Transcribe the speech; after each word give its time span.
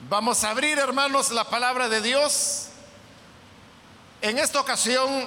Vamos 0.00 0.44
a 0.44 0.50
abrir, 0.50 0.78
hermanos, 0.78 1.30
la 1.32 1.44
palabra 1.44 1.88
de 1.88 2.00
Dios. 2.00 2.68
En 4.20 4.38
esta 4.38 4.60
ocasión, 4.60 5.26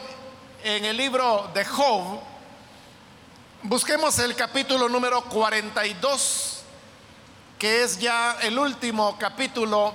en 0.63 0.85
el 0.85 0.95
libro 0.95 1.49
de 1.53 1.65
Job, 1.65 2.21
busquemos 3.63 4.17
el 4.19 4.35
capítulo 4.35 4.87
número 4.87 5.21
42, 5.23 6.61
que 7.57 7.83
es 7.83 7.99
ya 7.99 8.37
el 8.41 8.57
último 8.57 9.17
capítulo 9.19 9.93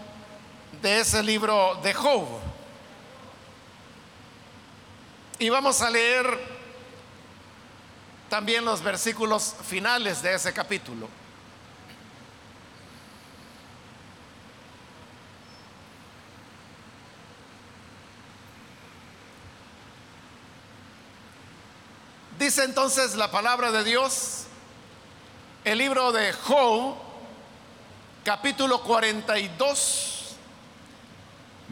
de 0.82 1.00
ese 1.00 1.22
libro 1.22 1.76
de 1.82 1.94
Job. 1.94 2.26
Y 5.38 5.48
vamos 5.48 5.80
a 5.80 5.88
leer 5.88 6.26
también 8.28 8.64
los 8.66 8.82
versículos 8.82 9.54
finales 9.66 10.20
de 10.20 10.34
ese 10.34 10.52
capítulo. 10.52 11.08
Dice 22.38 22.64
entonces 22.64 23.14
la 23.14 23.30
palabra 23.30 23.70
de 23.70 23.84
Dios, 23.84 24.44
el 25.64 25.78
libro 25.78 26.10
de 26.10 26.32
Job, 26.32 26.96
capítulo 28.24 28.82
42, 28.82 30.34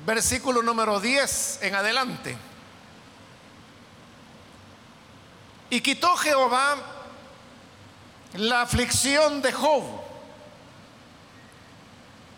versículo 0.06 0.62
número 0.62 1.00
10 1.00 1.58
en 1.62 1.74
adelante. 1.74 2.36
Y 5.68 5.80
quitó 5.80 6.16
Jehová 6.16 6.76
la 8.34 8.62
aflicción 8.62 9.42
de 9.42 9.52
Job 9.52 9.82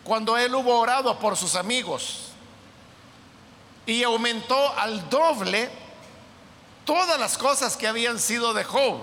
cuando 0.03 0.35
él 0.35 0.55
hubo 0.55 0.79
orado 0.79 1.19
por 1.19 1.37
sus 1.37 1.53
amigos 1.55 2.31
y 3.85 4.01
aumentó 4.01 4.77
al 4.79 5.09
doble 5.11 5.84
todas 6.85 7.19
las 7.19 7.37
cosas 7.37 7.75
que 7.75 7.87
habían 7.87 8.19
sido 8.19 8.53
de 8.53 8.63
Job. 8.63 9.01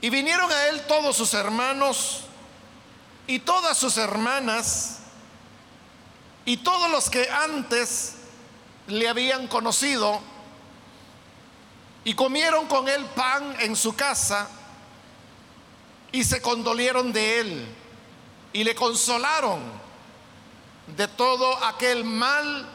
Y 0.00 0.10
vinieron 0.10 0.50
a 0.52 0.66
él 0.66 0.82
todos 0.86 1.16
sus 1.16 1.32
hermanos 1.34 2.20
y 3.26 3.38
todas 3.38 3.76
sus 3.76 3.96
hermanas 3.96 4.98
y 6.44 6.58
todos 6.58 6.90
los 6.90 7.08
que 7.08 7.28
antes 7.30 8.16
le 8.86 9.08
habían 9.08 9.48
conocido 9.48 10.20
y 12.04 12.14
comieron 12.14 12.66
con 12.66 12.86
él 12.86 13.02
pan 13.16 13.56
en 13.60 13.74
su 13.74 13.96
casa 13.96 14.48
y 16.12 16.22
se 16.22 16.42
condolieron 16.42 17.12
de 17.12 17.40
él 17.40 17.66
y 18.52 18.62
le 18.62 18.74
consolaron 18.74 19.60
de 20.96 21.08
todo 21.08 21.64
aquel 21.64 22.04
mal 22.04 22.68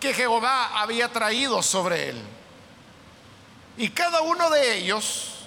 que 0.00 0.14
Jehová 0.14 0.80
había 0.80 1.12
traído 1.12 1.62
sobre 1.62 2.10
él. 2.10 2.22
Y 3.76 3.90
cada 3.90 4.20
uno 4.22 4.50
de 4.50 4.78
ellos 4.78 5.46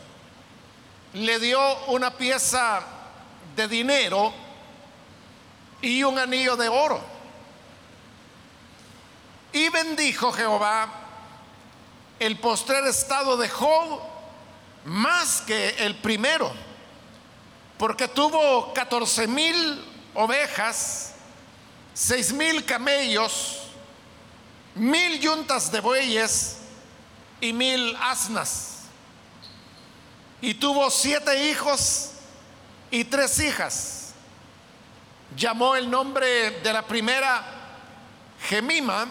le 1.13 1.39
dio 1.39 1.85
una 1.87 2.11
pieza 2.11 2.81
de 3.55 3.67
dinero 3.67 4.33
y 5.81 6.03
un 6.03 6.17
anillo 6.17 6.55
de 6.55 6.69
oro. 6.69 7.01
Y 9.53 9.67
bendijo 9.69 10.31
Jehová 10.31 10.89
el 12.19 12.37
postrer 12.37 12.85
estado 12.85 13.35
de 13.35 13.49
Job 13.49 13.99
más 14.85 15.41
que 15.41 15.69
el 15.79 15.95
primero, 15.95 16.51
porque 17.77 18.07
tuvo 18.07 18.73
14 18.73 19.27
mil 19.27 19.83
ovejas, 20.13 21.13
seis 21.93 22.31
mil 22.31 22.63
camellos, 22.63 23.60
mil 24.75 25.19
yuntas 25.19 25.71
de 25.71 25.79
bueyes 25.79 26.57
y 27.39 27.53
mil 27.53 27.95
asnas. 28.01 28.83
Y 30.41 30.53
tuvo 30.55 30.89
siete 30.89 31.49
hijos 31.49 32.11
y 32.89 33.03
tres 33.03 33.39
hijas. 33.39 34.13
Llamó 35.35 35.75
el 35.75 35.89
nombre 35.89 36.51
de 36.61 36.73
la 36.73 36.81
primera 36.81 37.43
Gemima, 38.47 39.07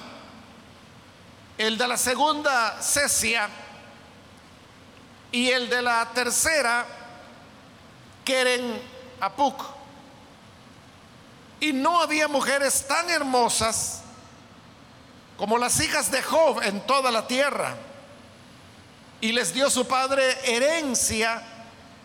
el 1.56 1.78
de 1.78 1.88
la 1.88 1.96
segunda 1.96 2.80
Cesia 2.82 3.48
y 5.32 5.50
el 5.50 5.70
de 5.70 5.82
la 5.82 6.08
tercera 6.12 6.86
Keren 8.24 8.80
Apuk. 9.20 9.64
Y 11.60 11.72
no 11.72 12.00
había 12.00 12.26
mujeres 12.26 12.86
tan 12.86 13.08
hermosas 13.10 13.99
como 15.40 15.56
las 15.56 15.80
hijas 15.80 16.10
de 16.10 16.22
Job 16.22 16.60
en 16.64 16.82
toda 16.82 17.10
la 17.10 17.26
tierra. 17.26 17.74
Y 19.22 19.32
les 19.32 19.54
dio 19.54 19.70
su 19.70 19.86
padre 19.88 20.36
herencia 20.44 21.42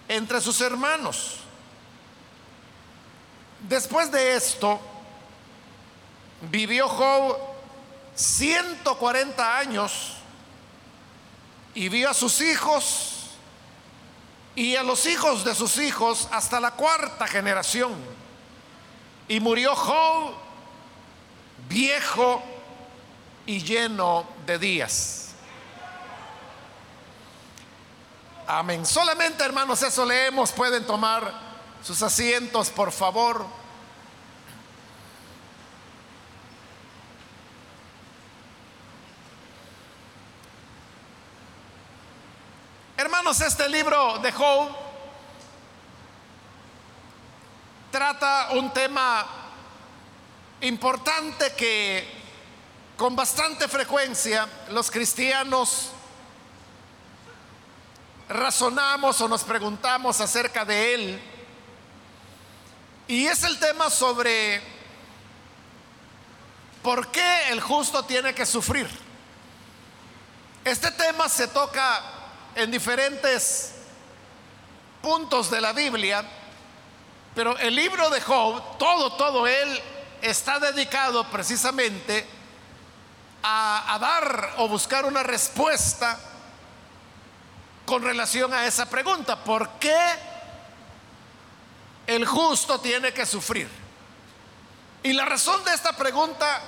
entre 0.08 0.40
sus 0.40 0.62
hermanos. 0.62 1.40
Después 3.68 4.10
de 4.10 4.38
esto, 4.38 4.80
vivió 6.44 6.88
Job 6.88 7.38
140 8.16 9.58
años 9.58 10.14
y 11.74 11.90
vio 11.90 12.12
a 12.12 12.14
sus 12.14 12.40
hijos 12.40 13.32
y 14.56 14.78
a 14.78 14.84
los 14.84 15.06
hijos 15.08 15.44
de 15.44 15.54
sus 15.56 15.78
hijos 15.78 16.30
hasta 16.32 16.62
la 16.62 16.72
cuarta 16.72 17.28
generación. 17.28 17.96
Y 19.28 19.42
murió 19.42 19.76
Job 19.76 20.36
viejo 21.68 22.55
y 23.46 23.62
lleno 23.62 24.26
de 24.46 24.60
días. 24.60 25.26
Amén. 28.48 28.86
Solamente 28.86 29.44
hermanos, 29.44 29.82
eso 29.82 30.06
leemos. 30.06 30.52
Pueden 30.52 30.86
tomar 30.86 31.34
sus 31.84 32.02
asientos, 32.02 32.70
por 32.70 32.92
favor. 32.92 33.46
Hermanos, 42.98 43.42
este 43.42 43.68
libro 43.68 44.20
de 44.20 44.32
Job 44.32 44.70
trata 47.92 48.50
un 48.52 48.72
tema 48.72 49.26
importante 50.62 51.54
que 51.56 52.15
con 52.98 53.16
bastante 53.16 53.68
frecuencia 53.68 54.48
los 54.70 54.90
cristianos 54.90 55.90
razonamos 58.30 59.20
o 59.22 59.28
nos 59.28 59.44
preguntamos 59.44 60.20
acerca 60.22 60.64
de 60.66 60.94
él. 60.94 61.22
Y 63.08 63.28
es 63.28 63.44
el 63.44 63.60
tema 63.60 63.90
sobre 63.90 64.62
por 66.82 67.10
qué 67.10 67.50
el 67.50 67.60
justo 67.62 68.04
tiene 68.04 68.34
que 68.34 68.46
sufrir. 68.46 68.90
Este 70.64 70.90
tema 70.92 71.30
se 71.30 71.48
toca 71.50 72.02
en 72.56 72.72
diferentes 72.72 73.74
puntos 75.02 75.52
de 75.52 75.62
la 75.62 75.74
Biblia, 75.74 76.24
pero 77.36 77.56
el 77.60 77.76
libro 77.76 78.10
de 78.10 78.22
Job, 78.22 78.78
todo, 78.80 79.14
todo 79.18 79.46
él 79.46 79.82
está 80.22 80.58
dedicado 80.60 81.30
precisamente 81.30 82.26
a, 83.48 83.98
dar 84.00 84.56
o 84.58 84.68
buscar 84.68 85.06
una 85.06 85.22
respuesta 85.22 86.18
con 87.86 88.02
relación 88.02 88.52
a 88.54 88.66
esa 88.66 88.90
pregunta. 88.90 89.44
¿Por 89.44 89.70
qué 89.78 89.96
el 92.08 92.26
justo 92.26 92.80
tiene 92.80 93.14
que 93.14 93.24
sufrir? 93.26 93.70
Y 95.04 95.14
la 95.14 95.26
razón 95.26 95.64
de 95.64 95.76
esta 95.76 95.94
pregunta 95.94 96.60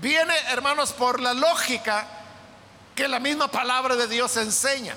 viene, 0.00 0.34
hermanos, 0.48 0.94
por 0.94 1.20
la 1.20 1.34
lógica 1.34 2.06
que 2.94 3.08
la 3.08 3.20
misma 3.20 3.48
palabra 3.48 3.94
de 3.94 4.08
Dios 4.08 4.38
enseña. 4.38 4.96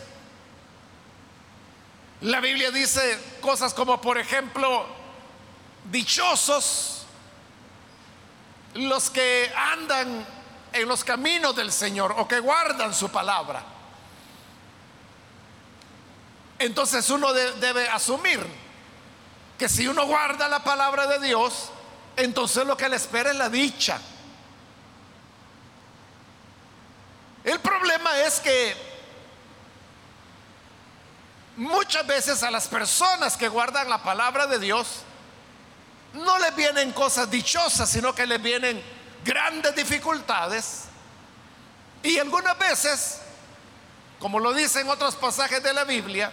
La 2.22 2.40
Biblia 2.40 2.72
dice 2.72 3.20
cosas 3.42 3.74
como, 3.74 4.00
por 4.00 4.18
ejemplo, 4.18 4.86
dichosos 5.92 7.06
los 8.76 9.10
que 9.10 9.52
andan 9.56 10.39
en 10.74 10.88
los 10.88 11.04
caminos 11.04 11.56
del 11.56 11.72
Señor 11.72 12.16
o 12.18 12.28
que 12.28 12.40
guardan 12.40 12.94
su 12.94 13.10
palabra. 13.10 13.64
Entonces 16.60 17.10
uno 17.10 17.34
debe 17.34 17.88
asumir 17.90 18.46
que 19.58 19.70
si 19.70 19.88
uno 19.88 20.06
guarda 20.06 20.48
la 20.48 20.64
palabra 20.64 21.08
de 21.08 21.20
Dios, 21.20 21.70
entonces 22.16 22.66
lo 22.66 22.76
que 22.76 22.90
le 22.90 22.98
espera 22.98 23.32
es 23.32 23.38
la 23.38 23.50
dicha. 23.50 24.00
El 27.44 27.60
problema 27.60 28.20
es 28.22 28.40
que 28.42 28.76
muchas 31.56 32.06
veces 32.06 32.44
a 32.44 32.52
las 32.52 32.68
personas 32.68 33.38
que 33.38 33.48
guardan 33.48 33.90
la 33.90 34.04
palabra 34.04 34.48
de 34.48 34.60
Dios 34.60 35.04
no 36.14 36.40
les 36.40 36.56
vienen 36.56 36.92
cosas 36.92 37.30
dichosas, 37.30 37.90
sino 37.90 38.14
que 38.14 38.26
les 38.26 38.42
vienen 38.42 38.82
grandes 39.24 39.76
dificultades. 39.76 40.86
Y 42.04 42.18
algunas 42.18 42.58
veces, 42.58 43.20
como 44.20 44.40
lo 44.40 44.54
dicen 44.54 44.88
otros 44.90 45.16
pasajes 45.16 45.62
de 45.62 45.74
la 45.74 45.84
Biblia, 45.84 46.32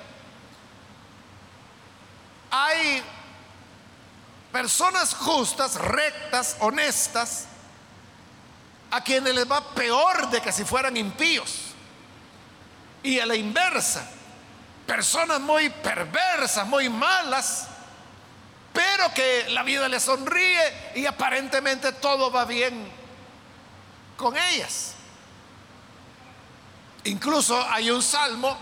hay 2.50 3.02
personas 4.52 5.14
justas, 5.14 5.74
rectas, 5.74 6.56
honestas, 6.60 7.46
a 8.90 9.02
quienes 9.02 9.34
les 9.34 9.50
va 9.50 9.74
peor 9.74 10.30
de 10.30 10.40
que 10.40 10.52
si 10.52 10.64
fueran 10.64 10.96
impíos. 10.96 11.74
Y 13.02 13.18
a 13.20 13.26
la 13.26 13.36
inversa, 13.36 14.08
personas 14.86 15.40
muy 15.40 15.68
perversas, 15.68 16.66
muy 16.66 16.88
malas, 16.88 17.68
pero 18.76 19.14
que 19.14 19.46
la 19.48 19.62
vida 19.62 19.88
les 19.88 20.02
sonríe 20.02 20.92
y 20.96 21.06
aparentemente 21.06 21.92
todo 21.92 22.30
va 22.30 22.44
bien 22.44 22.86
con 24.18 24.36
ellas. 24.36 24.92
Incluso 27.04 27.58
hay 27.70 27.90
un 27.90 28.02
salmo 28.02 28.54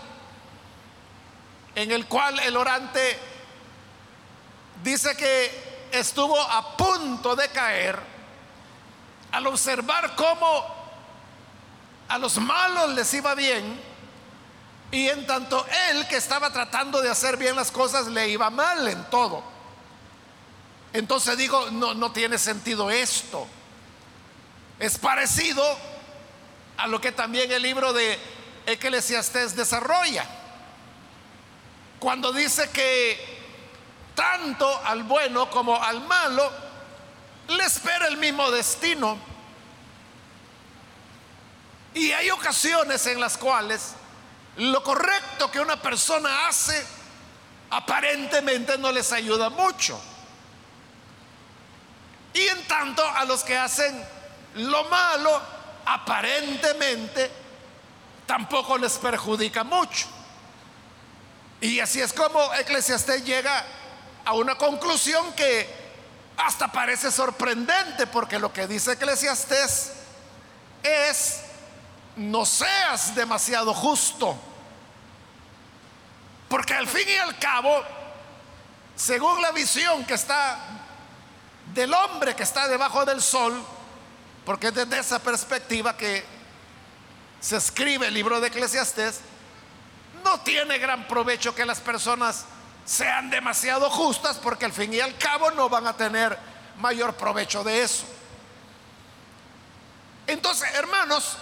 en 1.75 1.91
el 1.91 2.07
cual 2.07 2.39
el 2.39 2.55
orante 2.55 3.19
dice 4.81 5.17
que 5.17 5.89
estuvo 5.91 6.39
a 6.39 6.77
punto 6.77 7.35
de 7.35 7.49
caer 7.49 7.99
al 9.33 9.47
observar 9.47 10.15
cómo 10.15 10.65
a 12.07 12.17
los 12.17 12.37
malos 12.37 12.91
les 12.91 13.13
iba 13.15 13.35
bien 13.35 13.81
y 14.91 15.09
en 15.09 15.27
tanto 15.27 15.65
él 15.89 16.07
que 16.07 16.15
estaba 16.15 16.53
tratando 16.53 17.01
de 17.01 17.09
hacer 17.09 17.35
bien 17.35 17.57
las 17.57 17.69
cosas 17.69 18.07
le 18.07 18.29
iba 18.29 18.49
mal 18.49 18.87
en 18.87 19.03
todo. 19.09 19.54
Entonces 20.95 21.37
digo, 21.37 21.71
no, 21.71 22.11
tiene 22.13 22.37
sentido 22.37 22.89
esto. 22.89 23.45
Es 24.79 24.97
parecido 24.97 25.61
a 26.77 26.87
lo 26.87 27.01
que 27.01 27.11
también 27.11 27.51
el 27.51 27.63
libro 27.63 27.91
de 27.91 28.17
Eclesiastés 28.65 29.57
desarrolla. 29.57 30.25
Cuando 31.99 32.31
dice 32.31 32.69
que 32.69 33.19
tanto 34.15 34.73
al 34.85 35.03
bueno 35.03 35.49
como 35.49 35.75
al 35.83 35.99
malo 35.99 36.49
le 37.49 37.65
espera 37.65 38.07
el 38.07 38.15
mismo 38.15 38.49
destino. 38.49 39.17
Y 41.93 42.13
hay 42.13 42.31
ocasiones 42.31 43.05
en 43.07 43.19
las 43.19 43.37
cuales 43.37 43.95
lo 44.55 44.81
correcto 44.81 45.51
que 45.51 45.59
una 45.59 45.75
persona 45.81 46.47
hace 46.47 46.85
aparentemente 47.69 48.77
no 48.77 48.93
les 48.93 49.11
ayuda 49.11 49.49
mucho. 49.49 49.99
Y 52.35 52.47
en 52.49 52.67
tanto 52.67 53.01
a 53.01 53.23
los 53.23 53.45
que 53.45 53.57
hacen 53.57 54.05
lo 54.55 54.83
malo, 54.89 55.41
aparentemente 55.85 57.31
tampoco 58.25 58.77
les 58.77 58.97
perjudica 58.97 59.63
mucho. 59.63 60.07
Y 61.61 61.79
así 61.79 62.01
es 62.01 62.11
como 62.11 62.53
Eclesiastés 62.55 63.23
llega 63.23 63.63
a 64.25 64.33
una 64.33 64.55
conclusión 64.55 65.31
que 65.31 65.85
hasta 66.35 66.67
parece 66.69 67.09
sorprendente, 67.09 68.05
porque 68.07 68.37
lo 68.37 68.51
que 68.51 68.67
dice 68.67 68.91
Eclesiastés 68.91 69.93
es, 70.83 71.39
no 72.17 72.45
seas 72.45 73.15
demasiado 73.15 73.73
justo, 73.73 74.37
porque 76.49 76.73
al 76.73 76.87
fin 76.87 77.07
y 77.07 77.15
al 77.15 77.39
cabo, 77.39 77.81
según 78.97 79.41
la 79.41 79.51
visión 79.53 80.03
que 80.03 80.15
está 80.15 80.84
del 81.73 81.93
hombre 81.93 82.35
que 82.35 82.43
está 82.43 82.67
debajo 82.67 83.05
del 83.05 83.21
sol, 83.21 83.61
porque 84.45 84.67
es 84.67 84.75
desde 84.75 84.99
esa 84.99 85.19
perspectiva 85.19 85.97
que 85.97 86.23
se 87.39 87.57
escribe 87.57 88.07
el 88.07 88.13
libro 88.13 88.39
de 88.39 88.47
Eclesiastés, 88.47 89.19
no 90.23 90.39
tiene 90.41 90.77
gran 90.77 91.07
provecho 91.07 91.53
que 91.53 91.65
las 91.65 91.79
personas 91.79 92.45
sean 92.85 93.29
demasiado 93.29 93.89
justas, 93.89 94.37
porque 94.37 94.65
al 94.65 94.73
fin 94.73 94.93
y 94.93 94.99
al 94.99 95.17
cabo 95.17 95.51
no 95.51 95.69
van 95.69 95.87
a 95.87 95.97
tener 95.97 96.37
mayor 96.77 97.15
provecho 97.15 97.63
de 97.63 97.83
eso. 97.83 98.05
Entonces, 100.27 100.73
hermanos, 100.73 101.37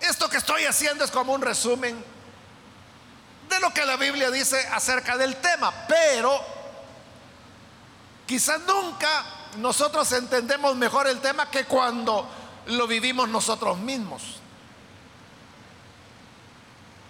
esto 0.00 0.28
que 0.28 0.36
estoy 0.36 0.64
haciendo 0.64 1.04
es 1.04 1.10
como 1.10 1.32
un 1.32 1.42
resumen 1.42 2.04
de 3.48 3.60
lo 3.60 3.72
que 3.72 3.84
la 3.84 3.96
Biblia 3.96 4.30
dice 4.30 4.58
acerca 4.72 5.16
del 5.16 5.36
tema, 5.36 5.72
pero 5.88 6.57
Quizás 8.28 8.60
nunca 8.60 9.24
nosotros 9.56 10.12
entendemos 10.12 10.76
mejor 10.76 11.06
el 11.06 11.18
tema 11.18 11.50
que 11.50 11.64
cuando 11.64 12.28
lo 12.66 12.86
vivimos 12.86 13.26
nosotros 13.26 13.78
mismos. 13.78 14.22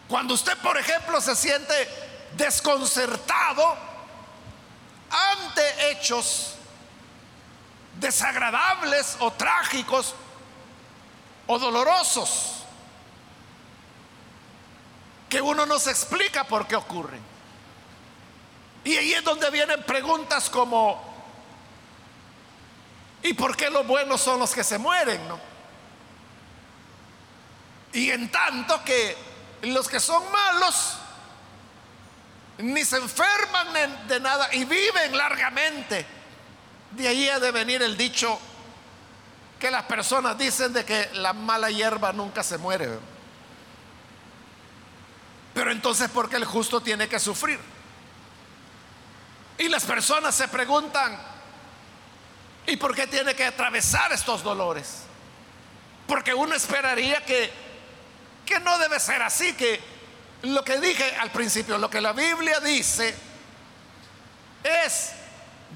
Cuando 0.07 0.35
usted, 0.35 0.57
por 0.59 0.79
ejemplo, 0.79 1.21
se 1.21 1.35
siente 1.35 1.75
desconcertado 2.37 3.77
ante 5.11 5.91
hechos 5.91 6.55
desagradables 7.99 9.17
o 9.19 9.33
trágicos 9.33 10.15
o 11.49 11.59
dolorosos 11.59 12.63
que 15.29 15.43
uno 15.43 15.67
no 15.67 15.81
se 15.81 15.91
explica 15.91 16.45
por 16.45 16.69
qué 16.69 16.77
ocurren. 16.77 17.39
Y 18.85 18.97
ahí 18.97 19.13
es 19.13 19.25
donde 19.25 19.51
vienen 19.51 19.83
preguntas 19.83 20.49
como, 20.49 21.08
¿Y 23.29 23.35
por 23.35 23.55
qué 23.55 23.69
los 23.69 23.87
buenos 23.87 24.23
son 24.23 24.41
los 24.41 24.55
que 24.55 24.65
se 24.65 24.79
mueren? 24.79 25.29
No? 25.29 25.39
Y 27.93 28.11
en 28.11 28.31
tanto 28.31 28.83
que 28.85 29.17
los 29.63 29.87
que 29.87 30.01
son 30.01 30.23
malos 30.33 30.97
ni 32.57 32.83
se 32.87 32.97
enferman 32.97 34.09
de 34.09 34.19
nada 34.19 34.49
y 34.55 34.65
viven 34.65 35.15
largamente. 35.15 36.07
De 36.93 37.07
ahí 37.07 37.29
ha 37.29 37.39
de 37.39 37.51
venir 37.51 37.83
el 37.83 37.99
dicho 37.99 38.39
que 39.61 39.71
las 39.71 39.83
personas 39.85 40.39
dicen 40.39 40.73
de 40.73 40.87
que 40.87 41.11
la 41.13 41.35
mala 41.35 41.71
hierba 41.71 42.15
nunca 42.15 42.43
se 42.43 42.57
muere. 42.57 42.99
Pero 45.53 45.71
entonces, 45.71 46.09
¿por 46.09 46.31
qué 46.31 46.37
el 46.37 46.47
justo 46.47 46.81
tiene 46.81 47.11
que 47.11 47.21
sufrir? 47.21 47.61
Y 49.59 49.69
las 49.69 49.85
personas 49.85 50.35
se 50.35 50.49
preguntan, 50.49 51.28
¿Y 52.69 52.77
por 52.77 52.95
qué 52.95 53.07
tiene 53.07 53.35
que 53.35 53.47
atravesar 53.47 54.13
estos 54.13 54.43
dolores? 54.43 55.05
Porque 56.07 56.35
uno 56.35 56.55
esperaría 56.55 57.25
que, 57.25 57.51
que 58.45 58.61
no 58.61 58.79
debe 58.79 59.01
ser 59.01 59.23
así, 59.23 59.55
que 59.55 59.81
lo 60.43 60.63
que 60.63 60.79
dije 60.79 61.17
al 61.17 61.33
principio, 61.33 61.79
lo 61.79 61.89
que 61.89 62.03
la 62.03 62.13
Biblia 62.13 62.61
dice 62.61 63.17
es, 64.63 65.13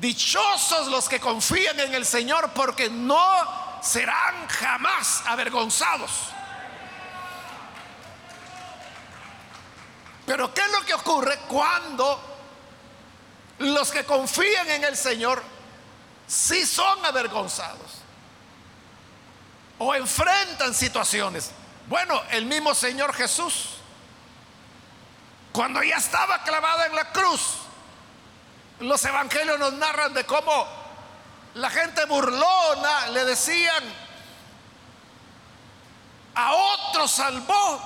dichosos 0.01 0.89
los 0.89 1.09
que 1.09 1.19
confían 1.19 1.81
en 1.81 1.95
el 1.95 2.05
Señor 2.05 2.51
porque 2.53 2.91
no 2.91 3.81
serán 3.83 4.47
jamás 4.49 5.23
avergonzados. 5.25 6.11
Pero 10.27 10.53
¿qué 10.53 10.61
es 10.61 10.73
lo 10.73 10.85
que 10.85 10.93
ocurre 10.93 11.39
cuando 11.49 12.21
los 13.61 13.91
que 13.91 14.05
confían 14.05 14.69
en 14.69 14.85
el 14.85 14.97
Señor 14.97 15.43
si 16.33 16.65
son 16.65 17.05
avergonzados 17.05 18.01
o 19.77 19.95
enfrentan 19.95 20.73
situaciones. 20.73 21.51
Bueno, 21.89 22.23
el 22.31 22.47
mismo 22.47 22.75
Señor 22.75 23.13
Jesús, 23.13 23.75
cuando 25.53 25.83
ya 25.83 25.97
estaba 25.97 26.43
clavado 26.43 26.87
en 26.87 26.95
la 26.95 27.13
cruz, 27.13 27.57
los 28.81 29.05
evangelios 29.05 29.59
nos 29.59 29.75
narran 29.75 30.15
de 30.15 30.25
cómo 30.25 30.67
la 31.53 31.69
gente 31.69 32.07
burlona 32.07 33.09
le 33.09 33.27
decían, 33.27 33.85
a 36.35 36.55
otro 36.55 37.07
salvó, 37.07 37.79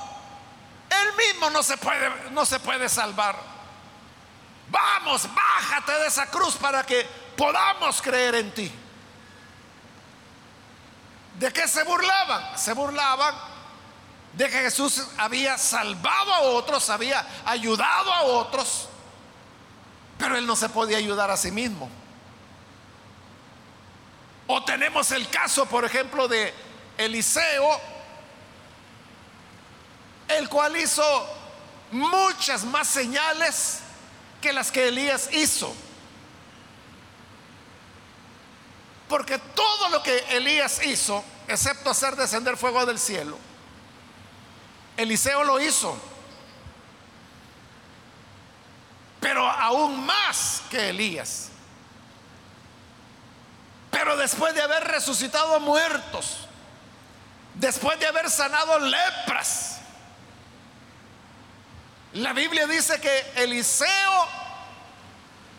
él 0.89 1.17
mismo 1.17 1.51
no 1.51 1.65
se 1.65 1.77
puede, 1.79 2.31
no 2.31 2.47
se 2.47 2.61
puede 2.61 2.89
salvar. 2.89 3.37
Vamos, 4.69 5.29
bájate 5.35 5.91
de 5.95 6.07
esa 6.07 6.27
cruz 6.27 6.55
para 6.55 6.85
que 6.87 7.26
podamos 7.37 8.01
creer 8.03 8.35
en 8.37 8.51
ti. 8.53 8.73
¿De 11.39 11.53
qué 11.53 11.69
se 11.69 11.83
burlaban? 11.85 12.59
Se 12.59 12.73
burlaban 12.73 13.35
de 14.33 14.49
que 14.49 14.59
Jesús 14.59 15.07
había 15.17 15.57
salvado 15.59 16.33
a 16.33 16.41
otros, 16.41 16.89
había 16.91 17.27
ayudado 17.45 18.13
a 18.13 18.23
otros, 18.23 18.89
pero 20.19 20.37
él 20.37 20.47
no 20.47 20.57
se 20.57 20.69
podía 20.69 20.99
ayudar 20.99 21.31
a 21.31 21.37
sí 21.37 21.51
mismo. 21.51 21.89
O 24.47 24.63
tenemos 24.65 25.11
el 25.11 25.29
caso, 25.29 25.67
por 25.67 25.85
ejemplo, 25.85 26.29
de 26.29 26.55
Eliseo, 26.99 27.81
el 30.29 30.49
cual 30.49 30.77
hizo 30.77 31.03
muchas 31.91 32.65
más 32.65 32.89
señales 32.89 33.81
que 34.41 34.53
las 34.53 34.71
que 34.71 34.89
Elías 34.89 35.31
hizo. 35.33 35.75
Porque 39.09 39.39
todo 39.39 39.89
lo 39.91 40.03
que 40.03 40.19
Elías 40.31 40.85
hizo, 40.85 41.25
excepto 41.47 41.91
hacer 41.91 42.17
descender 42.17 42.57
fuego 42.57 42.85
del 42.87 42.99
cielo, 42.99 43.39
Eliseo 44.97 45.45
lo 45.45 45.61
hizo. 45.61 45.97
Pero 49.21 49.47
aún 49.49 50.05
más 50.05 50.63
que 50.71 50.91
Elías. 50.91 51.51
Pero 53.91 54.17
después 54.17 54.55
de 54.55 54.63
haber 54.63 54.85
resucitado 54.85 55.59
muertos, 55.61 56.47
después 57.55 57.99
de 57.99 58.07
haber 58.07 58.31
sanado 58.31 58.79
lepras, 58.79 59.79
la 62.13 62.33
Biblia 62.33 62.67
dice 62.67 63.01
que 63.01 63.33
Eliseo 63.37 64.29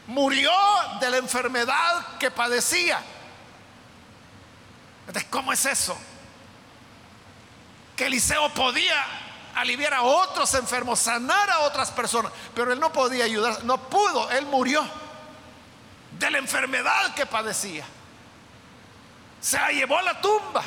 murió 0.07 0.51
de 0.99 1.11
la 1.11 1.17
enfermedad 1.17 2.17
que 2.19 2.31
padecía. 2.31 3.01
¿Cómo 5.29 5.53
es 5.53 5.65
eso? 5.65 5.97
Que 7.95 8.07
Eliseo 8.07 8.53
podía 8.53 9.05
aliviar 9.55 9.93
a 9.93 10.03
otros 10.03 10.53
enfermos, 10.53 10.99
sanar 10.99 11.49
a 11.49 11.59
otras 11.59 11.91
personas, 11.91 12.31
pero 12.53 12.71
él 12.71 12.79
no 12.79 12.91
podía 12.91 13.25
ayudar, 13.25 13.63
no 13.63 13.89
pudo, 13.89 14.29
él 14.31 14.45
murió 14.45 14.87
de 16.19 16.31
la 16.31 16.37
enfermedad 16.37 17.13
que 17.15 17.25
padecía. 17.25 17.85
Se 19.41 19.57
la 19.57 19.71
llevó 19.71 19.97
a 19.97 20.03
la 20.03 20.21
tumba. 20.21 20.63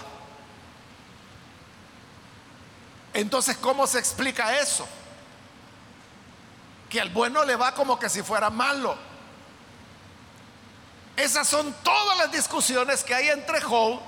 Entonces, 3.12 3.56
¿cómo 3.56 3.87
se 3.87 3.99
explica 3.99 4.59
eso? 4.59 4.87
Que 6.88 7.00
al 7.00 7.11
bueno 7.11 7.44
le 7.44 7.56
va 7.56 7.75
como 7.75 7.99
que 7.99 8.09
si 8.09 8.23
fuera 8.23 8.50
malo. 8.50 8.97
Esas 11.16 11.47
son 11.47 11.73
todas 11.82 12.18
las 12.18 12.32
discusiones 12.32 13.04
que 13.04 13.14
hay 13.14 13.28
entre 13.28 13.61
Job 13.61 14.00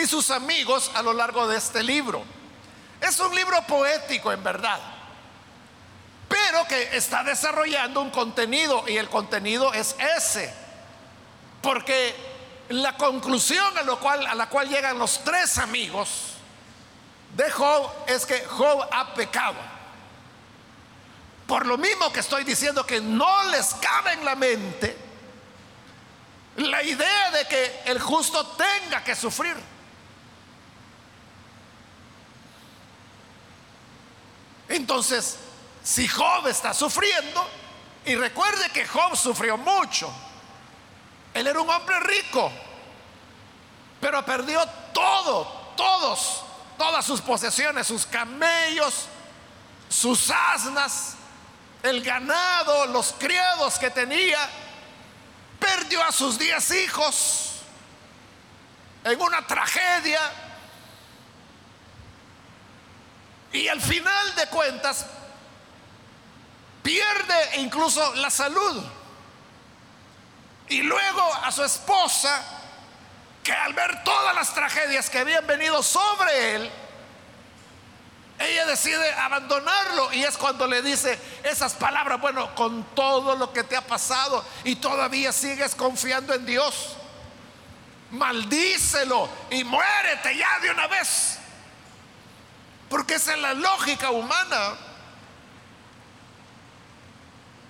y 0.00 0.06
sus 0.06 0.30
amigos 0.30 0.90
a 0.94 1.02
lo 1.02 1.12
largo 1.12 1.46
de 1.48 1.56
este 1.56 1.82
libro. 1.82 2.22
Es 3.00 3.18
un 3.20 3.34
libro 3.34 3.60
poético 3.66 4.32
en 4.32 4.42
verdad, 4.42 4.80
pero 6.28 6.66
que 6.66 6.96
está 6.96 7.22
desarrollando 7.22 8.00
un 8.00 8.10
contenido 8.10 8.84
y 8.88 8.96
el 8.96 9.08
contenido 9.08 9.72
es 9.72 9.94
ese. 10.16 10.52
Porque 11.62 12.14
la 12.68 12.96
conclusión 12.96 13.76
a, 13.78 13.82
lo 13.82 13.98
cual, 13.98 14.26
a 14.26 14.34
la 14.34 14.48
cual 14.48 14.68
llegan 14.68 14.98
los 14.98 15.22
tres 15.24 15.58
amigos 15.58 16.34
de 17.36 17.50
Job 17.50 17.90
es 18.06 18.26
que 18.26 18.44
Job 18.46 18.86
ha 18.90 19.14
pecado. 19.14 19.56
Por 21.46 21.66
lo 21.66 21.78
mismo 21.78 22.12
que 22.12 22.20
estoy 22.20 22.44
diciendo 22.44 22.84
que 22.84 23.00
no 23.00 23.44
les 23.44 23.74
cabe 23.74 24.12
en 24.12 24.24
la 24.24 24.34
mente 24.34 24.96
la 26.56 26.82
idea 26.82 27.30
de 27.30 27.46
que 27.46 27.82
el 27.86 28.00
justo 28.00 28.44
tenga 28.48 29.02
que 29.04 29.14
sufrir. 29.14 29.56
Entonces, 34.68 35.38
si 35.82 36.06
Job 36.06 36.46
está 36.46 36.74
sufriendo, 36.74 37.48
y 38.04 38.14
recuerde 38.14 38.70
que 38.70 38.86
Job 38.86 39.16
sufrió 39.16 39.56
mucho, 39.56 40.10
él 41.34 41.46
era 41.46 41.60
un 41.60 41.68
hombre 41.68 41.98
rico, 42.00 42.50
pero 44.00 44.24
perdió 44.24 44.64
todo, 44.92 45.44
todos, 45.76 46.44
todas 46.76 47.04
sus 47.04 47.20
posesiones, 47.20 47.86
sus 47.86 48.06
camellos, 48.06 49.06
sus 49.88 50.30
asnas, 50.30 51.14
el 51.82 52.02
ganado, 52.02 52.86
los 52.86 53.14
criados 53.18 53.78
que 53.78 53.90
tenía, 53.90 54.38
perdió 55.58 56.02
a 56.02 56.12
sus 56.12 56.38
diez 56.38 56.70
hijos 56.72 57.52
en 59.04 59.20
una 59.20 59.46
tragedia 59.46 60.20
Y 63.52 63.68
al 63.68 63.80
final 63.80 64.34
de 64.34 64.46
cuentas, 64.48 65.06
pierde 66.82 67.60
incluso 67.60 68.14
la 68.16 68.30
salud. 68.30 68.82
Y 70.68 70.82
luego 70.82 71.34
a 71.34 71.50
su 71.50 71.64
esposa, 71.64 72.42
que 73.42 73.52
al 73.52 73.72
ver 73.72 74.04
todas 74.04 74.34
las 74.34 74.52
tragedias 74.54 75.08
que 75.08 75.18
habían 75.18 75.46
venido 75.46 75.82
sobre 75.82 76.56
él, 76.56 76.70
ella 78.38 78.66
decide 78.66 79.12
abandonarlo 79.14 80.12
y 80.12 80.22
es 80.22 80.36
cuando 80.36 80.66
le 80.66 80.80
dice 80.80 81.18
esas 81.42 81.74
palabras, 81.74 82.20
bueno, 82.20 82.54
con 82.54 82.84
todo 82.94 83.34
lo 83.34 83.52
que 83.52 83.64
te 83.64 83.76
ha 83.76 83.80
pasado 83.80 84.44
y 84.64 84.76
todavía 84.76 85.32
sigues 85.32 85.74
confiando 85.74 86.34
en 86.34 86.46
Dios, 86.46 86.96
maldícelo 88.12 89.28
y 89.50 89.64
muérete 89.64 90.36
ya 90.36 90.60
de 90.60 90.70
una 90.70 90.86
vez. 90.86 91.37
Porque 92.88 93.14
esa 93.14 93.34
es 93.34 93.38
la 93.40 93.54
lógica 93.54 94.10
humana. 94.10 94.76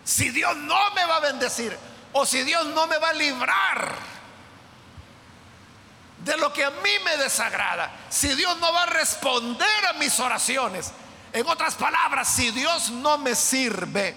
Si 0.04 0.30
Dios 0.30 0.56
no 0.56 0.90
me 0.92 1.04
va 1.04 1.16
a 1.16 1.20
bendecir 1.20 1.76
o 2.12 2.24
si 2.24 2.42
Dios 2.42 2.66
no 2.66 2.86
me 2.86 2.98
va 2.98 3.10
a 3.10 3.14
librar 3.14 3.94
de 6.24 6.36
lo 6.36 6.52
que 6.52 6.64
a 6.64 6.70
mí 6.70 6.90
me 7.04 7.16
desagrada, 7.18 7.90
si 8.08 8.34
Dios 8.34 8.56
no 8.58 8.72
va 8.72 8.84
a 8.84 8.86
responder 8.86 9.86
a 9.90 9.92
mis 9.94 10.18
oraciones, 10.18 10.92
en 11.32 11.46
otras 11.46 11.74
palabras, 11.74 12.28
si 12.28 12.50
Dios 12.50 12.90
no 12.90 13.18
me 13.18 13.34
sirve, 13.34 14.16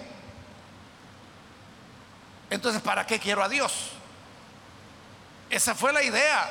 entonces 2.50 2.81
¿para 2.81 3.05
qué 3.05 3.20
quiero 3.20 3.43
a 3.43 3.50
Dios? 3.50 3.91
Esa 5.50 5.75
fue 5.75 5.91
la 5.91 6.01
idea 6.01 6.50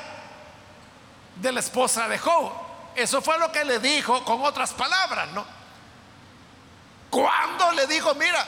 de 1.37 1.51
la 1.51 1.59
esposa 1.59 2.07
de 2.07 2.19
Job. 2.19 2.51
Eso 2.95 3.21
fue 3.21 3.37
lo 3.39 3.51
que 3.51 3.63
le 3.63 3.79
dijo 3.79 4.23
con 4.25 4.43
otras 4.43 4.73
palabras, 4.73 5.29
¿no? 5.31 5.45
Cuando 7.09 7.71
le 7.73 7.87
dijo, 7.87 8.13
mira, 8.15 8.45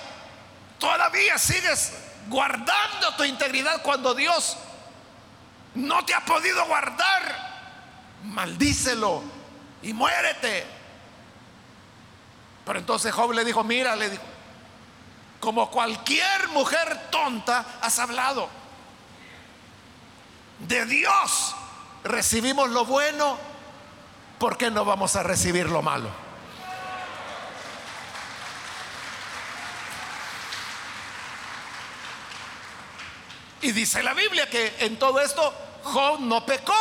todavía 0.80 1.38
sigues 1.38 1.94
guardando 2.28 3.16
tu 3.16 3.24
integridad 3.24 3.82
cuando 3.82 4.14
Dios 4.14 4.58
no 5.76 6.06
te 6.06 6.14
ha 6.14 6.24
podido 6.24 6.66
guardar, 6.66 8.20
maldícelo 8.24 9.24
y 9.82 9.94
muérete. 9.94 10.66
Pero 12.66 12.80
entonces 12.80 13.14
Job 13.14 13.34
le 13.34 13.44
dijo, 13.44 13.64
mira, 13.64 13.96
le 13.96 14.10
dijo, 14.10 14.24
como 15.40 15.70
cualquier 15.70 16.48
mujer 16.50 17.10
tonta 17.12 17.66
has 17.82 18.00
hablado. 18.00 18.50
De 20.60 20.86
Dios 20.86 21.56
recibimos 22.06 22.70
lo 22.70 22.86
bueno 22.86 23.53
¿por 24.44 24.58
qué 24.58 24.70
no 24.70 24.84
vamos 24.84 25.16
a 25.16 25.24
recibir 25.24 25.70
lo 25.70 25.82
malo? 25.82 26.10
Y 33.62 33.72
dice 33.72 34.04
la 34.04 34.14
Biblia 34.14 34.50
que 34.50 34.76
en 34.80 35.00
todo 35.00 35.22
esto 35.22 35.54
Job 35.86 36.20
no 36.20 36.46
pecó. 36.46 36.74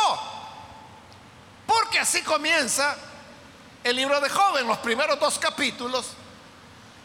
Porque 1.65 1.99
así 1.99 2.21
comienza 2.23 2.97
el 3.81 3.95
libro 3.95 4.19
de 4.19 4.27
Job 4.27 4.57
en 4.57 4.67
los 4.67 4.79
primeros 4.79 5.17
dos 5.17 5.39
capítulos. 5.39 6.17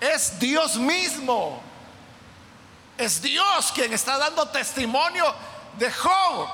Es 0.01 0.41
Dios 0.41 0.75
mismo. 0.75 1.63
Es 2.97 3.23
Dios 3.23 3.71
quien 3.73 3.93
está 3.93 4.19
dando 4.19 4.49
testimonio 4.49 5.33
de 5.79 5.93
Job. 5.93 6.49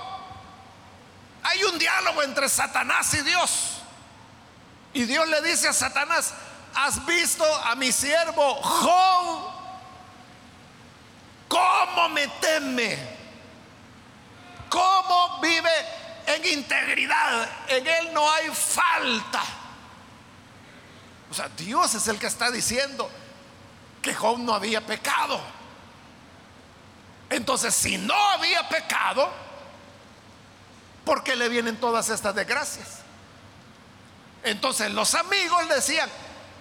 Hay 1.43 1.65
un 1.65 1.79
diálogo 1.79 2.23
entre 2.23 2.51
Satanás 2.51 3.15
y 3.15 3.23
Dios. 3.23 3.81
Y 4.95 5.05
Dios 5.05 5.29
le 5.29 5.43
dice 5.43 5.69
a 5.69 5.73
Satanás, 5.73 6.33
¿has 6.75 7.05
visto 7.05 7.45
a 7.45 7.75
mi 7.75 7.91
siervo 7.91 8.55
Job? 8.63 9.53
¿Cómo 11.49 12.09
me 12.11 12.29
teme? 12.41 12.97
¿Cómo 14.69 15.41
vive 15.41 15.71
en 16.27 16.59
integridad? 16.59 17.49
En 17.69 17.87
él 17.87 18.15
no 18.15 18.31
hay 18.33 18.49
falta. 18.51 19.43
O 21.31 21.35
sea, 21.35 21.49
Dios 21.49 21.93
es 21.95 22.07
el 22.07 22.19
que 22.19 22.29
está 22.29 22.53
diciendo 22.53 23.11
que 24.01 24.15
Job 24.15 24.39
no 24.39 24.55
había 24.55 24.87
pecado. 24.87 25.41
Entonces, 27.31 27.75
si 27.75 27.99
no 27.99 28.15
había 28.15 28.69
pecado, 28.69 29.29
¿por 31.05 31.25
qué 31.25 31.35
le 31.35 31.49
vienen 31.49 31.81
todas 31.81 32.09
estas 32.11 32.35
desgracias? 32.35 33.04
Entonces 34.45 34.91
los 34.93 35.15
amigos 35.15 35.69
decían, 35.69 36.09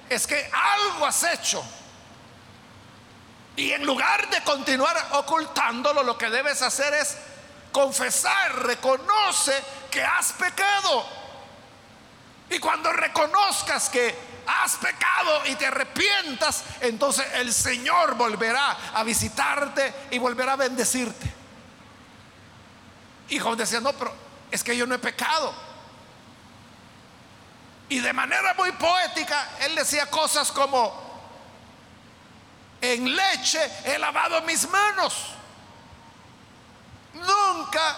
es 0.10 0.26
que 0.26 0.50
algo 0.52 1.06
has 1.06 1.24
hecho. 1.24 1.64
Y 3.56 3.72
en 3.72 3.86
lugar 3.86 4.30
de 4.30 4.42
continuar 4.42 4.96
ocultándolo, 5.12 6.02
lo 6.02 6.18
que 6.18 6.30
debes 6.30 6.62
hacer 6.62 6.94
es 6.94 7.18
confesar, 7.72 8.64
reconoce 8.64 9.54
que 9.92 10.02
has 10.02 10.32
pecado. 10.34 11.06
Y 12.50 12.58
cuando 12.60 12.92
reconozcas 12.92 13.90
que 13.90 14.16
has 14.48 14.76
pecado 14.76 15.46
y 15.46 15.56
te 15.56 15.66
arrepientas, 15.66 16.64
entonces 16.82 17.26
el 17.36 17.54
Señor 17.54 18.16
volverá 18.16 18.78
a 18.94 19.04
visitarte 19.04 19.94
y 20.12 20.20
volverá 20.20 20.54
a 20.54 20.58
bendecirte. 20.58 21.32
Y 23.30 23.40
Job 23.40 23.56
decía, 23.56 23.80
no, 23.80 23.94
pero 23.94 24.14
es 24.52 24.64
que 24.64 24.76
yo 24.76 24.86
no 24.86 24.96
he 24.96 25.00
pecado. 25.00 25.54
Y 27.90 28.00
de 28.00 28.14
manera 28.14 28.54
muy 28.56 28.72
poética, 28.74 29.50
él 29.62 29.76
decía 29.76 30.10
cosas 30.10 30.52
como, 30.52 31.04
en 32.82 33.16
leche 33.16 33.60
he 33.86 33.98
lavado 33.98 34.42
mis 34.42 34.68
manos. 34.70 35.14
Nunca 37.14 37.96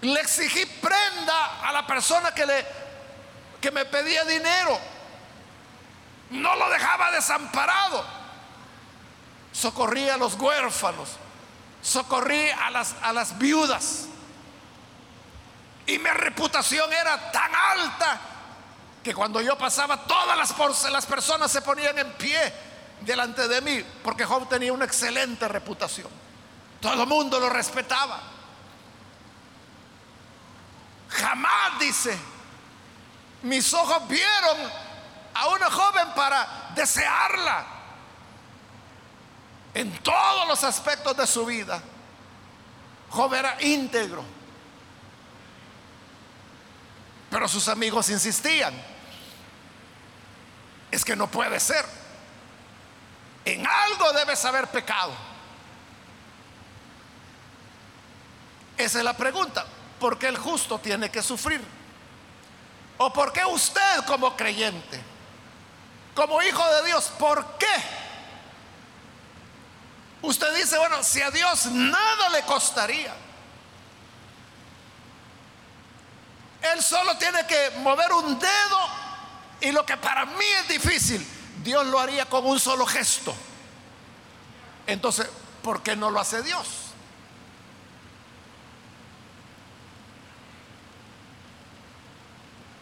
le 0.00 0.20
exigí 0.20 0.64
prenda 0.64 1.60
a 1.62 1.72
la 1.72 1.86
persona 1.86 2.32
que, 2.32 2.46
le, 2.46 2.66
que 3.60 3.70
me 3.70 3.84
pedía 3.84 4.24
dinero. 4.24 4.78
No 6.30 6.54
lo 6.56 6.70
dejaba 6.70 7.10
desamparado. 7.10 8.04
Socorrí 9.52 10.08
a 10.08 10.16
los 10.16 10.34
huérfanos. 10.34 11.10
Socorrí 11.82 12.50
a 12.50 12.70
las, 12.70 12.94
a 13.02 13.12
las 13.12 13.38
viudas. 13.38 14.06
Y 15.88 15.98
mi 15.98 16.10
reputación 16.10 16.92
era 16.92 17.32
tan 17.32 17.50
alta 17.54 18.20
que 19.02 19.14
cuando 19.14 19.40
yo 19.40 19.56
pasaba 19.56 20.04
todas 20.04 20.36
las, 20.36 20.92
las 20.92 21.06
personas 21.06 21.50
se 21.50 21.62
ponían 21.62 21.98
en 21.98 22.12
pie 22.12 22.52
delante 23.00 23.48
de 23.48 23.62
mí 23.62 23.82
porque 24.04 24.26
Job 24.26 24.46
tenía 24.50 24.70
una 24.70 24.84
excelente 24.84 25.48
reputación. 25.48 26.08
Todo 26.78 27.02
el 27.04 27.08
mundo 27.08 27.40
lo 27.40 27.48
respetaba. 27.48 28.20
Jamás, 31.08 31.78
dice, 31.80 32.18
mis 33.44 33.72
ojos 33.72 34.06
vieron 34.08 34.58
a 35.32 35.48
una 35.48 35.70
joven 35.70 36.08
para 36.14 36.70
desearla 36.74 37.64
en 39.72 39.90
todos 40.02 40.46
los 40.48 40.62
aspectos 40.64 41.16
de 41.16 41.26
su 41.26 41.46
vida. 41.46 41.80
Job 43.08 43.32
era 43.32 43.56
íntegro. 43.62 44.37
Pero 47.30 47.48
sus 47.48 47.68
amigos 47.68 48.08
insistían. 48.10 48.74
Es 50.90 51.04
que 51.04 51.14
no 51.14 51.30
puede 51.30 51.60
ser. 51.60 51.84
En 53.44 53.66
algo 53.66 54.12
debes 54.12 54.44
haber 54.44 54.68
pecado. 54.68 55.12
Esa 58.76 58.98
es 58.98 59.04
la 59.04 59.16
pregunta. 59.16 59.66
¿Por 59.98 60.18
qué 60.18 60.28
el 60.28 60.38
justo 60.38 60.78
tiene 60.78 61.10
que 61.10 61.22
sufrir? 61.22 61.60
¿O 62.98 63.12
por 63.12 63.32
qué 63.32 63.44
usted 63.44 64.04
como 64.06 64.36
creyente, 64.36 65.00
como 66.14 66.42
hijo 66.42 66.64
de 66.74 66.86
Dios, 66.86 67.12
por 67.18 67.58
qué? 67.58 67.66
Usted 70.20 70.52
dice, 70.56 70.76
bueno, 70.78 71.02
si 71.04 71.22
a 71.22 71.30
Dios 71.30 71.66
nada 71.66 72.28
le 72.30 72.42
costaría, 72.42 73.14
Él 76.72 76.82
solo 76.82 77.16
tiene 77.16 77.46
que 77.46 77.72
mover 77.78 78.12
un 78.12 78.38
dedo 78.38 78.78
y 79.60 79.72
lo 79.72 79.84
que 79.84 79.96
para 79.96 80.24
mí 80.26 80.44
es 80.60 80.68
difícil, 80.68 81.26
Dios 81.62 81.86
lo 81.86 81.98
haría 81.98 82.26
con 82.26 82.46
un 82.46 82.60
solo 82.60 82.86
gesto. 82.86 83.34
Entonces, 84.86 85.28
¿por 85.62 85.82
qué 85.82 85.96
no 85.96 86.10
lo 86.10 86.20
hace 86.20 86.42
Dios? 86.42 86.66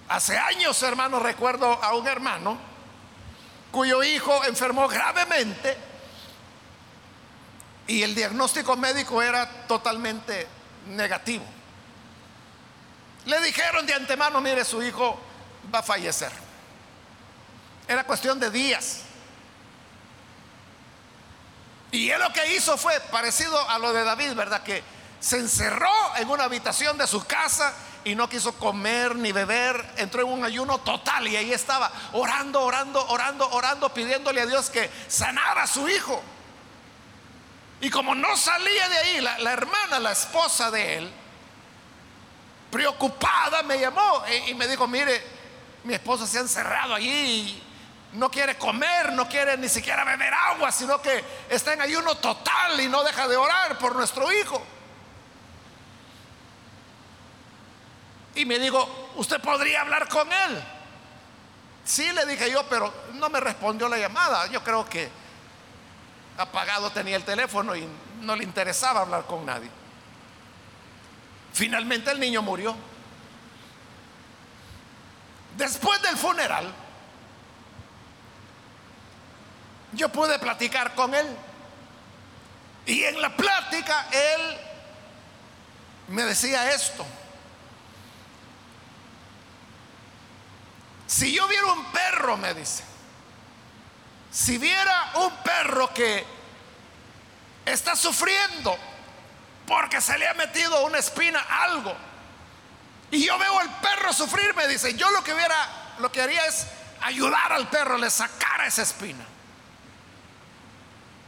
Hace 0.09 0.39
años, 0.39 0.81
hermano, 0.83 1.19
recuerdo 1.19 1.83
a 1.83 1.95
un 1.95 2.07
hermano 2.07 2.57
cuyo 3.73 4.03
hijo 4.05 4.45
enfermó 4.45 4.87
gravemente 4.87 5.77
y 7.89 8.03
el 8.03 8.15
diagnóstico 8.15 8.77
médico 8.77 9.21
era 9.21 9.67
totalmente 9.67 10.47
negativo. 10.89 11.45
Le 13.27 13.41
dijeron 13.41 13.87
de 13.87 13.95
antemano, 13.95 14.41
mire, 14.41 14.65
su 14.65 14.83
hijo 14.83 15.21
va 15.75 15.81
a 15.81 15.83
fallecer. 15.83 16.33
Era 17.87 18.05
cuestión 18.05 18.41
de 18.41 18.51
días. 18.51 19.03
Y 21.93 22.11
él 22.11 22.21
lo 22.21 22.33
que 22.33 22.55
hizo 22.55 22.77
fue 22.77 22.99
parecido 23.11 23.69
a 23.69 23.79
lo 23.79 23.93
de 23.93 24.05
David, 24.05 24.35
¿verdad? 24.35 24.63
Que 24.63 24.83
se 25.21 25.39
encerró 25.39 26.17
en 26.17 26.29
una 26.29 26.45
habitación 26.45 26.99
de 26.99 27.07
su 27.07 27.25
casa 27.25 27.75
y 28.05 28.15
no 28.15 28.29
quiso 28.29 28.53
comer 28.53 29.17
ni 29.17 29.33
beber, 29.33 29.85
entró 29.97 30.23
en 30.23 30.29
un 30.29 30.45
ayuno 30.45 30.79
total 30.79 31.27
y 31.27 31.37
ahí 31.37 31.53
estaba 31.53 31.91
orando, 32.13 32.63
orando, 32.63 33.05
orando, 33.09 33.49
orando, 33.51 33.93
pidiéndole 33.93 34.43
a 34.43 34.47
Dios 34.47 34.71
que 34.71 34.91
sanara 35.09 35.65
a 35.65 35.67
su 35.67 35.89
hijo. 35.89 36.23
Y 37.81 37.91
como 37.91 38.15
no 38.15 38.37
salía 38.37 38.89
de 38.89 38.97
ahí, 38.99 39.21
la, 39.21 39.53
hermana, 39.53 39.99
la 39.99 40.13
esposa 40.13 40.71
de 40.71 40.99
él, 40.99 41.13
preocupada, 42.71 43.63
me 43.63 43.79
llamó 43.79 44.23
y, 44.47 44.55
me 44.55 44.67
dijo, 44.67 44.87
mire, 44.87 45.23
mi 45.85 45.95
esposa 45.95 46.27
se 46.27 46.39
ha 46.39 46.43
encerrado 46.43 46.95
allí 46.95 47.09
y 47.09 47.63
no 48.15 48.31
quiere 48.31 48.57
comer, 48.57 49.13
no 49.13 49.29
quiere 49.29 49.57
ni 49.57 49.69
siquiera 49.69 50.05
beber 50.05 50.33
agua, 50.33 50.73
sino 50.73 51.01
que 51.01 51.25
está 51.49 51.73
en 51.73 51.81
ayuno 51.81 52.17
total 52.17 52.81
y 52.81 52.89
no 52.89 53.03
deja 53.05 53.29
de 53.29 53.37
orar 53.37 53.79
por 53.79 53.95
nuestro 53.95 54.33
hijo. 54.33 54.63
Y 58.35 58.45
me 58.45 58.59
dijo, 58.59 59.11
¿usted 59.17 59.41
podría 59.41 59.81
hablar 59.81 60.09
con 60.09 60.31
él? 60.31 60.63
Sí, 61.85 62.11
le 62.13 62.27
dije 62.27 62.51
yo, 62.51 62.69
pero 62.69 62.93
no 63.15 63.31
me 63.31 63.41
respondió 63.41 63.89
la 63.89 63.97
llamada. 63.97 64.47
Yo 64.49 64.63
creo 64.63 64.87
que 64.89 65.09
apagado 66.37 66.91
tenía 66.91 67.17
el 67.17 67.25
teléfono 67.25 67.75
y 67.75 67.89
no 68.21 68.37
le 68.37 68.45
interesaba 68.45 69.01
hablar 69.01 69.25
con 69.25 69.47
nadie. 69.47 69.71
Finalmente 71.57 72.11
el 72.11 72.21
niño 72.21 72.43
murió. 72.43 72.77
Después 75.57 76.03
del 76.03 76.15
funeral, 76.15 76.71
yo 79.93 80.11
pude 80.11 80.39
platicar 80.39 80.95
con 80.95 81.15
él. 81.15 81.27
Y 82.85 83.05
en 83.05 83.23
la 83.23 83.35
plática 83.35 84.07
él 84.13 84.59
me 86.09 86.25
decía 86.25 86.75
esto. 86.75 87.07
Si 91.07 91.35
yo 91.35 91.49
viera 91.49 91.73
un 91.73 91.87
perro, 91.87 92.37
me 92.37 92.53
dice, 92.53 92.85
si 94.31 94.59
viera 94.59 95.13
un 95.15 95.31
perro 95.37 95.95
que 95.95 96.23
está 97.65 97.97
sufriendo 97.97 98.77
porque 99.67 100.01
se 100.01 100.17
le 100.19 100.29
ha 100.29 100.35
metido 100.35 100.85
una 100.87 100.99
espina, 100.99 101.41
algo, 101.41 101.95
y 103.11 103.25
yo 103.25 103.39
veo 103.39 103.59
al 103.59 103.81
perro 103.81 104.13
sufrir, 104.13 104.55
me 104.55 104.67
dice, 104.67 104.95
yo 104.95 105.11
lo 105.11 105.23
que 105.23 105.33
hubiera, 105.33 105.95
lo 105.99 106.11
que 106.11 106.21
haría 106.21 106.45
es 106.47 106.67
ayudar 107.03 107.53
al 107.53 107.69
perro, 107.69 107.97
le 107.99 108.11
sacara 108.11 108.67
esa 108.67 108.83
espina. 108.83 109.25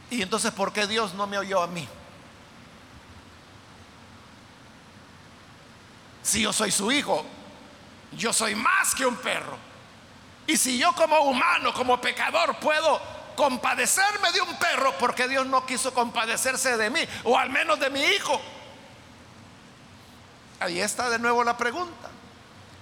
Y 0.09 0.21
entonces, 0.21 0.51
¿por 0.51 0.73
qué 0.73 0.87
Dios 0.87 1.13
no 1.13 1.27
me 1.27 1.37
oyó 1.37 1.61
a 1.61 1.67
mí? 1.67 1.87
Si 6.23 6.41
yo 6.41 6.51
soy 6.51 6.71
su 6.71 6.91
hijo, 6.91 7.25
yo 8.11 8.33
soy 8.33 8.55
más 8.55 8.93
que 8.93 9.05
un 9.05 9.15
perro. 9.15 9.57
Y 10.47 10.57
si 10.57 10.77
yo 10.77 10.93
como 10.93 11.19
humano, 11.21 11.73
como 11.73 12.01
pecador, 12.01 12.57
puedo 12.59 12.99
compadecerme 13.39 14.33
de 14.33 14.41
un 14.41 14.53
perro, 14.57 14.93
porque 14.97 15.25
Dios 15.29 15.47
no 15.47 15.65
quiso 15.65 15.93
compadecerse 15.93 16.75
de 16.75 16.89
mí, 16.89 16.99
o 17.23 17.39
al 17.39 17.49
menos 17.49 17.79
de 17.79 17.89
mi 17.89 18.01
hijo. 18.01 18.37
Ahí 20.59 20.81
está 20.81 21.09
de 21.09 21.19
nuevo 21.19 21.41
la 21.45 21.55
pregunta. 21.55 22.09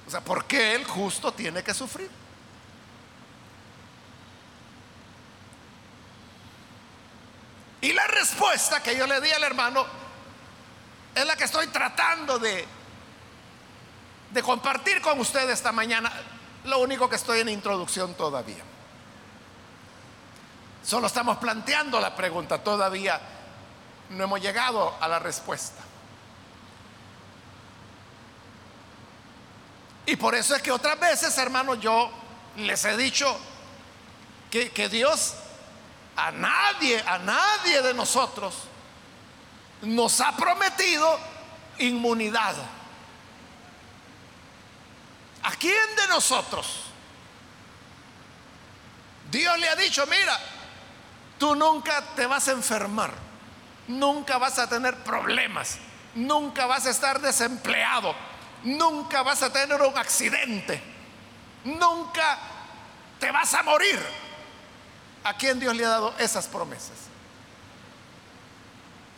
O 0.08 0.10
sea, 0.10 0.22
¿por 0.22 0.46
qué 0.46 0.74
el 0.74 0.84
justo 0.84 1.32
tiene 1.32 1.64
que 1.64 1.76
sufrir? 1.76 2.10
Y 7.82 7.94
la 7.94 8.08
respuesta 8.08 8.82
que 8.82 8.98
yo 8.98 9.06
le 9.06 9.22
di 9.22 9.30
al 9.30 9.44
hermano 9.44 9.86
es 11.14 11.24
la 11.24 11.36
que 11.36 11.44
estoy 11.44 11.68
tratando 11.68 12.40
de, 12.40 12.66
de 14.32 14.42
compartir 14.42 15.04
con 15.04 15.20
usted 15.20 15.48
esta 15.52 15.72
mañana. 15.72 16.12
Lo 16.64 16.80
único 16.80 17.08
que 17.08 17.16
estoy 17.16 17.42
en 17.42 17.50
introducción 17.50 18.16
todavía. 18.16 18.64
Solo 20.88 21.08
estamos 21.08 21.36
planteando 21.36 22.00
la 22.00 22.16
pregunta, 22.16 22.64
todavía 22.64 23.20
no 24.12 24.24
hemos 24.24 24.40
llegado 24.40 24.96
a 25.02 25.08
la 25.10 25.20
respuesta. 25.20 25.84
Y 30.06 30.16
por 30.16 30.34
eso 30.34 30.56
es 30.56 30.62
que 30.62 30.72
otras 30.72 30.98
veces, 30.98 31.38
hermanos, 31.40 31.82
yo 31.82 32.10
les 32.56 32.86
he 32.86 32.96
dicho 32.96 33.38
que, 34.50 34.72
que 34.72 34.88
Dios 34.88 35.34
a 36.16 36.32
nadie, 36.32 37.04
a 37.06 37.18
nadie 37.18 37.82
de 37.82 37.94
nosotros 37.94 38.56
nos 39.82 40.22
ha 40.22 40.38
prometido 40.38 41.20
inmunidad. 41.80 42.56
¿A 45.44 45.52
quién 45.58 45.96
de 45.98 46.08
nosotros? 46.08 46.84
Dios 49.30 49.60
le 49.60 49.68
ha 49.68 49.76
dicho, 49.76 50.06
mira, 50.08 50.40
tú 51.38 51.56
nunca 51.56 52.02
te 52.16 52.26
vas 52.26 52.48
a 52.48 52.52
enfermar, 52.52 53.12
nunca 53.88 54.38
vas 54.38 54.60
a 54.60 54.68
tener 54.68 54.96
problemas, 55.04 55.78
nunca 56.16 56.66
vas 56.66 56.86
a 56.86 56.90
estar 56.90 57.20
desempleado, 57.22 58.16
nunca 58.64 59.24
vas 59.24 59.42
a 59.44 59.52
tener 59.52 59.82
un 59.82 59.98
accidente, 59.98 60.82
nunca 61.64 62.38
te 63.20 63.32
vas 63.32 63.54
a 63.54 63.64
morir. 63.64 64.00
¿A 65.24 65.36
quién 65.36 65.60
Dios 65.60 65.76
le 65.76 65.86
ha 65.86 65.90
dado 65.90 66.14
esas 66.20 66.48
promesas? 66.48 66.98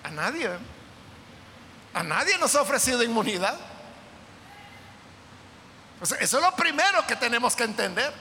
A 0.04 0.10
nadie. 0.10 0.50
A 1.94 2.04
nadie 2.04 2.38
nos 2.38 2.56
ha 2.56 2.62
ofrecido 2.62 3.04
inmunidad. 3.04 3.60
eso 6.02 6.16
es 6.20 6.34
lo 6.34 6.56
primero 6.56 7.06
que 7.06 7.16
tenemos 7.16 7.56
que 7.56 7.64
entender. 7.64 8.12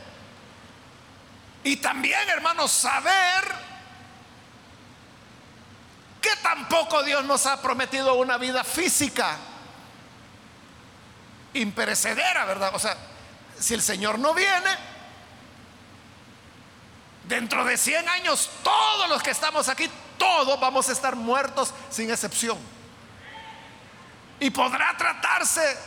Y 1.64 1.76
también, 1.76 2.28
hermanos, 2.28 2.72
saber 2.72 3.67
tampoco 6.42 7.02
Dios 7.02 7.24
nos 7.24 7.46
ha 7.46 7.60
prometido 7.60 8.14
una 8.14 8.38
vida 8.38 8.64
física 8.64 9.36
imperecedera, 11.54 12.44
¿verdad? 12.44 12.72
O 12.74 12.78
sea, 12.78 12.96
si 13.58 13.74
el 13.74 13.82
Señor 13.82 14.18
no 14.18 14.34
viene, 14.34 14.76
dentro 17.24 17.64
de 17.64 17.76
100 17.76 18.08
años 18.08 18.50
todos 18.62 19.08
los 19.08 19.22
que 19.22 19.30
estamos 19.30 19.68
aquí, 19.68 19.88
todos 20.16 20.58
vamos 20.58 20.88
a 20.88 20.92
estar 20.92 21.14
muertos 21.16 21.72
sin 21.90 22.10
excepción. 22.10 22.58
Y 24.40 24.50
podrá 24.50 24.96
tratarse 24.96 25.78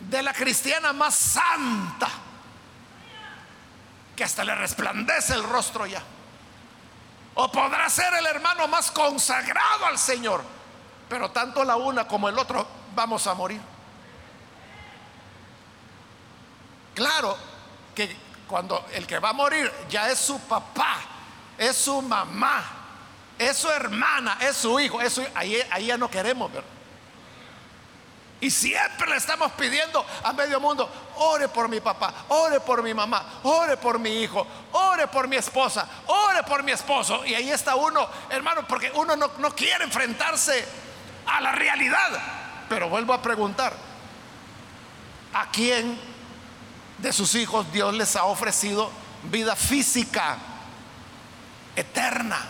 de 0.00 0.22
la 0.22 0.32
cristiana 0.32 0.92
más 0.92 1.14
santa, 1.14 2.08
que 4.16 4.24
hasta 4.24 4.44
le 4.44 4.54
resplandece 4.54 5.34
el 5.34 5.42
rostro 5.42 5.86
ya. 5.86 6.02
O 7.34 7.50
podrá 7.50 7.88
ser 7.88 8.12
el 8.14 8.26
hermano 8.26 8.68
más 8.68 8.90
consagrado 8.90 9.86
al 9.86 9.98
Señor, 9.98 10.42
pero 11.08 11.30
tanto 11.30 11.64
la 11.64 11.76
una 11.76 12.06
como 12.06 12.28
el 12.28 12.38
otro 12.38 12.66
vamos 12.94 13.26
a 13.26 13.34
morir. 13.34 13.60
Claro 16.94 17.36
que 17.94 18.14
cuando 18.46 18.84
el 18.92 19.06
que 19.06 19.18
va 19.18 19.30
a 19.30 19.32
morir 19.32 19.72
ya 19.88 20.10
es 20.10 20.18
su 20.18 20.38
papá, 20.40 20.98
es 21.56 21.76
su 21.76 22.02
mamá, 22.02 22.62
es 23.38 23.56
su 23.56 23.70
hermana, 23.70 24.36
es 24.40 24.56
su 24.56 24.78
hijo, 24.78 24.98
ahí, 25.34 25.62
ahí 25.70 25.86
ya 25.86 25.96
no 25.96 26.10
queremos 26.10 26.52
ver. 26.52 26.71
Y 28.42 28.50
siempre 28.50 29.08
le 29.08 29.18
estamos 29.18 29.52
pidiendo 29.52 30.04
a 30.24 30.32
medio 30.32 30.58
mundo, 30.58 30.90
ore 31.18 31.48
por 31.48 31.68
mi 31.68 31.78
papá, 31.78 32.12
ore 32.26 32.58
por 32.58 32.82
mi 32.82 32.92
mamá, 32.92 33.24
ore 33.44 33.76
por 33.76 34.00
mi 34.00 34.20
hijo, 34.20 34.44
ore 34.72 35.06
por 35.06 35.28
mi 35.28 35.36
esposa, 35.36 35.86
ore 36.08 36.42
por 36.42 36.64
mi 36.64 36.72
esposo. 36.72 37.24
Y 37.24 37.34
ahí 37.34 37.52
está 37.52 37.76
uno, 37.76 38.04
hermano, 38.30 38.66
porque 38.66 38.90
uno 38.96 39.14
no, 39.14 39.30
no 39.38 39.54
quiere 39.54 39.84
enfrentarse 39.84 40.66
a 41.24 41.40
la 41.40 41.52
realidad. 41.52 42.20
Pero 42.68 42.88
vuelvo 42.88 43.12
a 43.12 43.22
preguntar, 43.22 43.74
¿a 45.34 45.48
quién 45.52 45.96
de 46.98 47.12
sus 47.12 47.36
hijos 47.36 47.70
Dios 47.72 47.94
les 47.94 48.16
ha 48.16 48.24
ofrecido 48.24 48.90
vida 49.22 49.54
física 49.54 50.36
eterna? 51.76 52.40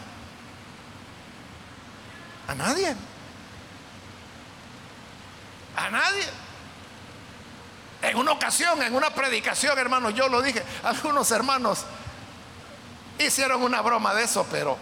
A 2.48 2.55
nadie. 2.55 2.96
A 5.76 5.90
nadie. 5.90 6.24
En 8.02 8.16
una 8.16 8.32
ocasión, 8.32 8.82
en 8.82 8.94
una 8.94 9.14
predicación, 9.14 9.78
hermanos, 9.78 10.14
yo 10.14 10.28
lo 10.28 10.42
dije, 10.42 10.62
algunos 10.82 11.30
hermanos 11.30 11.85
hicieron 13.18 13.62
una 13.62 13.80
broma 13.80 14.12
de 14.14 14.24
eso, 14.24 14.44
pero 14.50 14.76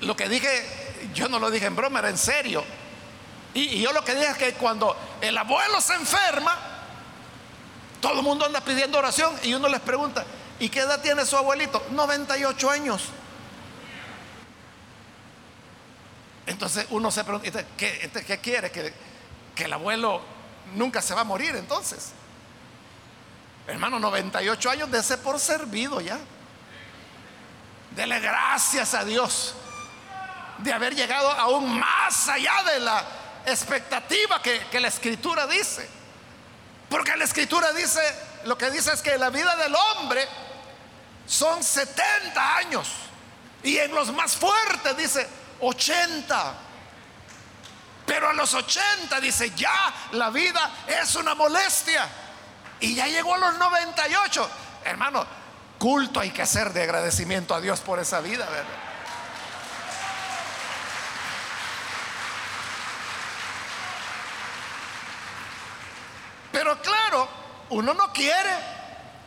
lo 0.00 0.16
que 0.16 0.28
dije, 0.28 1.10
yo 1.14 1.28
no 1.28 1.40
lo 1.40 1.50
dije 1.50 1.66
en 1.66 1.74
broma, 1.74 1.98
era 1.98 2.08
en 2.08 2.18
serio. 2.18 2.64
Y, 3.52 3.62
y 3.62 3.82
yo 3.82 3.92
lo 3.92 4.04
que 4.04 4.14
dije 4.14 4.30
es 4.30 4.36
que 4.36 4.52
cuando 4.54 4.96
el 5.20 5.36
abuelo 5.36 5.80
se 5.80 5.94
enferma, 5.94 6.56
todo 8.00 8.12
el 8.12 8.22
mundo 8.22 8.44
anda 8.44 8.60
pidiendo 8.60 8.98
oración 8.98 9.34
y 9.42 9.54
uno 9.54 9.68
les 9.68 9.80
pregunta, 9.80 10.24
¿y 10.60 10.68
qué 10.68 10.80
edad 10.80 11.00
tiene 11.00 11.26
su 11.26 11.36
abuelito? 11.36 11.84
98 11.90 12.70
años. 12.70 13.02
Entonces 16.48 16.86
uno 16.90 17.10
se 17.10 17.24
pregunta, 17.24 17.46
este, 17.46 17.66
¿qué, 17.76 18.00
este, 18.02 18.24
qué 18.24 18.38
quiere? 18.38 18.70
¿Que, 18.70 18.92
¿Que 19.54 19.64
el 19.64 19.72
abuelo 19.72 20.22
nunca 20.74 21.02
se 21.02 21.14
va 21.14 21.20
a 21.20 21.24
morir 21.24 21.54
entonces? 21.54 22.12
Hermano, 23.66 23.98
98 23.98 24.70
años, 24.70 24.90
de 24.90 24.98
ese 24.98 25.18
por 25.18 25.38
servido 25.38 26.00
ya. 26.00 26.18
Dele 27.90 28.18
gracias 28.20 28.94
a 28.94 29.04
Dios 29.04 29.54
de 30.56 30.72
haber 30.72 30.94
llegado 30.94 31.30
aún 31.32 31.78
más 31.78 32.28
allá 32.28 32.62
de 32.72 32.80
la 32.80 33.04
expectativa 33.44 34.40
que, 34.40 34.80
la 34.80 34.88
escritura 34.88 35.46
dice. 35.46 35.86
Porque 36.88 37.14
la 37.14 37.24
escritura 37.24 37.72
dice, 37.72 38.00
lo 38.46 38.56
que 38.56 38.70
dice 38.70 38.90
es 38.94 39.02
que 39.02 39.18
la 39.18 39.28
vida 39.28 39.54
del 39.56 39.74
hombre 39.74 40.26
son 41.26 41.62
70 41.62 42.56
años. 42.56 42.88
Y 43.62 43.76
en 43.76 43.94
los 43.94 44.10
más 44.14 44.34
fuertes 44.34 44.96
dice 44.96 45.28
80. 45.60 46.54
Pero 48.06 48.30
a 48.30 48.32
los 48.32 48.54
80 48.54 49.20
dice, 49.20 49.50
ya 49.54 49.92
la 50.12 50.30
vida 50.30 50.70
es 50.86 51.14
una 51.14 51.34
molestia. 51.34 52.08
Y 52.80 52.94
ya 52.94 53.06
llegó 53.06 53.34
a 53.34 53.38
los 53.38 53.58
98. 53.58 54.50
Hermano, 54.84 55.26
culto 55.78 56.20
hay 56.20 56.30
que 56.30 56.42
hacer 56.42 56.72
de 56.72 56.82
agradecimiento 56.82 57.54
a 57.54 57.60
Dios 57.60 57.80
por 57.80 57.98
esa 57.98 58.20
vida, 58.20 58.46
¿verdad? 58.48 58.88
Pero 66.52 66.80
claro, 66.80 67.28
uno 67.70 67.94
no 67.94 68.12
quiere. 68.12 68.50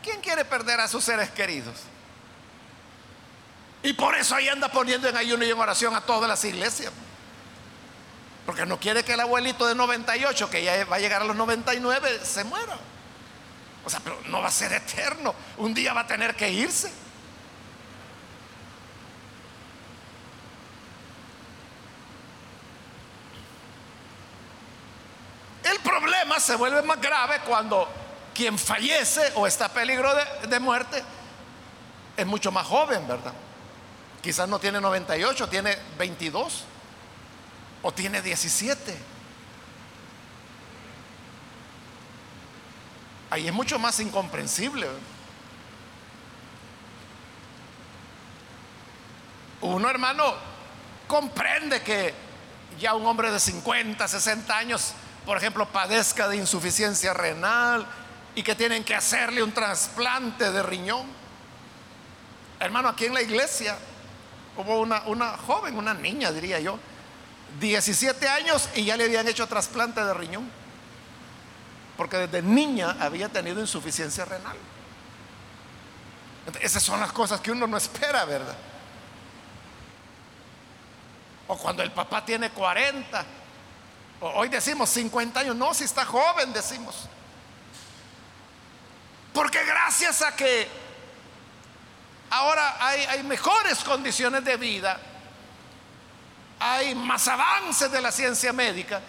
¿Quién 0.02 0.20
quiere 0.22 0.44
perder 0.44 0.80
a 0.80 0.88
sus 0.88 1.04
seres 1.04 1.30
queridos? 1.30 1.91
Y 3.84 3.94
por 3.94 4.16
eso 4.16 4.36
ahí 4.36 4.48
anda 4.48 4.70
poniendo 4.70 5.10
en 5.10 5.18
ayuno 5.18 5.44
y 5.44 5.50
en 5.50 5.60
oración 5.60 5.96
a 5.96 6.02
todas 6.02 6.30
las 6.30 6.44
iglesias. 6.46 6.92
Porque 8.46 8.66
no 8.66 8.80
quiere 8.80 9.04
que 9.04 9.14
el 9.14 9.20
abuelito 9.20 9.66
de 9.66 9.76
98, 9.76 10.50
que 10.50 10.64
ya 10.64 10.86
va 10.86 10.98
a 10.98 11.00
llegar 11.00 11.22
a 11.22 11.26
los 11.26 11.36
99, 11.36 12.22
se 12.24 12.44
muera. 12.44 12.78
O 13.84 13.90
sea, 13.90 14.00
pero 14.04 14.20
no 14.28 14.42
va 14.42 14.50
a 14.50 14.52
ser 14.52 14.72
eterno. 14.74 15.34
Un 15.58 15.74
día 15.74 15.94
va 15.94 16.02
a 16.02 16.08
tener 16.08 16.36
que 16.36 16.52
irse. 16.52 16.92
El 25.64 25.80
problema 25.80 26.40
se 26.40 26.56
vuelve 26.56 26.82
más 26.84 27.00
grave 27.00 27.40
cuando 27.48 27.88
quien 28.34 28.58
fallece 28.58 29.32
o 29.36 29.48
está 29.48 29.66
a 29.66 29.70
peligro 29.70 30.14
de, 30.16 30.48
de 30.48 30.60
muerte 30.60 31.04
es 32.18 32.26
mucho 32.26 32.52
más 32.52 32.66
joven, 32.68 33.08
¿verdad? 33.08 33.34
Quizás 34.22 34.48
no 34.48 34.60
tiene 34.60 34.80
98, 34.80 35.50
tiene 35.50 35.76
22 35.98 36.64
o 37.82 37.92
tiene 37.92 38.22
17. 38.22 38.98
Ahí 43.32 43.48
es 43.48 43.54
mucho 43.54 43.80
más 43.80 44.00
incomprensible. 44.00 44.88
Uno, 49.62 49.90
hermano, 49.90 50.36
comprende 51.08 51.82
que 51.82 52.14
ya 52.80 52.94
un 52.94 53.06
hombre 53.06 53.32
de 53.32 53.40
50, 53.40 54.08
60 54.08 54.58
años, 54.58 54.94
por 55.26 55.38
ejemplo, 55.38 55.68
padezca 55.68 56.28
de 56.28 56.38
insuficiencia 56.38 57.14
renal 57.14 57.88
y 58.36 58.44
que 58.44 58.54
tienen 58.56 58.84
que 58.84 58.96
hacerle 58.96 59.42
un 59.42 59.52
trasplante 59.52 60.52
de 60.52 60.62
riñón. 60.62 61.08
Hermano, 62.60 62.90
aquí 62.90 63.06
en 63.06 63.14
la 63.14 63.22
iglesia 63.22 63.78
Hubo 64.58 64.82
una, 64.82 65.04
una 65.04 65.38
joven, 65.38 65.78
una 65.78 65.94
niña, 65.94 66.32
diría 66.32 66.60
yo, 66.60 66.78
17 67.60 68.28
años 68.28 68.70
y 68.76 68.86
ya 68.86 68.98
le 68.98 69.06
habían 69.06 69.28
hecho 69.28 69.48
trasplante 69.48 70.04
de 70.04 70.14
riñón. 70.14 70.50
Porque 71.98 72.18
desde 72.18 72.42
niña 72.42 72.98
había 73.00 73.30
tenido 73.30 73.60
insuficiencia 73.60 74.26
renal. 74.26 74.58
Esas 76.60 76.82
son 76.82 77.00
las 77.00 77.12
cosas 77.12 77.40
que 77.42 77.52
uno 77.52 77.68
no 77.68 77.78
espera, 77.78 78.26
¿verdad? 78.26 78.58
O 81.48 81.58
cuando 81.58 81.84
el 81.84 81.92
papá 81.92 82.26
tiene 82.26 82.50
40. 82.50 83.26
O 84.22 84.30
hoy 84.30 84.50
decimos 84.50 84.90
50 84.90 85.40
años. 85.42 85.56
No, 85.56 85.74
si 85.74 85.84
está 85.84 86.06
joven, 86.06 86.54
decimos. 86.54 87.08
Porque 89.34 89.64
gracias 89.64 90.22
a 90.22 90.36
que 90.36 90.68
Ahora 92.32 92.78
hay, 92.80 93.24
mejores 93.24 93.84
condiciones 93.84 94.46
de 94.46 94.56
vida, 94.56 94.98
hay 96.58 96.96
más 96.96 97.28
avances 97.28 97.92
de 97.92 98.00
la 98.00 98.10
ciencia 98.10 98.54
médica. 98.54 99.02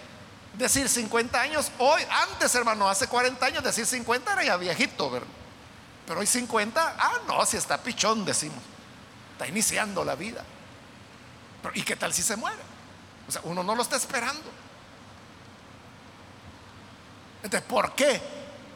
Decir 0.53 0.89
50 0.89 1.39
años, 1.39 1.71
hoy, 1.79 2.01
antes 2.11 2.53
hermano, 2.53 2.87
hace 2.89 3.07
40 3.07 3.45
años, 3.45 3.63
decir 3.63 3.85
50 3.85 4.33
era 4.33 4.43
ya 4.43 4.57
viejito, 4.57 5.09
¿verdad? 5.09 5.27
Pero 6.05 6.19
hoy 6.19 6.27
50, 6.27 6.95
ah, 6.99 7.13
no, 7.25 7.45
si 7.45 7.55
está 7.55 7.77
pichón, 7.77 8.25
decimos. 8.25 8.61
Está 9.31 9.47
iniciando 9.47 10.03
la 10.03 10.15
vida. 10.15 10.43
¿Y 11.75 11.81
qué 11.83 11.95
tal 11.95 12.13
si 12.13 12.21
se 12.21 12.35
muere? 12.35 12.61
O 13.25 13.31
sea, 13.31 13.41
uno 13.45 13.63
no 13.63 13.73
lo 13.73 13.83
está 13.83 13.95
esperando. 13.95 14.51
Entonces, 17.41 17.67
¿por 17.69 17.95
qué 17.95 18.21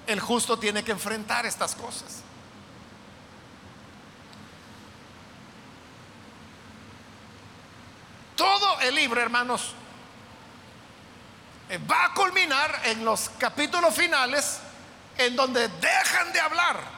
el 0.07 0.21
justo 0.21 0.57
tiene 0.57 0.85
que 0.85 0.93
enfrentar 0.93 1.45
estas 1.45 1.75
cosas? 1.75 2.23
Todo 8.37 8.79
el 8.79 8.95
libro, 8.95 9.19
hermanos, 9.19 9.73
eh, 11.69 11.79
va 11.79 12.05
a 12.05 12.13
culminar 12.13 12.81
en 12.85 13.03
los 13.03 13.29
capítulos 13.37 13.93
finales 13.93 14.59
en 15.17 15.35
donde 15.35 15.67
dejan 15.67 16.31
de 16.31 16.39
hablar 16.39 16.97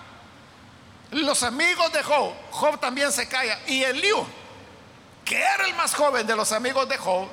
los 1.12 1.42
amigos 1.44 1.92
de 1.92 2.04
Job. 2.04 2.34
Job 2.52 2.80
también 2.80 3.12
se 3.12 3.28
calla. 3.28 3.60
Y 3.66 3.84
Eliú, 3.84 4.26
que 5.26 5.42
era 5.42 5.66
el 5.66 5.74
más 5.76 5.96
joven 5.96 6.28
de 6.28 6.36
los 6.36 6.52
amigos 6.52 6.88
de 6.88 6.98
Job, 6.98 7.28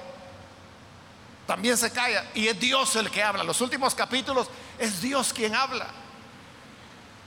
también 1.46 1.76
se 1.76 1.90
calla. 1.90 2.24
Y 2.34 2.48
es 2.48 2.58
Dios 2.58 2.96
el 2.96 3.10
que 3.10 3.22
habla. 3.22 3.44
Los 3.44 3.60
últimos 3.60 3.94
capítulos 3.94 4.48
es 4.78 5.02
Dios 5.02 5.32
quien 5.32 5.54
habla. 5.54 5.88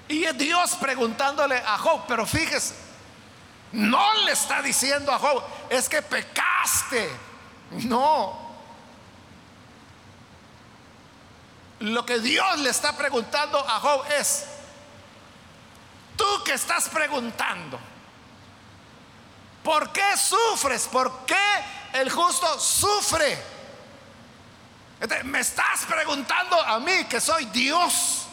Y 0.07 0.23
es 0.23 0.35
Dios 0.37 0.71
preguntándole 0.79 1.55
a 1.55 1.77
Job, 1.77 2.05
pero 2.07 2.25
fíjese, 2.25 2.73
no 3.71 4.13
le 4.25 4.31
está 4.31 4.61
diciendo 4.63 5.11
a 5.11 5.19
Job, 5.19 5.43
es 5.69 5.87
que 5.87 6.01
pecaste. 6.01 7.09
No, 7.71 8.49
Lo 11.79 12.05
que 12.05 12.19
Dios 12.19 12.59
le 12.59 12.69
está 12.69 12.95
preguntando 12.97 13.57
a 13.57 13.79
Job 13.79 14.03
es, 14.19 14.45
tú 16.17 16.25
que 16.43 16.53
estás 16.53 16.89
preguntando, 16.89 17.79
¿por 19.63 19.91
qué 19.93 20.17
sufres? 20.17 20.87
¿Por 20.87 21.25
qué 21.25 21.35
el 21.93 22.11
justo 22.11 22.59
sufre? 22.59 23.59
me 25.23 25.39
estás 25.39 25.85
preguntando 25.87 26.61
a 26.61 26.77
mí 26.81 27.05
que 27.05 27.21
soy 27.21 27.45
Dios. 27.45 28.25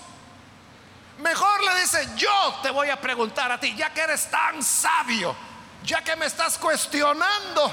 Mejor 1.18 1.62
le 1.62 1.80
dice, 1.80 2.08
yo 2.16 2.58
te 2.62 2.70
voy 2.70 2.90
a 2.90 3.00
preguntar 3.00 3.52
a 3.52 3.60
ti, 3.60 3.76
ya 3.76 3.94
que 3.94 4.00
eres 4.00 4.28
tan 4.28 4.60
sabio, 4.60 5.36
ya 5.84 6.02
que 6.02 6.16
me 6.16 6.26
estás 6.26 6.58
cuestionando, 6.58 7.72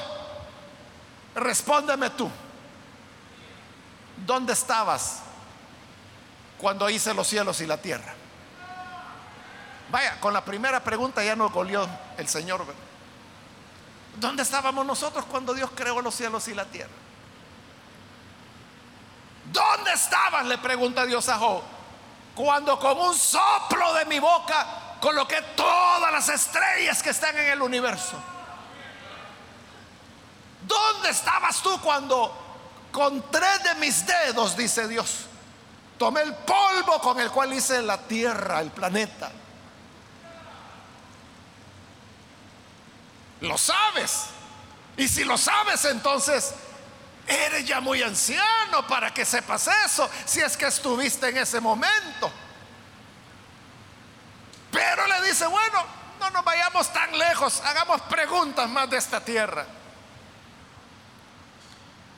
respóndeme 1.35 2.09
tú. 2.11 2.29
¿Dónde 4.25 4.53
estabas 4.53 5.19
cuando 6.57 6.89
hice 6.89 7.13
los 7.13 7.27
cielos 7.27 7.59
y 7.61 7.65
la 7.65 7.77
tierra? 7.77 8.13
Vaya, 9.89 10.19
con 10.19 10.33
la 10.33 10.43
primera 10.43 10.83
pregunta 10.83 11.23
ya 11.23 11.35
nos 11.35 11.51
golió 11.51 11.87
el 12.17 12.27
Señor. 12.27 12.65
¿Dónde 14.15 14.43
estábamos 14.43 14.85
nosotros 14.85 15.25
cuando 15.25 15.53
Dios 15.53 15.69
creó 15.75 16.01
los 16.01 16.15
cielos 16.15 16.47
y 16.47 16.53
la 16.53 16.65
tierra? 16.65 16.91
¿Dónde 19.51 19.93
estaban? 19.93 20.47
Le 20.47 20.57
pregunta 20.57 21.05
Dios 21.05 21.27
a 21.29 21.37
Job. 21.37 21.61
Cuando 22.35 22.79
con 22.79 22.97
un 22.97 23.13
soplo 23.13 23.93
de 23.93 24.05
mi 24.05 24.19
boca 24.19 24.65
coloqué 25.03 25.41
todas 25.57 26.13
las 26.13 26.29
estrellas 26.29 27.03
que 27.03 27.09
están 27.09 27.37
en 27.37 27.47
el 27.47 27.61
universo. 27.61 28.17
¿Dónde 30.65 31.09
estabas 31.09 31.61
tú 31.61 31.77
cuando 31.81 32.87
con 32.89 33.29
tres 33.29 33.63
de 33.65 33.75
mis 33.75 34.05
dedos, 34.05 34.55
dice 34.55 34.87
Dios, 34.87 35.25
Tomé 35.97 36.21
el 36.21 36.33
polvo 36.33 36.99
con 37.01 37.19
el 37.19 37.29
cual 37.29 37.53
hice 37.53 37.81
la 37.81 37.97
tierra, 37.97 38.61
el 38.61 38.71
planeta. 38.71 39.31
Lo 43.41 43.57
sabes. 43.57 44.25
Y 44.97 45.07
si 45.07 45.23
lo 45.23 45.37
sabes, 45.37 45.85
entonces 45.85 46.53
eres 47.27 47.65
ya 47.65 47.79
muy 47.79 48.01
anciano 48.01 48.85
para 48.87 49.13
que 49.13 49.23
sepas 49.23 49.69
eso, 49.85 50.09
si 50.25 50.41
es 50.41 50.57
que 50.57 50.67
estuviste 50.67 51.29
en 51.29 51.37
ese 51.37 51.59
momento. 51.59 52.31
Pero 54.73 55.07
le 55.07 55.21
dice, 55.29 55.47
bueno, 55.47 55.85
no 56.19 56.29
nos 56.31 56.43
vayamos 56.43 56.91
tan 56.91 57.17
lejos, 57.17 57.61
hagamos 57.61 58.01
preguntas 58.01 58.67
más 58.69 58.89
de 58.89 58.97
esta 58.97 59.23
tierra. 59.23 59.65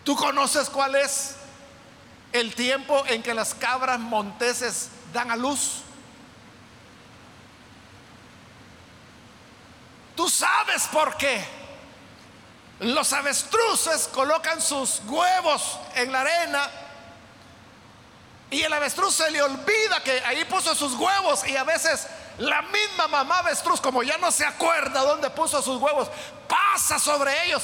¿Tú 0.03 0.15
conoces 0.15 0.69
cuál 0.71 0.95
es 0.95 1.35
el 2.35 2.53
tiempo 2.53 3.03
en 3.07 3.23
que 3.23 3.33
las 3.33 3.53
cabras 3.53 3.97
monteses 3.99 4.89
dan 5.13 5.31
a 5.31 5.37
luz. 5.37 5.81
Tú 10.15 10.29
sabes 10.29 10.83
por 10.91 11.15
qué. 11.15 11.43
Los 12.79 13.13
avestruces 13.13 14.09
colocan 14.13 14.61
sus 14.61 14.99
huevos 15.05 15.79
en 15.95 16.11
la 16.11 16.21
arena 16.21 16.69
y 18.51 18.61
el 18.61 18.73
avestruz 18.73 19.15
se 19.15 19.31
le 19.31 19.41
olvida 19.41 20.03
que 20.03 20.21
ahí 20.25 20.43
puso 20.43 20.75
sus 20.75 20.93
huevos 20.93 21.47
y 21.47 21.55
a 21.55 21.63
veces 21.63 22.05
la 22.37 22.61
misma 22.63 23.07
mamá 23.07 23.39
avestruz, 23.39 23.79
como 23.79 24.03
ya 24.03 24.17
no 24.17 24.31
se 24.31 24.45
acuerda 24.45 25.01
dónde 25.01 25.29
puso 25.29 25.61
sus 25.61 25.81
huevos, 25.81 26.09
pasa 26.47 26.99
sobre 26.99 27.45
ellos 27.45 27.63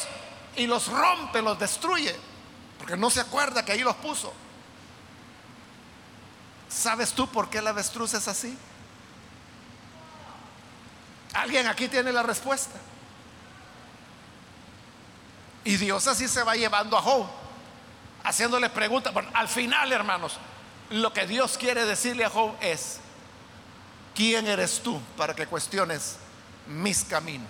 y 0.56 0.68
los 0.68 0.88
rompe, 0.88 1.42
los 1.42 1.60
destruye, 1.60 2.16
porque 2.78 2.96
no 2.96 3.10
se 3.10 3.22
acuerda 3.22 3.66
que 3.66 3.74
ahí 3.74 3.82
los 3.82 3.96
puso. 3.98 4.34
¿Sabes 6.70 7.12
tú 7.12 7.28
por 7.28 7.50
qué 7.50 7.58
el 7.58 7.68
avestruz 7.68 8.14
es 8.14 8.28
así? 8.28 8.58
Alguien 11.34 11.68
aquí 11.68 11.88
tiene 11.88 12.12
la 12.12 12.24
respuesta. 12.24 12.80
Y 15.64 15.78
Dios 15.78 16.08
así 16.08 16.28
se 16.28 16.44
va 16.44 16.56
llevando 16.56 16.98
a 16.98 17.02
Job, 17.02 17.28
haciéndole 18.24 18.70
preguntas. 18.70 19.14
Bueno, 19.14 19.30
al 19.34 19.48
final, 19.48 19.92
hermanos, 19.92 20.38
lo 20.90 21.14
que 21.14 21.28
Dios 21.28 21.58
quiere 21.58 21.86
decirle 21.86 22.26
a 22.26 22.30
Job 22.30 22.56
es, 22.62 23.00
¿quién 24.16 24.48
eres 24.48 24.82
tú 24.82 25.02
para 25.18 25.34
que 25.34 25.48
cuestiones 25.48 26.18
mis 26.68 27.04
caminos? 27.04 27.50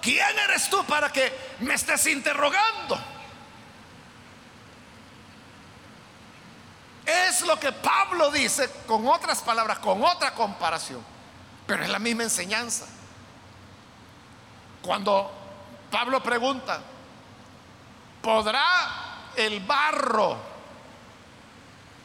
¿Quién 0.00 0.38
eres 0.38 0.68
tú 0.68 0.84
para 0.84 1.12
que 1.12 1.32
me 1.60 1.74
estés 1.74 2.06
interrogando? 2.08 2.98
Es 7.06 7.42
lo 7.42 7.58
que 7.58 7.72
Pablo 7.72 8.30
dice 8.30 8.68
con 8.86 9.06
otras 9.06 9.42
palabras, 9.42 9.78
con 9.78 10.02
otra 10.02 10.34
comparación, 10.34 11.04
pero 11.66 11.84
es 11.84 11.88
la 11.88 11.98
misma 11.98 12.24
enseñanza. 12.24 12.86
Cuando 14.82 15.30
Pablo 15.90 16.20
pregunta, 16.22 16.80
¿podrá 18.20 18.64
el 19.36 19.60
barro 19.60 20.51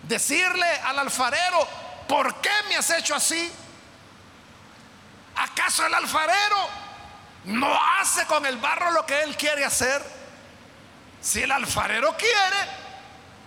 decirle 0.08 0.68
al 0.86 1.00
alfarero, 1.00 1.68
¿por 2.08 2.36
qué 2.36 2.52
me 2.70 2.76
has 2.76 2.90
hecho 2.92 3.16
así? 3.16 3.52
¿Acaso 5.36 5.86
el 5.86 5.94
alfarero 5.94 6.68
no 7.46 7.80
hace 8.00 8.26
con 8.26 8.46
el 8.46 8.58
barro 8.58 8.92
lo 8.92 9.06
que 9.06 9.22
él 9.22 9.36
quiere 9.36 9.66
hacer? 9.66 10.04
Si 11.22 11.42
el 11.42 11.52
alfarero 11.52 12.16
quiere, 12.16 12.58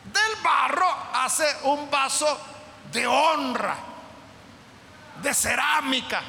del 0.05 0.43
barro 0.43 0.89
hace 1.15 1.45
un 1.65 1.91
vaso 1.91 2.39
de 2.93 3.07
honra, 3.07 3.77
de 5.23 5.35
cerámica. 5.35 6.23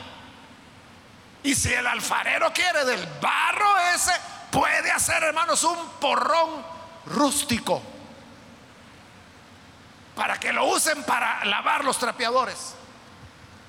Y 1.44 1.56
si 1.56 1.74
el 1.74 1.86
alfarero 1.86 2.54
quiere 2.54 2.86
del 2.86 3.06
barro 3.20 3.78
ese, 3.94 4.14
puede 4.52 4.92
hacer, 4.92 5.24
hermanos, 5.24 5.64
un 5.64 5.90
porrón 6.00 6.64
rústico 7.08 7.91
para 10.16 10.40
que 10.40 10.52
lo 10.52 10.66
usen 10.66 11.04
para 11.04 11.44
lavar 11.46 11.86
los 11.86 11.98
trapeadores. 11.98 12.76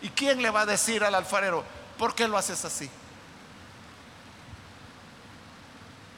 ¿Y 0.01 0.09
quién 0.11 0.43
le 0.43 0.51
va 0.51 0.63
a 0.63 0.67
decir 0.67 1.05
al 1.05 1.15
alfarero, 1.15 1.65
por 1.99 2.15
qué 2.15 2.27
lo 2.27 2.37
haces 2.37 2.65
así? 2.65 2.91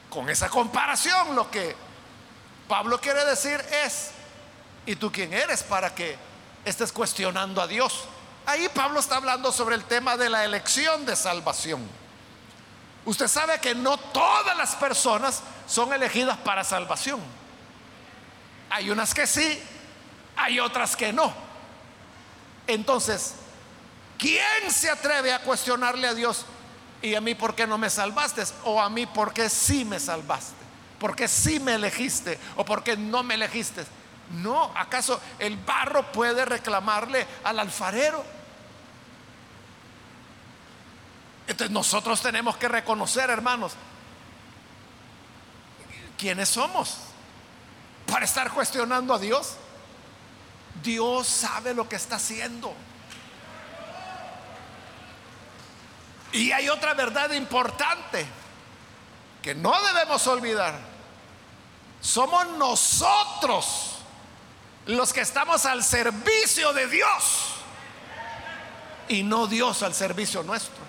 Con 0.09 0.29
esa 0.29 0.49
comparación, 0.49 1.35
lo 1.35 1.51
que 1.51 1.75
Pablo 2.67 2.99
quiere 2.99 3.23
decir 3.25 3.63
es, 3.83 4.11
¿y 4.85 4.95
tú 4.95 5.11
quién 5.11 5.33
eres 5.33 5.61
para 5.61 5.93
que 5.93 6.17
estés 6.63 6.91
cuestionando 6.91 7.61
a 7.61 7.67
Dios? 7.67 8.05
Ahí 8.47 8.69
Pablo 8.69 8.99
está 8.99 9.17
hablando 9.17 9.51
sobre 9.51 9.75
el 9.75 9.83
tema 9.83 10.17
de 10.17 10.29
la 10.29 10.43
elección 10.43 11.05
de 11.05 11.15
salvación. 11.15 11.87
Usted 13.05 13.27
sabe 13.27 13.59
que 13.59 13.75
no 13.75 13.97
todas 13.97 14.57
las 14.57 14.75
personas 14.75 15.41
son 15.67 15.93
elegidas 15.93 16.37
para 16.37 16.63
salvación. 16.63 17.19
Hay 18.69 18.89
unas 18.89 19.13
que 19.13 19.27
sí, 19.27 19.61
hay 20.35 20.59
otras 20.59 20.95
que 20.95 21.13
no. 21.13 21.33
Entonces, 22.67 23.35
¿quién 24.17 24.71
se 24.71 24.89
atreve 24.89 25.33
a 25.33 25.39
cuestionarle 25.39 26.07
a 26.07 26.13
Dios? 26.13 26.45
¿Y 27.01 27.15
a 27.15 27.21
mí 27.21 27.35
por 27.35 27.55
qué 27.55 27.67
no 27.67 27.77
me 27.77 27.89
salvaste? 27.89 28.43
¿O 28.63 28.81
a 28.81 28.89
mí 28.89 29.05
por 29.05 29.33
qué 29.33 29.49
sí 29.49 29.85
me 29.85 29.99
salvaste? 29.99 30.65
porque 30.99 31.27
sí 31.27 31.59
me 31.59 31.75
elegiste 31.75 32.39
o 32.55 32.65
porque 32.65 32.97
no 32.97 33.23
me 33.23 33.35
elegiste. 33.35 33.85
No, 34.31 34.71
¿acaso 34.75 35.19
el 35.37 35.57
barro 35.57 36.11
puede 36.11 36.45
reclamarle 36.45 37.27
al 37.43 37.59
alfarero? 37.59 38.23
Entonces 41.47 41.71
nosotros 41.71 42.21
tenemos 42.21 42.57
que 42.57 42.67
reconocer, 42.67 43.29
hermanos, 43.29 43.73
¿quiénes 46.17 46.49
somos 46.49 46.97
para 48.07 48.25
estar 48.25 48.51
cuestionando 48.51 49.13
a 49.13 49.19
Dios? 49.19 49.57
Dios 50.83 51.27
sabe 51.27 51.73
lo 51.73 51.87
que 51.87 51.95
está 51.95 52.15
haciendo. 52.15 52.73
Y 56.31 56.51
hay 56.51 56.67
otra 56.69 56.93
verdad 56.93 57.31
importante 57.31 58.25
que 59.41 59.55
no 59.55 59.73
debemos 59.83 60.25
olvidar. 60.27 60.75
Somos 62.01 62.47
nosotros 62.57 63.95
los 64.85 65.13
que 65.13 65.21
estamos 65.21 65.65
al 65.65 65.83
servicio 65.83 66.73
de 66.73 66.87
Dios 66.87 67.55
y 69.07 69.23
no 69.23 69.47
Dios 69.47 69.81
al 69.81 69.93
servicio 69.93 70.43
nuestro. 70.43 70.83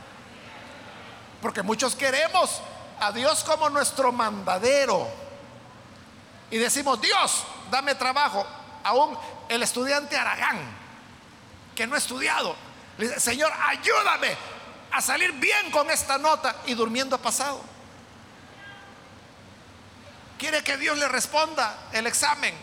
Porque 1.40 1.62
muchos 1.62 1.94
queremos 1.94 2.60
a 3.00 3.12
Dios 3.12 3.44
como 3.44 3.70
nuestro 3.70 4.12
mandadero. 4.12 5.06
Y 6.50 6.58
decimos, 6.58 7.00
Dios, 7.00 7.44
dame 7.70 7.94
trabajo. 7.94 8.44
Aún 8.84 9.16
el 9.48 9.62
estudiante 9.62 10.16
Aragán, 10.16 10.58
que 11.74 11.86
no 11.86 11.94
ha 11.94 11.98
estudiado, 11.98 12.56
le 12.98 13.08
dice, 13.08 13.20
Señor, 13.20 13.52
ayúdame 13.52 14.36
a 14.92 15.00
salir 15.00 15.32
bien 15.32 15.70
con 15.70 15.90
esta 15.90 16.18
nota 16.18 16.56
y 16.66 16.74
durmiendo 16.74 17.18
pasado. 17.18 17.60
Quiere 20.38 20.62
que 20.62 20.76
Dios 20.76 20.98
le 20.98 21.08
responda 21.08 21.88
el 21.92 22.06
examen. 22.06 22.54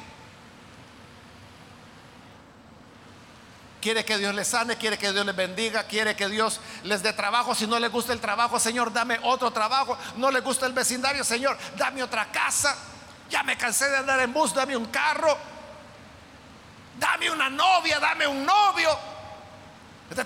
Quiere 3.82 4.06
que 4.06 4.18
Dios 4.18 4.34
les 4.34 4.48
sane, 4.48 4.78
quiere 4.78 4.98
que 4.98 5.12
Dios 5.12 5.26
les 5.26 5.36
bendiga, 5.36 5.84
quiere 5.84 6.16
que 6.16 6.30
Dios 6.30 6.62
les 6.84 7.04
dé 7.04 7.12
trabajo. 7.12 7.54
Si 7.54 7.68
no 7.68 7.80
le 7.80 7.90
gusta 7.90 8.14
el 8.14 8.22
trabajo, 8.22 8.58
Señor, 8.58 8.94
dame 8.94 9.20
otro 9.24 9.52
trabajo. 9.52 9.98
No 10.16 10.32
le 10.32 10.40
gusta 10.40 10.66
el 10.66 10.74
vecindario, 10.74 11.24
Señor, 11.24 11.58
dame 11.76 12.02
otra 12.02 12.32
casa. 12.32 12.78
Ya 13.30 13.44
me 13.44 13.58
cansé 13.58 13.90
de 13.90 13.98
andar 13.98 14.20
en 14.22 14.32
bus, 14.32 14.54
dame 14.54 14.78
un 14.78 14.86
carro. 14.86 15.38
Dame 16.98 17.30
una 17.30 17.50
novia, 17.50 18.00
dame 18.00 18.28
un 18.28 18.46
novio. 18.46 18.90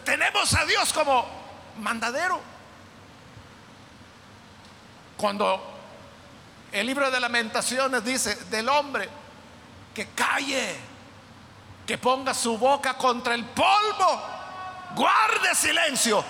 Tenemos 0.04 0.54
a 0.54 0.66
Dios 0.66 0.92
como 0.94 1.26
mandadero. 1.78 2.42
Cuando 5.16 5.62
el 6.72 6.86
libro 6.86 7.10
de 7.10 7.20
lamentaciones 7.20 8.04
dice 8.04 8.36
del 8.46 8.70
hombre 8.70 9.10
que 9.94 10.08
calle 10.10 10.76
que 11.86 11.98
ponga 11.98 12.34
su 12.34 12.58
boca 12.58 12.96
contra 12.96 13.34
el 13.34 13.46
polvo, 13.46 14.22
guarde 14.96 15.56
silencio 15.56 16.24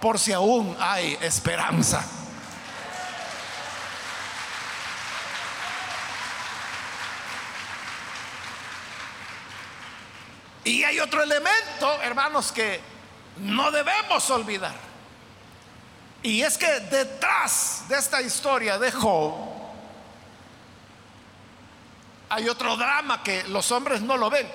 por 0.00 0.18
si 0.18 0.32
aún 0.32 0.76
hay 0.80 1.16
esperanza. 1.20 2.21
Y 10.64 10.84
hay 10.84 11.00
otro 11.00 11.22
elemento, 11.22 12.00
hermanos, 12.02 12.52
que 12.52 12.80
no 13.38 13.70
debemos 13.70 14.28
olvidar. 14.30 14.74
Y 16.22 16.42
es 16.42 16.56
que 16.56 16.80
detrás 16.80 17.84
de 17.88 17.98
esta 17.98 18.22
historia 18.22 18.78
de 18.78 18.92
Job 18.92 19.34
hay 22.28 22.48
otro 22.48 22.76
drama 22.76 23.22
que 23.22 23.42
los 23.44 23.70
hombres 23.72 24.00
no 24.00 24.16
lo 24.16 24.30
ven 24.30 24.48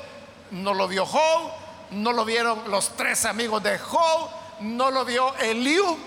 no 0.51 0.73
lo 0.73 0.87
vio 0.87 1.05
Job, 1.05 1.51
no 1.91 2.13
lo 2.13 2.25
vieron 2.25 2.69
los 2.69 2.95
tres 2.95 3.25
amigos 3.25 3.61
de 3.63 3.77
Job, 3.79 4.29
no 4.61 4.91
lo 4.91 5.05
vio 5.05 5.35
Eliú, 5.37 5.97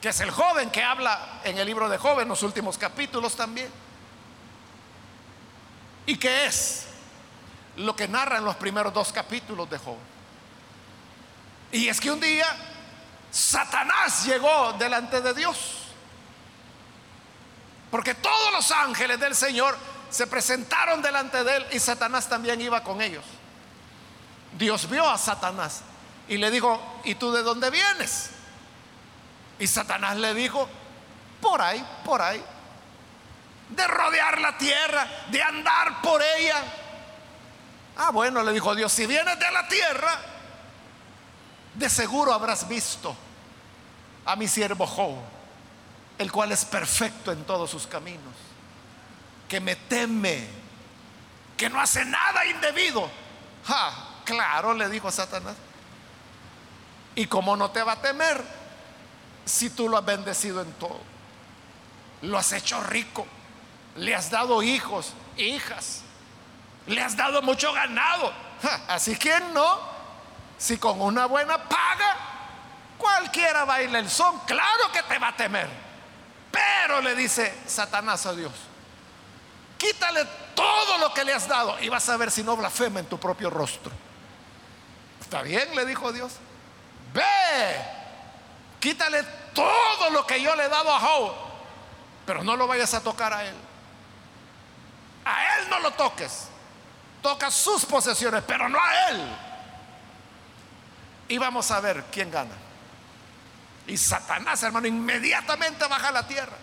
que 0.00 0.08
es 0.10 0.20
el 0.20 0.30
joven 0.30 0.70
que 0.70 0.82
habla 0.82 1.40
en 1.44 1.58
el 1.58 1.66
libro 1.66 1.88
de 1.88 1.98
Job 1.98 2.20
en 2.20 2.28
los 2.28 2.42
últimos 2.42 2.78
capítulos 2.78 3.34
también. 3.36 3.68
¿Y 6.06 6.16
qué 6.16 6.46
es? 6.46 6.87
Lo 7.78 7.94
que 7.96 8.08
narra 8.08 8.38
en 8.38 8.44
los 8.44 8.56
primeros 8.56 8.92
dos 8.92 9.12
capítulos 9.12 9.68
de 9.70 9.78
Job. 9.78 9.96
Y 11.72 11.88
es 11.88 12.00
que 12.00 12.10
un 12.10 12.20
día 12.20 12.46
Satanás 13.30 14.24
llegó 14.24 14.72
delante 14.74 15.20
de 15.20 15.34
Dios. 15.34 15.56
Porque 17.90 18.14
todos 18.14 18.52
los 18.52 18.70
ángeles 18.70 19.18
del 19.18 19.34
Señor 19.34 19.76
se 20.10 20.26
presentaron 20.26 21.02
delante 21.02 21.42
de 21.44 21.56
él 21.56 21.66
y 21.72 21.78
Satanás 21.78 22.28
también 22.28 22.60
iba 22.60 22.82
con 22.82 23.00
ellos. 23.00 23.24
Dios 24.56 24.88
vio 24.88 25.08
a 25.08 25.18
Satanás 25.18 25.82
y 26.28 26.36
le 26.36 26.50
dijo, 26.50 27.00
¿y 27.04 27.14
tú 27.14 27.32
de 27.32 27.42
dónde 27.42 27.70
vienes? 27.70 28.30
Y 29.58 29.66
Satanás 29.66 30.16
le 30.16 30.34
dijo, 30.34 30.68
por 31.40 31.60
ahí, 31.60 31.84
por 32.04 32.22
ahí, 32.22 32.42
de 33.70 33.86
rodear 33.86 34.40
la 34.40 34.56
tierra, 34.56 35.06
de 35.30 35.42
andar 35.42 36.00
por 36.02 36.22
ella. 36.22 36.62
Ah, 37.98 38.10
bueno, 38.12 38.42
le 38.44 38.52
dijo 38.52 38.74
Dios, 38.76 38.92
si 38.92 39.06
vienes 39.06 39.38
de 39.38 39.50
la 39.50 39.66
tierra, 39.66 40.18
de 41.74 41.90
seguro 41.90 42.32
habrás 42.32 42.68
visto 42.68 43.14
a 44.24 44.36
mi 44.36 44.46
siervo 44.46 44.86
Job, 44.86 45.16
el 46.16 46.30
cual 46.30 46.52
es 46.52 46.64
perfecto 46.64 47.32
en 47.32 47.44
todos 47.44 47.70
sus 47.70 47.88
caminos 47.88 48.34
que 49.48 49.60
me 49.60 49.74
teme, 49.74 50.46
que 51.56 51.68
no 51.68 51.80
hace 51.80 52.04
nada 52.04 52.46
indebido. 52.46 53.10
claro, 54.24 54.74
le 54.74 54.88
dijo 54.88 55.10
Satanás. 55.10 55.56
¿Y 57.14 57.26
cómo 57.26 57.56
no 57.56 57.70
te 57.72 57.82
va 57.82 57.92
a 57.92 58.00
temer 58.00 58.44
si 59.44 59.70
tú 59.70 59.88
lo 59.88 59.96
has 59.96 60.04
bendecido 60.04 60.60
en 60.60 60.70
todo? 60.74 61.00
Lo 62.22 62.38
has 62.38 62.52
hecho 62.52 62.80
rico, 62.82 63.26
le 63.96 64.14
has 64.14 64.30
dado 64.30 64.62
hijos, 64.62 65.14
hijas, 65.36 66.02
le 66.86 67.02
has 67.02 67.16
dado 67.16 67.42
mucho 67.42 67.72
ganado. 67.72 68.32
así 68.88 69.16
que 69.16 69.38
no, 69.52 69.80
si 70.56 70.78
con 70.78 71.00
una 71.00 71.26
buena 71.26 71.58
paga 71.58 72.16
cualquiera 72.96 73.64
baila 73.64 73.98
el 73.98 74.10
son, 74.10 74.40
claro 74.40 74.90
que 74.92 75.02
te 75.02 75.18
va 75.18 75.28
a 75.28 75.36
temer. 75.36 75.68
Pero 76.50 77.00
le 77.00 77.14
dice 77.14 77.62
Satanás 77.66 78.24
a 78.26 78.32
Dios, 78.32 78.52
Quítale 79.78 80.26
todo 80.56 80.98
lo 80.98 81.14
que 81.14 81.24
le 81.24 81.32
has 81.32 81.46
dado 81.46 81.78
y 81.80 81.88
vas 81.88 82.08
a 82.08 82.16
ver 82.16 82.32
si 82.32 82.42
no 82.42 82.56
blasfema 82.56 82.98
en 82.98 83.06
tu 83.06 83.18
propio 83.18 83.48
rostro. 83.48 83.92
Está 85.20 85.40
bien, 85.42 85.74
le 85.76 85.86
dijo 85.86 86.12
Dios. 86.12 86.32
Ve, 87.14 87.76
quítale 88.80 89.22
todo 89.54 90.10
lo 90.10 90.26
que 90.26 90.42
yo 90.42 90.54
le 90.56 90.64
he 90.64 90.68
dado 90.68 90.92
a 90.92 90.98
Job, 90.98 91.32
pero 92.26 92.42
no 92.42 92.56
lo 92.56 92.66
vayas 92.66 92.92
a 92.94 93.02
tocar 93.02 93.32
a 93.32 93.44
él. 93.44 93.54
A 95.24 95.58
él 95.58 95.70
no 95.70 95.78
lo 95.78 95.92
toques. 95.92 96.47
Toca 97.22 97.50
sus 97.50 97.84
posesiones, 97.84 98.42
pero 98.46 98.68
no 98.68 98.78
a 98.82 99.10
él. 99.10 99.36
Y 101.28 101.38
vamos 101.38 101.70
a 101.70 101.80
ver 101.80 102.04
quién 102.10 102.30
gana. 102.30 102.54
Y 103.86 103.96
Satanás, 103.96 104.62
hermano, 104.62 104.86
inmediatamente 104.86 105.86
baja 105.86 106.10
la 106.10 106.26
tierra. 106.26 106.56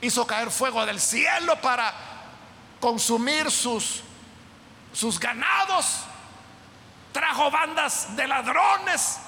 Hizo 0.00 0.26
caer 0.26 0.50
fuego 0.50 0.84
del 0.86 1.00
cielo 1.00 1.60
para 1.60 1.92
consumir 2.80 3.50
sus, 3.50 4.02
sus 4.92 5.20
ganados, 5.20 6.00
trajo 7.12 7.50
bandas 7.50 8.16
de 8.16 8.26
ladrones 8.26 9.18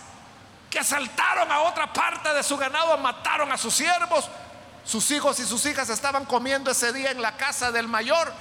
que 0.71 0.79
asaltaron 0.79 1.53
a 1.53 1.61
otra 1.61 1.93
parte 1.93 2.33
de 2.33 2.43
su 2.43 2.57
ganado, 2.57 2.97
mataron 2.97 3.53
a 3.53 3.59
sus 3.59 3.75
siervos, 3.75 4.27
sus 4.85 5.11
hijos 5.11 5.39
y 5.39 5.45
sus 5.45 5.67
hijas 5.67 5.91
estaban 5.91 6.25
comiendo 6.25 6.71
ese 6.71 6.95
día 6.95 7.11
en 7.11 7.21
la 7.21 7.37
casa 7.37 7.71
del 7.71 7.89
mayor. 7.89 8.33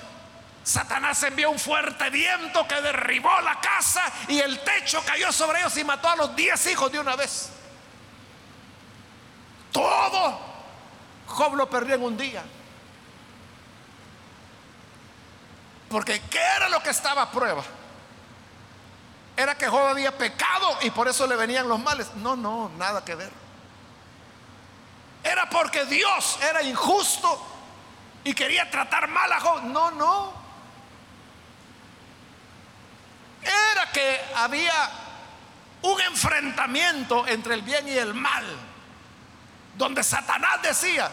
Satanás 0.64 1.22
envió 1.24 1.50
un 1.50 1.60
fuerte 1.60 2.10
viento 2.10 2.68
que 2.68 2.82
derribó 2.82 3.42
la 3.42 3.60
casa 3.60 4.04
y 4.28 4.40
el 4.40 4.60
techo 4.64 5.02
cayó 5.06 5.32
sobre 5.32 5.60
ellos 5.60 5.76
y 5.78 5.84
mató 5.84 6.10
a 6.10 6.16
los 6.16 6.36
diez 6.36 6.68
hijos 6.68 6.92
de 6.92 7.00
una 7.00 7.16
vez. 7.16 7.50
Todo 9.72 10.40
Job 11.28 11.56
lo 11.56 11.70
perdió 11.70 11.96
en 11.96 12.04
un 12.04 12.18
día. 12.18 12.44
Porque 15.90 16.22
¿qué 16.30 16.40
era 16.58 16.70
lo 16.70 16.82
que 16.84 16.92
estaba 16.92 17.24
a 17.24 17.32
prueba? 17.32 17.64
Era 19.36 19.58
que 19.58 19.68
Job 19.68 19.88
había 19.88 20.16
pecado 20.16 20.78
y 20.82 20.92
por 20.92 21.08
eso 21.08 21.26
le 21.26 21.36
venían 21.36 21.68
los 21.68 21.80
males. 21.80 22.14
No, 22.16 22.36
no, 22.36 22.70
nada 22.78 23.04
que 23.04 23.16
ver. 23.16 23.32
Era 25.24 25.50
porque 25.50 25.86
Dios 25.86 26.38
era 26.42 26.62
injusto 26.62 27.48
y 28.24 28.34
quería 28.34 28.70
tratar 28.70 29.08
mal 29.08 29.32
a 29.32 29.40
Job. 29.40 29.64
No, 29.64 29.92
no. 29.92 30.41
Era 33.44 33.92
que 33.92 34.22
había 34.36 34.90
un 35.82 36.00
enfrentamiento 36.02 37.28
entre 37.28 37.56
el 37.56 37.62
bien 37.62 37.88
y 37.88 37.94
el 37.94 38.14
mal, 38.14 38.46
donde 39.78 40.04
Satanás 40.04 40.62
decía, 40.62 41.10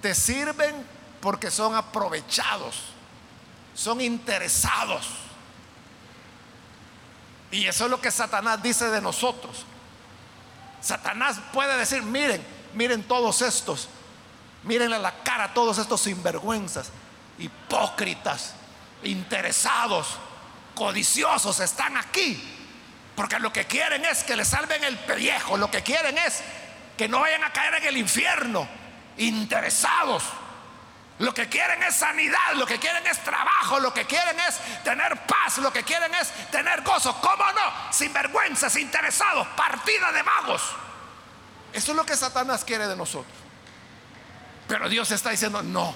te 0.00 0.14
sirven 0.14 0.86
porque 1.20 1.50
son 1.50 1.74
aprovechados 1.74 2.94
son 3.74 4.00
interesados. 4.00 5.06
Y 7.50 7.66
eso 7.66 7.84
es 7.84 7.90
lo 7.90 8.00
que 8.00 8.10
Satanás 8.10 8.62
dice 8.62 8.88
de 8.88 9.00
nosotros. 9.00 9.64
Satanás 10.80 11.38
puede 11.52 11.76
decir, 11.76 12.02
miren, 12.02 12.44
miren 12.74 13.02
todos 13.02 13.42
estos, 13.42 13.88
Mírenle 14.62 14.98
la 14.98 15.12
cara 15.22 15.44
a 15.44 15.52
todos 15.52 15.76
estos 15.76 16.00
sinvergüenzas, 16.00 16.88
hipócritas, 17.38 18.54
interesados, 19.02 20.16
codiciosos, 20.74 21.60
están 21.60 21.96
aquí. 21.96 22.50
Porque 23.16 23.38
lo 23.38 23.52
que 23.52 23.66
quieren 23.66 24.04
es 24.04 24.24
que 24.24 24.36
le 24.36 24.44
salven 24.44 24.82
el 24.84 24.98
pellejo, 24.98 25.56
lo 25.56 25.70
que 25.70 25.82
quieren 25.82 26.18
es 26.18 26.42
que 26.96 27.08
no 27.08 27.20
vayan 27.20 27.44
a 27.44 27.52
caer 27.52 27.74
en 27.74 27.84
el 27.86 27.96
infierno, 27.96 28.68
interesados. 29.16 30.24
Lo 31.20 31.32
que 31.32 31.48
quieren 31.48 31.80
es 31.84 31.94
sanidad, 31.94 32.54
lo 32.56 32.66
que 32.66 32.78
quieren 32.80 33.06
es 33.06 33.22
trabajo, 33.22 33.78
lo 33.78 33.94
que 33.94 34.04
quieren 34.04 34.36
es 34.40 34.58
tener 34.82 35.16
paz, 35.26 35.58
lo 35.58 35.72
que 35.72 35.84
quieren 35.84 36.12
es 36.14 36.30
tener 36.50 36.82
gozo. 36.82 37.16
¿Cómo 37.20 37.44
no? 37.52 37.92
Sinvergüenzas, 37.92 38.74
interesados, 38.76 39.46
partida 39.56 40.10
de 40.10 40.22
magos. 40.24 40.62
Eso 41.72 41.92
es 41.92 41.96
lo 41.96 42.04
que 42.04 42.16
Satanás 42.16 42.64
quiere 42.64 42.88
de 42.88 42.96
nosotros. 42.96 43.32
Pero 44.66 44.88
Dios 44.88 45.10
está 45.12 45.30
diciendo, 45.30 45.62
no, 45.62 45.94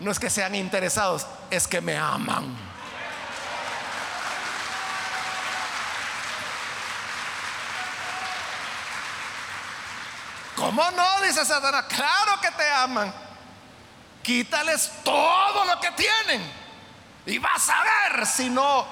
no 0.00 0.10
es 0.10 0.18
que 0.18 0.30
sean 0.30 0.54
interesados, 0.54 1.26
es 1.50 1.68
que 1.68 1.82
me 1.82 1.98
aman. 1.98 2.73
¿Cómo 10.56 10.90
no? 10.92 11.20
Dice 11.22 11.44
Satanás. 11.44 11.86
Claro 11.88 12.40
que 12.40 12.50
te 12.50 12.70
aman. 12.70 13.12
Quítales 14.22 14.90
todo 15.02 15.64
lo 15.64 15.80
que 15.80 15.90
tienen. 15.92 16.50
Y 17.26 17.38
vas 17.38 17.68
a 17.68 17.82
ver 17.82 18.26
si 18.26 18.48
no 18.48 18.86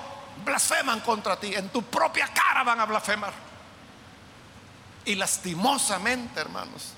blasfeman 0.44 1.00
contra 1.00 1.38
ti. 1.38 1.54
En 1.54 1.68
tu 1.70 1.82
propia 1.82 2.28
cara 2.28 2.62
van 2.62 2.80
a 2.80 2.86
blasfemar. 2.86 3.32
Y 5.04 5.14
lastimosamente, 5.16 6.40
hermanos, 6.40 6.92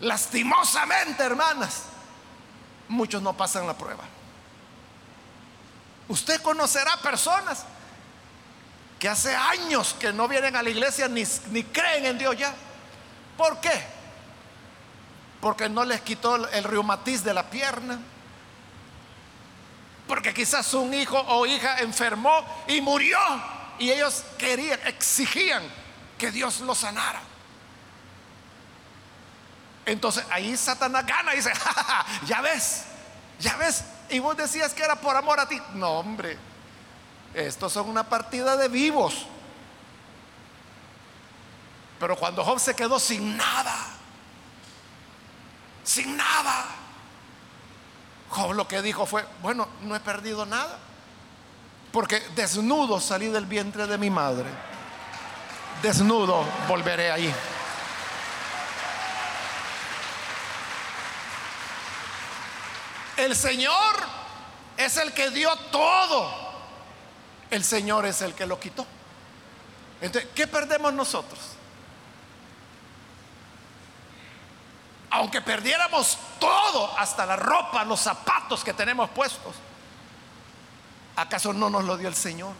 lastimosamente, 0.00 1.22
hermanas, 1.22 1.84
muchos 2.88 3.22
no 3.22 3.36
pasan 3.36 3.66
la 3.66 3.76
prueba. 3.76 4.04
Usted 6.08 6.40
conocerá 6.42 6.96
personas 6.96 7.64
que 8.98 9.08
hace 9.08 9.34
años 9.36 9.94
que 10.00 10.12
no 10.12 10.26
vienen 10.26 10.56
a 10.56 10.62
la 10.62 10.70
iglesia 10.70 11.06
ni, 11.06 11.22
ni 11.50 11.62
creen 11.64 12.06
en 12.06 12.18
Dios 12.18 12.36
ya. 12.36 12.52
¿Por 13.38 13.60
qué? 13.60 13.70
Porque 15.40 15.68
no 15.68 15.84
les 15.84 16.00
quitó 16.00 16.48
el 16.48 16.64
reumatismo 16.64 17.26
de 17.26 17.34
la 17.34 17.48
pierna. 17.48 17.98
Porque 20.08 20.34
quizás 20.34 20.74
un 20.74 20.92
hijo 20.92 21.16
o 21.18 21.46
hija 21.46 21.78
enfermó 21.78 22.44
y 22.66 22.80
murió. 22.80 23.18
Y 23.78 23.92
ellos 23.92 24.24
querían, 24.36 24.80
exigían 24.86 25.62
que 26.18 26.32
Dios 26.32 26.58
lo 26.60 26.74
sanara. 26.74 27.20
Entonces 29.86 30.24
ahí 30.30 30.56
Satanás 30.56 31.06
gana 31.06 31.32
y 31.32 31.36
dice, 31.36 31.52
ya 32.26 32.40
ves, 32.40 32.82
ya 33.38 33.56
ves. 33.56 33.84
Y 34.10 34.18
vos 34.18 34.36
decías 34.36 34.74
que 34.74 34.82
era 34.82 34.96
por 34.96 35.16
amor 35.16 35.38
a 35.38 35.48
ti. 35.48 35.62
No, 35.74 36.00
hombre, 36.00 36.36
estos 37.34 37.72
son 37.72 37.88
una 37.88 38.02
partida 38.02 38.56
de 38.56 38.66
vivos. 38.66 39.26
Pero 41.98 42.16
cuando 42.16 42.44
Job 42.44 42.60
se 42.60 42.76
quedó 42.76 43.00
sin 43.00 43.36
nada, 43.36 43.76
sin 45.82 46.16
nada, 46.16 46.66
Job 48.30 48.52
lo 48.52 48.68
que 48.68 48.82
dijo 48.82 49.04
fue, 49.04 49.26
bueno, 49.42 49.68
no 49.82 49.96
he 49.96 50.00
perdido 50.00 50.46
nada, 50.46 50.78
porque 51.92 52.20
desnudo 52.36 53.00
salí 53.00 53.28
del 53.28 53.46
vientre 53.46 53.86
de 53.86 53.98
mi 53.98 54.10
madre, 54.10 54.48
desnudo 55.82 56.44
volveré 56.68 57.10
ahí. 57.10 57.34
El 63.16 63.34
Señor 63.34 63.96
es 64.76 64.96
el 64.96 65.12
que 65.12 65.30
dio 65.30 65.52
todo, 65.72 66.30
el 67.50 67.64
Señor 67.64 68.06
es 68.06 68.22
el 68.22 68.34
que 68.34 68.46
lo 68.46 68.60
quitó. 68.60 68.86
Entonces, 70.00 70.30
¿qué 70.32 70.46
perdemos 70.46 70.92
nosotros? 70.92 71.57
Aunque 75.10 75.40
perdiéramos 75.40 76.18
todo, 76.38 76.96
hasta 76.98 77.24
la 77.26 77.36
ropa, 77.36 77.84
los 77.84 78.00
zapatos 78.00 78.62
que 78.62 78.74
tenemos 78.74 79.08
puestos, 79.10 79.54
¿acaso 81.16 81.52
no 81.52 81.70
nos 81.70 81.84
lo 81.84 81.96
dio 81.96 82.08
el 82.08 82.14
Señor? 82.14 82.52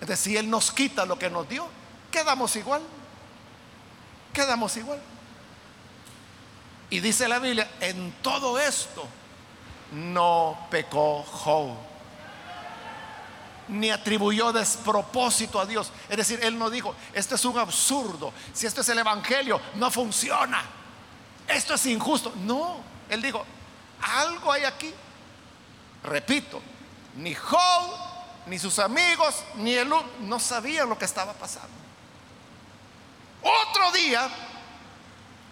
Es 0.00 0.08
decir, 0.08 0.38
Él 0.38 0.48
nos 0.48 0.72
quita 0.72 1.04
lo 1.04 1.18
que 1.18 1.28
nos 1.28 1.48
dio, 1.48 1.68
quedamos 2.10 2.56
igual, 2.56 2.82
quedamos 4.32 4.76
igual. 4.76 5.00
Y 6.88 7.00
dice 7.00 7.28
la 7.28 7.38
Biblia, 7.38 7.70
en 7.80 8.12
todo 8.22 8.58
esto 8.58 9.06
no 9.92 10.66
pecó 10.70 11.22
Job 11.22 11.89
ni 13.70 13.90
atribuyó 13.90 14.52
despropósito 14.52 15.60
a 15.60 15.66
Dios. 15.66 15.92
Es 16.08 16.16
decir, 16.16 16.40
él 16.42 16.58
no 16.58 16.70
dijo, 16.70 16.94
esto 17.12 17.34
es 17.34 17.44
un 17.44 17.58
absurdo, 17.58 18.32
si 18.52 18.66
esto 18.66 18.80
es 18.80 18.88
el 18.88 18.98
Evangelio, 18.98 19.60
no 19.74 19.90
funciona, 19.90 20.62
esto 21.48 21.74
es 21.74 21.86
injusto. 21.86 22.32
No, 22.36 22.80
él 23.08 23.22
dijo, 23.22 23.44
algo 24.02 24.52
hay 24.52 24.64
aquí. 24.64 24.92
Repito, 26.02 26.60
ni 27.16 27.34
Job, 27.34 27.90
ni 28.46 28.58
sus 28.58 28.78
amigos, 28.78 29.42
ni 29.56 29.74
él 29.74 29.90
no 30.20 30.40
sabían 30.40 30.88
lo 30.88 30.98
que 30.98 31.04
estaba 31.04 31.32
pasando. 31.32 31.68
Otro 33.42 33.92
día, 33.92 34.28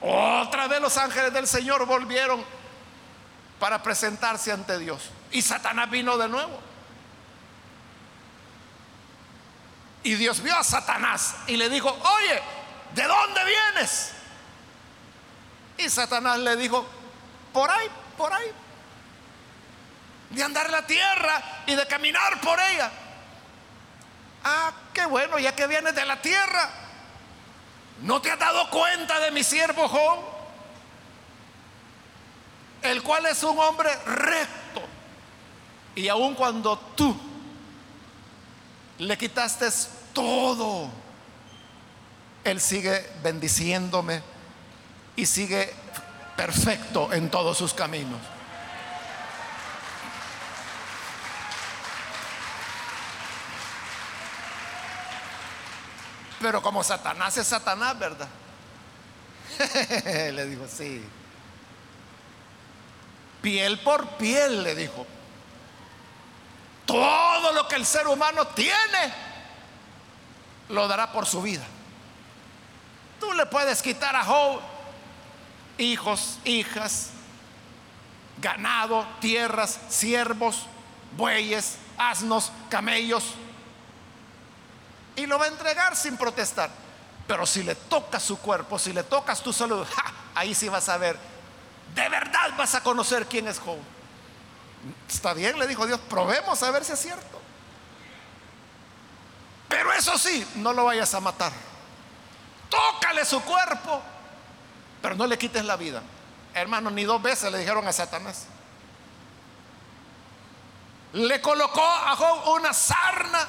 otra 0.01 0.69
vez 0.69 0.81
los 0.81 0.97
ángeles 0.97 1.33
del 1.33 1.47
Señor 1.47 1.87
volvieron 1.87 2.45
para 3.59 3.83
presentarse 3.83 4.53
ante 4.53 4.79
Dios. 4.79 5.11
Y 5.31 5.43
Satanás 5.43 5.91
vino 5.91 6.16
de 6.16 6.29
nuevo. 6.29 6.68
Y 10.09 10.15
Dios 10.15 10.43
vio 10.43 10.57
a 10.57 10.65
Satanás 10.65 11.35
y 11.47 11.59
le 11.59 11.69
dijo, 11.69 11.91
oye, 11.91 12.43
¿de 12.95 13.03
dónde 13.03 13.41
vienes? 13.45 14.13
Y 15.77 15.91
Satanás 15.91 16.39
le 16.39 16.57
dijo, 16.57 16.87
por 17.53 17.71
ahí, 17.71 17.87
por 18.17 18.33
ahí. 18.33 18.51
De 20.31 20.43
andar 20.43 20.71
la 20.71 20.87
tierra 20.87 21.63
y 21.67 21.75
de 21.75 21.87
caminar 21.87 22.41
por 22.41 22.59
ella. 22.59 22.91
Ah, 24.45 24.73
qué 24.95 25.05
bueno, 25.05 25.39
ya 25.39 25.55
que 25.55 25.67
vienes 25.67 25.95
de 25.95 26.07
la 26.07 26.23
tierra. 26.23 26.71
¿No 28.01 28.23
te 28.23 28.31
has 28.31 28.39
dado 28.39 28.71
cuenta 28.71 29.21
de 29.21 29.31
mi 29.31 29.45
siervo 29.45 29.91
Job? 29.91 30.21
El 32.81 33.03
cual 33.03 33.27
es 33.27 33.43
un 33.43 33.59
hombre 33.59 33.95
recto. 34.07 34.81
Y 35.97 36.09
aun 36.09 36.35
cuando 36.35 36.79
tú 36.97 37.15
le 38.97 39.19
quitaste 39.19 39.69
todo. 40.19 40.91
Él 42.43 42.61
sigue 42.61 43.09
bendiciéndome 43.23 44.21
y 45.14 45.27
sigue 45.27 45.73
perfecto 46.37 47.12
en 47.12 47.31
todos 47.31 47.57
sus 47.57 47.73
caminos. 47.73 48.19
Pero 56.41 56.62
como 56.62 56.83
Satanás 56.83 57.37
es 57.37 57.47
Satanás, 57.47 57.97
¿verdad? 57.97 58.29
le 60.33 60.47
dijo, 60.47 60.66
sí. 60.66 61.05
Piel 63.41 63.79
por 63.81 64.16
piel, 64.16 64.64
le 64.64 64.75
dijo. 64.75 65.07
Todo 66.87 67.53
lo 67.53 67.69
que 67.69 67.77
el 67.77 67.87
ser 67.87 68.09
humano 68.09 68.49
tiene, 68.49 69.28
lo 70.69 70.89
dará 70.89 71.12
por 71.12 71.27
su 71.27 71.43
vida. 71.43 71.64
Tú 73.21 73.33
le 73.33 73.47
puedes 73.47 73.83
quitar 73.83 74.14
a 74.14 74.25
Job 74.25 74.61
hijos, 75.79 76.39
hijas, 76.45 77.11
ganado, 78.41 79.07
tierras, 79.21 79.79
siervos, 79.89 80.66
bueyes, 81.16 81.79
asnos, 81.97 82.53
camellos. 82.69 83.25
Y 85.16 85.27
lo 85.27 85.39
va 85.39 85.47
a 85.47 85.49
entregar 85.49 85.97
sin 85.97 86.16
protestar. 86.16 86.71
Pero 87.27 87.47
si 87.47 87.62
le 87.62 87.75
tocas 87.75 88.23
su 88.23 88.39
cuerpo, 88.39 88.79
si 88.79 88.93
le 88.93 89.03
tocas 89.03 89.43
tu 89.43 89.53
salud, 89.53 89.87
ahí 90.35 90.55
sí 90.55 90.69
vas 90.69 90.89
a 90.89 90.97
ver. 90.97 91.19
De 91.95 92.09
verdad 92.09 92.51
vas 92.57 92.75
a 92.75 92.83
conocer 92.83 93.27
quién 93.27 93.49
es 93.49 93.59
Job. 93.59 93.79
Está 95.09 95.35
bien, 95.35 95.59
le 95.59 95.66
dijo 95.66 95.87
Dios, 95.87 96.01
probemos 96.09 96.62
a 96.62 96.71
ver 96.71 96.85
si 96.85 96.93
es 96.93 97.01
cierto. 97.01 97.38
Pero 99.69 99.93
eso 99.93 100.16
sí, 100.16 100.47
no 100.57 100.73
lo 100.73 100.85
vayas 100.85 101.12
a 101.14 101.21
matar. 101.21 101.53
Tócale 102.69 103.25
su 103.25 103.41
cuerpo, 103.43 104.03
pero 105.03 105.14
no 105.14 105.27
le 105.27 105.39
quites 105.39 105.64
la 105.64 105.77
vida. 105.77 106.03
Hermano, 106.55 106.91
ni 106.91 107.05
dos 107.05 107.23
veces 107.23 107.53
le 107.53 107.59
dijeron 107.59 107.87
a 107.87 107.93
Satanás. 107.93 108.47
Le 111.12 111.41
colocó 111.41 111.85
a 111.85 112.16
Job 112.16 112.55
una 112.57 112.73
sarna 112.73 113.47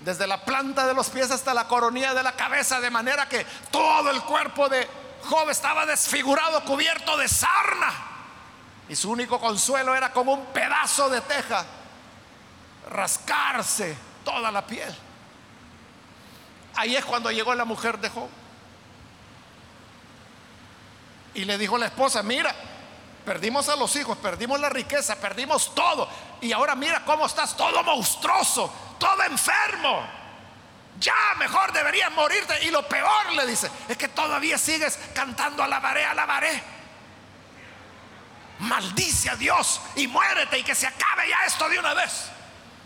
desde 0.00 0.26
la 0.26 0.44
planta 0.44 0.86
de 0.86 0.94
los 0.94 1.08
pies 1.10 1.30
hasta 1.30 1.54
la 1.54 1.66
coronilla 1.66 2.14
de 2.14 2.22
la 2.22 2.32
cabeza, 2.32 2.80
de 2.80 2.90
manera 2.90 3.28
que 3.28 3.44
todo 3.70 4.10
el 4.10 4.22
cuerpo 4.22 4.68
de 4.68 4.88
Job 5.28 5.50
estaba 5.50 5.86
desfigurado, 5.86 6.64
cubierto 6.64 7.16
de 7.16 7.28
sarna. 7.28 7.92
Y 8.88 8.96
su 8.96 9.10
único 9.10 9.38
consuelo 9.38 9.94
era 9.94 10.12
como 10.12 10.32
un 10.32 10.46
pedazo 10.46 11.08
de 11.10 11.20
teja, 11.20 11.64
rascarse 12.90 13.96
toda 14.24 14.50
la 14.50 14.66
piel. 14.66 14.96
Ahí 16.78 16.94
es 16.94 17.04
cuando 17.04 17.32
llegó 17.32 17.52
la 17.56 17.64
mujer 17.64 17.98
de 17.98 18.08
Job. 18.08 18.28
Y 21.34 21.44
le 21.44 21.58
dijo 21.58 21.76
la 21.76 21.86
esposa, 21.86 22.22
mira, 22.22 22.54
perdimos 23.24 23.68
a 23.68 23.74
los 23.74 23.96
hijos, 23.96 24.16
perdimos 24.18 24.60
la 24.60 24.68
riqueza, 24.68 25.16
perdimos 25.16 25.74
todo. 25.74 26.08
Y 26.40 26.52
ahora 26.52 26.76
mira 26.76 27.04
cómo 27.04 27.26
estás 27.26 27.56
todo 27.56 27.82
monstruoso, 27.82 28.72
todo 28.96 29.24
enfermo. 29.24 30.06
Ya 31.00 31.34
mejor 31.36 31.72
deberías 31.72 32.12
morirte. 32.12 32.64
Y 32.64 32.70
lo 32.70 32.86
peor 32.86 33.32
le 33.34 33.44
dice, 33.44 33.68
es 33.88 33.96
que 33.96 34.06
todavía 34.06 34.56
sigues 34.56 35.00
cantando 35.12 35.64
alabaré, 35.64 36.04
alabaré. 36.04 36.62
Maldice 38.60 39.30
a 39.30 39.34
Dios 39.34 39.80
y 39.96 40.06
muérete 40.06 40.60
y 40.60 40.62
que 40.62 40.76
se 40.76 40.86
acabe 40.86 41.28
ya 41.28 41.44
esto 41.44 41.68
de 41.68 41.80
una 41.80 41.92
vez. 41.94 42.26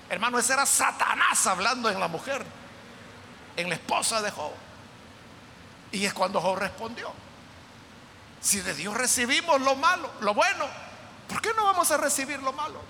Hermano, 0.09 0.39
ese 0.39 0.55
era 0.55 0.65
Satanás 0.65 1.47
hablando 1.47 1.91
en 1.91 2.01
la 2.01 2.09
mujer, 2.09 2.43
en 3.57 3.69
la 3.69 3.75
esposa 3.75 4.23
de 4.23 4.31
Job. 4.31 4.53
Y 5.91 6.05
es 6.05 6.15
cuando 6.15 6.41
Job 6.41 6.59
respondió. 6.59 7.13
Si 8.41 8.61
de 8.61 8.75
Dios 8.75 8.95
recibimos 8.95 9.61
lo 9.61 9.77
malo, 9.77 10.11
lo 10.21 10.35
bueno, 10.35 10.67
¿por 11.29 11.41
qué 11.41 11.51
no 11.55 11.65
vamos 11.65 11.91
a 11.91 11.97
recibir 11.97 12.43
lo 12.43 12.53
malo? 12.53 12.81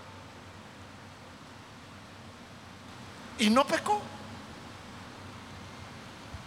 Y 3.39 3.51
no 3.51 3.67
pecó. 3.67 4.01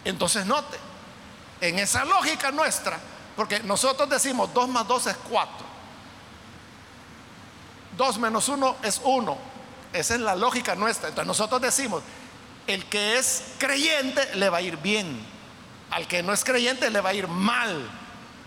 Entonces 0.06 0.46
note, 0.46 0.78
en 1.62 1.80
esa 1.80 2.06
lógica 2.06 2.52
nuestra, 2.52 3.00
porque 3.36 3.60
nosotros 3.60 4.10
decimos 4.10 4.54
2 4.54 4.70
más 4.70 4.88
2 4.88 5.08
es 5.08 5.18
4. 5.30 5.66
2 7.98 8.18
menos 8.20 8.48
1 8.48 8.78
es 8.84 9.02
1. 9.04 9.38
Esa 9.94 10.16
es 10.16 10.22
la 10.22 10.36
lógica 10.36 10.76
nuestra. 10.76 11.10
Entonces 11.10 11.28
nosotros 11.28 11.62
decimos, 11.62 12.02
el 12.68 12.86
que 12.86 13.18
es 13.18 13.44
creyente 13.58 14.36
le 14.36 14.50
va 14.50 14.58
a 14.58 14.62
ir 14.62 14.78
bien. 14.78 15.20
Al 15.92 16.08
que 16.08 16.24
no 16.24 16.34
es 16.34 16.44
creyente 16.44 16.90
le 16.90 17.02
va 17.02 17.10
a 17.10 17.14
ir 17.14 17.28
mal. 17.28 17.90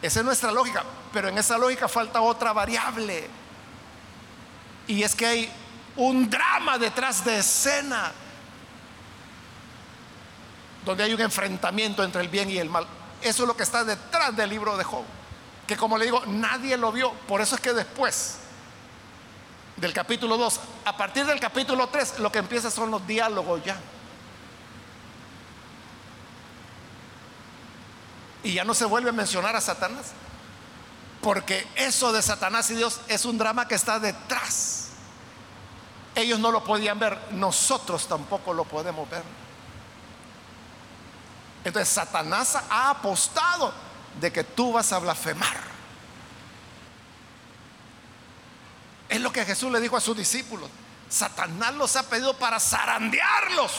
Esa 0.03 0.21
es 0.21 0.25
nuestra 0.25 0.53
lógica, 0.53 0.85
pero 1.13 1.29
en 1.29 1.39
esa 1.39 1.59
lógica 1.59 1.89
falta 1.89 2.21
otra 2.21 2.53
variable. 2.53 3.29
Y 4.87 5.03
es 5.03 5.15
que 5.15 5.27
hay 5.27 5.53
un 5.97 6.31
drama 6.31 6.79
detrás 6.79 7.25
de 7.25 7.39
escena, 7.39 8.13
donde 10.85 11.05
hay 11.05 11.13
un 11.13 11.21
enfrentamiento 11.21 12.03
entre 12.03 12.23
el 12.23 12.29
bien 12.29 12.51
y 12.51 12.59
el 12.59 12.71
mal. 12.71 12.87
Eso 13.21 13.43
es 13.43 13.49
lo 13.49 13.57
que 13.57 13.65
está 13.65 13.85
detrás 13.85 14.35
del 14.37 14.49
libro 14.49 14.77
de 14.77 14.85
Job, 14.85 15.05
que 15.67 15.77
como 15.77 15.99
le 15.99 16.07
digo, 16.07 16.23
nadie 16.27 16.77
lo 16.77 16.93
vio. 16.93 17.13
Por 17.13 17.41
eso 17.41 17.57
es 17.57 17.61
que 17.61 17.73
después 17.73 18.39
del 19.77 19.93
capítulo 19.93 20.37
2, 20.37 20.61
a 20.85 20.97
partir 20.97 21.27
del 21.27 21.41
capítulo 21.41 21.89
3, 21.89 22.21
lo 22.21 22.31
que 22.31 22.39
empieza 22.39 22.71
son 22.71 22.91
los 22.91 23.07
diálogos 23.07 23.65
ya. 23.65 23.77
Y 28.49 28.55
ya 28.55 28.65
no 28.65 28.73
se 28.73 28.87
vuelve 28.87 29.11
a 29.11 29.13
mencionar 29.13 29.55
a 29.57 29.61
Satanás. 29.61 30.07
Porque 31.21 31.69
eso 31.77 32.13
de 32.13 32.23
Satanás 32.23 32.71
y 32.71 32.77
Dios 32.77 32.99
es 33.07 33.27
un 33.27 33.37
drama 33.37 33.69
que 33.69 33.75
está 33.75 34.01
detrás. 34.01 34.89
Ellos 36.15 36.39
no 36.39 36.51
lo 36.51 36.65
podían 36.65 36.99
ver, 36.99 37.19
nosotros 37.33 38.09
tampoco 38.09 38.55
lo 38.55 38.65
podemos 38.65 39.09
ver. 39.11 39.23
Entonces 41.63 41.91
Satanás 41.91 42.57
ha 42.71 42.89
apostado 42.89 43.71
de 44.19 44.33
que 44.33 44.45
tú 44.45 44.73
vas 44.73 44.95
a 44.95 44.99
blasfemar. 44.99 45.59
Es 49.11 49.21
lo 49.21 49.31
que 49.31 49.45
Jesús 49.45 49.71
le 49.71 49.79
dijo 49.79 49.99
a 49.99 50.01
sus 50.01 50.17
discípulos. 50.17 50.71
Satanás 51.11 51.75
los 51.75 51.97
ha 51.97 52.03
pedido 52.05 52.33
para 52.39 52.59
zarandearlos, 52.59 53.73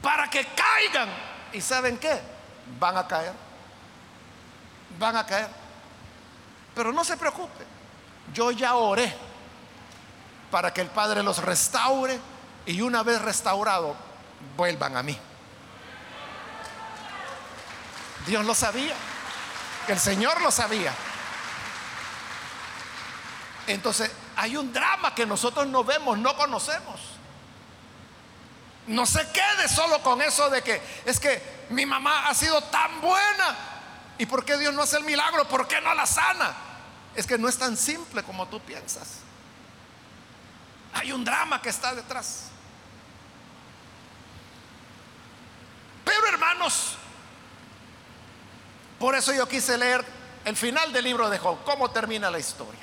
para 0.00 0.30
que 0.30 0.46
caigan. 0.46 1.08
¿Y 1.52 1.60
saben 1.60 1.98
qué? 1.98 2.29
Van 2.78 2.96
a 2.96 3.06
caer. 3.06 3.32
Van 4.98 5.16
a 5.16 5.26
caer. 5.26 5.48
Pero 6.74 6.92
no 6.92 7.04
se 7.04 7.16
preocupe. 7.16 7.64
Yo 8.32 8.50
ya 8.50 8.74
oré 8.74 9.14
para 10.50 10.72
que 10.72 10.80
el 10.80 10.88
Padre 10.88 11.22
los 11.22 11.38
restaure 11.38 12.18
y 12.66 12.80
una 12.80 13.02
vez 13.02 13.20
restaurado 13.22 13.94
vuelvan 14.56 14.96
a 14.96 15.02
mí. 15.02 15.18
Dios 18.26 18.44
lo 18.44 18.54
sabía. 18.54 18.94
El 19.88 19.98
Señor 19.98 20.40
lo 20.42 20.50
sabía. 20.50 20.92
Entonces 23.66 24.10
hay 24.36 24.56
un 24.56 24.72
drama 24.72 25.14
que 25.14 25.26
nosotros 25.26 25.66
no 25.66 25.84
vemos, 25.84 26.18
no 26.18 26.36
conocemos. 26.36 27.00
No 28.86 29.06
se 29.06 29.20
quede 29.30 29.68
solo 29.68 30.02
con 30.02 30.20
eso 30.22 30.50
de 30.50 30.62
que 30.62 30.80
es 31.04 31.20
que 31.20 31.66
mi 31.70 31.86
mamá 31.86 32.28
ha 32.28 32.34
sido 32.34 32.62
tan 32.64 33.00
buena. 33.00 33.56
¿Y 34.18 34.26
por 34.26 34.44
qué 34.44 34.58
Dios 34.58 34.74
no 34.74 34.82
hace 34.82 34.96
el 34.96 35.04
milagro? 35.04 35.46
¿Por 35.48 35.66
qué 35.68 35.80
no 35.80 35.94
la 35.94 36.06
sana? 36.06 36.54
Es 37.14 37.26
que 37.26 37.38
no 37.38 37.48
es 37.48 37.56
tan 37.56 37.76
simple 37.76 38.22
como 38.22 38.48
tú 38.48 38.60
piensas. 38.60 39.20
Hay 40.92 41.12
un 41.12 41.24
drama 41.24 41.62
que 41.62 41.68
está 41.68 41.94
detrás. 41.94 42.48
Pero 46.04 46.26
hermanos, 46.26 46.96
por 48.98 49.14
eso 49.14 49.32
yo 49.32 49.48
quise 49.48 49.78
leer 49.78 50.04
el 50.44 50.56
final 50.56 50.92
del 50.92 51.04
libro 51.04 51.30
de 51.30 51.38
Job, 51.38 51.58
cómo 51.64 51.90
termina 51.90 52.30
la 52.30 52.38
historia. 52.38 52.80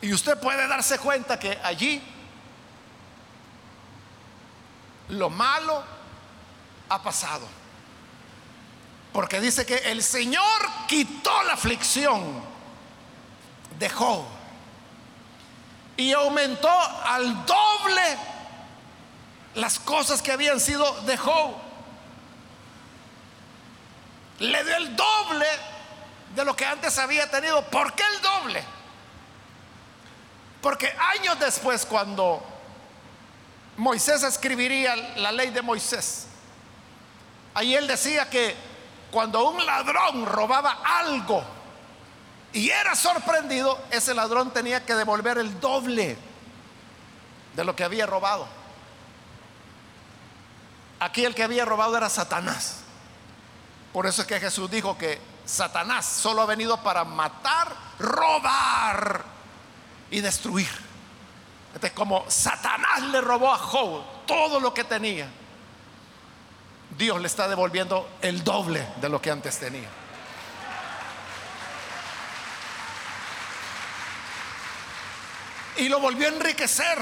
Y 0.00 0.12
usted 0.12 0.38
puede 0.38 0.66
darse 0.66 0.98
cuenta 0.98 1.38
que 1.38 1.58
allí 1.62 2.02
lo 5.08 5.30
malo 5.30 5.82
ha 6.88 7.02
pasado. 7.02 7.46
Porque 9.12 9.40
dice 9.40 9.66
que 9.66 9.76
el 9.76 10.02
Señor 10.02 10.42
quitó 10.88 11.42
la 11.44 11.54
aflicción 11.54 12.42
de 13.78 13.88
Job 13.90 14.24
y 15.96 16.12
aumentó 16.12 16.70
al 16.70 17.44
doble 17.44 18.18
las 19.54 19.78
cosas 19.78 20.22
que 20.22 20.32
habían 20.32 20.60
sido 20.60 21.02
de 21.02 21.16
Job. 21.18 21.54
Le 24.38 24.64
dio 24.64 24.76
el 24.76 24.96
doble 24.96 25.46
de 26.34 26.44
lo 26.44 26.56
que 26.56 26.64
antes 26.64 26.98
había 26.98 27.30
tenido. 27.30 27.62
¿Por 27.66 27.92
qué 27.92 28.02
el 28.16 28.22
doble? 28.22 28.64
Porque 30.62 30.94
años 31.16 31.38
después, 31.38 31.84
cuando 31.84 32.42
Moisés 33.76 34.22
escribiría 34.22 34.96
la 35.16 35.32
ley 35.32 35.50
de 35.50 35.62
Moisés. 35.62 36.26
Ahí 37.54 37.74
él 37.74 37.86
decía 37.86 38.28
que 38.28 38.54
cuando 39.10 39.48
un 39.48 39.64
ladrón 39.64 40.26
robaba 40.26 40.78
algo 40.84 41.42
y 42.52 42.70
era 42.70 42.94
sorprendido, 42.94 43.78
ese 43.90 44.14
ladrón 44.14 44.52
tenía 44.52 44.84
que 44.84 44.94
devolver 44.94 45.38
el 45.38 45.60
doble 45.60 46.16
de 47.54 47.64
lo 47.64 47.74
que 47.76 47.84
había 47.84 48.06
robado. 48.06 48.46
Aquí 51.00 51.24
el 51.24 51.34
que 51.34 51.42
había 51.42 51.64
robado 51.64 51.96
era 51.96 52.08
Satanás. 52.08 52.78
Por 53.92 54.06
eso 54.06 54.22
es 54.22 54.28
que 54.28 54.40
Jesús 54.40 54.70
dijo 54.70 54.96
que 54.96 55.20
Satanás 55.44 56.06
solo 56.06 56.42
ha 56.42 56.46
venido 56.46 56.82
para 56.82 57.04
matar, 57.04 57.74
robar 57.98 59.24
y 60.10 60.20
destruir. 60.20 60.91
Entonces, 61.74 61.92
como 61.92 62.24
Satanás 62.28 63.02
le 63.04 63.20
robó 63.20 63.52
a 63.52 63.58
Job 63.58 64.02
todo 64.26 64.60
lo 64.60 64.74
que 64.74 64.84
tenía, 64.84 65.28
Dios 66.96 67.20
le 67.20 67.26
está 67.26 67.48
devolviendo 67.48 68.08
el 68.20 68.44
doble 68.44 68.86
de 69.00 69.08
lo 69.08 69.20
que 69.20 69.30
antes 69.30 69.58
tenía. 69.58 69.88
Y 75.76 75.88
lo 75.88 76.00
volvió 76.00 76.28
a 76.28 76.32
enriquecer. 76.32 76.98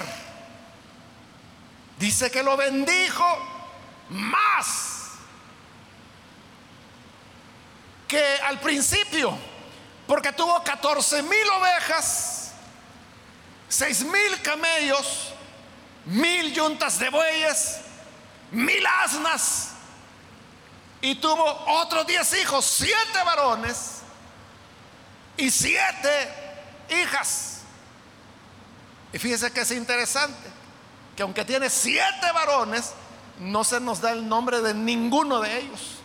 Dice 1.99 2.31
que 2.31 2.43
lo 2.43 2.57
bendijo 2.57 3.27
más 4.11 5.01
que 8.07 8.39
al 8.45 8.59
principio, 8.61 9.37
porque 10.07 10.33
tuvo 10.33 10.63
14 10.63 11.23
mil 11.23 11.49
ovejas 11.59 12.40
seis 13.71 14.05
mil 14.05 14.43
camellos, 14.43 15.33
mil 16.05 16.53
yuntas 16.53 16.99
de 16.99 17.09
bueyes, 17.09 17.79
mil 18.51 18.85
asnas, 19.03 19.71
y 21.01 21.15
tuvo 21.15 21.45
otros 21.67 22.07
diez 22.07 22.35
hijos, 22.35 22.67
siete 22.67 23.25
varones 23.25 24.03
y 25.39 25.51
siete 25.51 26.29
hijas. 26.91 27.61
Y 29.13 29.19
fíjese 29.19 29.51
que 29.51 29.61
es 29.63 29.71
interesante, 29.71 30.51
que 31.17 31.23
aunque 31.23 31.45
tiene 31.45 31.71
siete 31.71 32.31
varones, 32.35 32.93
no 33.39 33.65
se 33.65 33.81
nos 33.81 34.01
da 34.01 34.13
el 34.13 34.29
nombre 34.29 34.61
de 34.61 34.75
ninguno 34.75 35.41
de 35.41 35.59
ellos. 35.59 35.97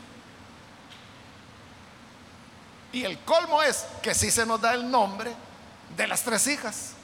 Y 2.94 3.04
el 3.04 3.20
colmo 3.20 3.62
es 3.62 3.86
que 4.02 4.16
sí 4.16 4.32
se 4.32 4.46
nos 4.46 4.62
da 4.62 4.74
el 4.74 4.90
nombre 4.90 5.36
de 5.98 6.08
las 6.08 6.24
tres 6.24 6.48
hijas. 6.48 6.95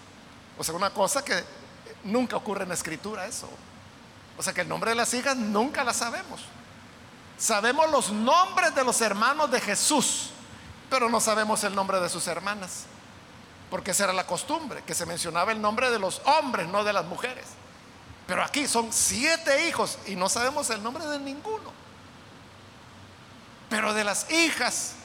O 0.62 0.64
sea, 0.64 0.76
una 0.76 0.92
cosa 0.92 1.26
que 1.26 1.44
nunca 2.04 2.36
ocurre 2.36 2.64
en 2.64 2.70
la 2.70 2.76
escritura 2.76 3.26
eso. 3.26 3.50
O 4.38 4.44
sea 4.44 4.54
que 4.54 4.62
el 4.62 4.70
nombre 4.70 4.92
de 4.92 4.96
las 4.96 5.14
hijas 5.14 5.36
nunca 5.36 5.84
la 5.84 5.94
sabemos. 5.94 6.42
Sabemos 7.38 7.90
los 7.90 8.12
nombres 8.12 8.76
de 8.76 8.84
los 8.84 9.02
hermanos 9.02 9.50
de 9.50 9.60
Jesús, 9.60 10.30
pero 10.90 11.10
no 11.10 11.20
sabemos 11.20 11.64
el 11.64 11.74
nombre 11.74 12.00
de 12.00 12.10
sus 12.10 12.28
hermanas. 12.28 12.84
Porque 13.72 13.92
esa 13.92 14.04
era 14.04 14.14
la 14.14 14.28
costumbre, 14.28 14.84
que 14.84 14.94
se 14.94 15.06
mencionaba 15.06 15.52
el 15.52 15.62
nombre 15.62 15.90
de 15.90 15.98
los 15.98 16.22
hombres, 16.26 16.68
no 16.68 16.84
de 16.84 16.94
las 16.94 17.06
mujeres. 17.06 17.46
Pero 18.28 18.44
aquí 18.44 18.68
son 18.68 18.94
siete 18.94 19.68
hijos 19.68 19.98
y 20.06 20.16
no 20.16 20.30
sabemos 20.30 20.70
el 20.70 20.84
nombre 20.84 21.06
de 21.08 21.20
ninguno. 21.20 21.72
Pero 23.70 23.94
de 23.94 24.04
las 24.04 24.30
hijas 24.30 24.96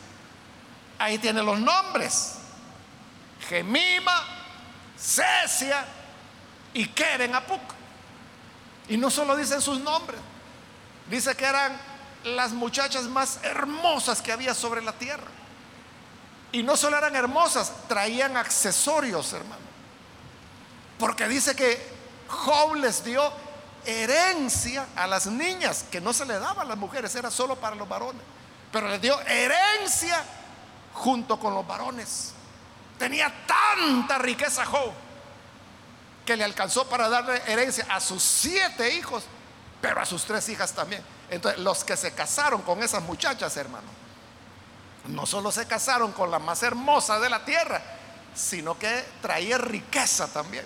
Ahí 0.98 1.18
tiene 1.18 1.42
los 1.42 1.58
nombres. 1.58 2.34
Gemima, 3.48 4.24
Cecia 4.98 5.84
y 6.74 6.88
Keren 6.88 7.34
Apuk. 7.34 7.60
Y 8.88 8.96
no 8.96 9.10
solo 9.10 9.36
dicen 9.36 9.60
sus 9.60 9.80
nombres, 9.80 10.20
dice 11.10 11.34
que 11.34 11.44
eran 11.44 11.78
las 12.24 12.52
muchachas 12.52 13.04
más 13.04 13.40
hermosas 13.42 14.22
que 14.22 14.32
había 14.32 14.54
sobre 14.54 14.82
la 14.82 14.92
tierra. 14.92 15.26
Y 16.52 16.62
no 16.62 16.76
solo 16.76 16.96
eran 16.96 17.14
hermosas, 17.16 17.72
traían 17.88 18.36
accesorios, 18.36 19.32
hermano. 19.32 19.66
Porque 20.98 21.28
dice 21.28 21.54
que 21.54 21.78
Job 22.28 22.76
les 22.76 23.04
dio 23.04 23.32
herencia 23.84 24.86
a 24.96 25.06
las 25.06 25.26
niñas, 25.26 25.84
que 25.90 26.00
no 26.00 26.12
se 26.12 26.24
le 26.24 26.38
daba 26.38 26.62
a 26.62 26.64
las 26.64 26.78
mujeres, 26.78 27.14
era 27.14 27.30
solo 27.30 27.56
para 27.56 27.76
los 27.76 27.88
varones. 27.88 28.22
Pero 28.72 28.88
les 28.88 29.00
dio 29.00 29.20
herencia 29.22 30.24
junto 30.92 31.38
con 31.38 31.54
los 31.54 31.66
varones. 31.66 32.32
Tenía 32.98 33.32
tanta 33.46 34.18
riqueza 34.18 34.64
Job 34.64 34.92
que 36.24 36.36
le 36.36 36.44
alcanzó 36.44 36.88
para 36.88 37.08
darle 37.08 37.40
herencia 37.46 37.86
a 37.88 38.00
sus 38.00 38.22
siete 38.22 38.94
hijos, 38.94 39.24
pero 39.80 40.00
a 40.00 40.04
sus 40.04 40.24
tres 40.24 40.48
hijas 40.48 40.72
también. 40.72 41.02
Entonces, 41.30 41.60
los 41.60 41.84
que 41.84 41.96
se 41.96 42.12
casaron 42.12 42.62
con 42.62 42.82
esas 42.82 43.02
muchachas, 43.02 43.56
hermano, 43.56 43.86
no 45.08 45.24
solo 45.24 45.52
se 45.52 45.66
casaron 45.66 46.12
con 46.12 46.30
la 46.30 46.38
más 46.38 46.62
hermosa 46.62 47.20
de 47.20 47.30
la 47.30 47.44
tierra, 47.44 47.80
sino 48.34 48.78
que 48.78 49.04
traía 49.22 49.56
riqueza 49.58 50.26
también. 50.28 50.64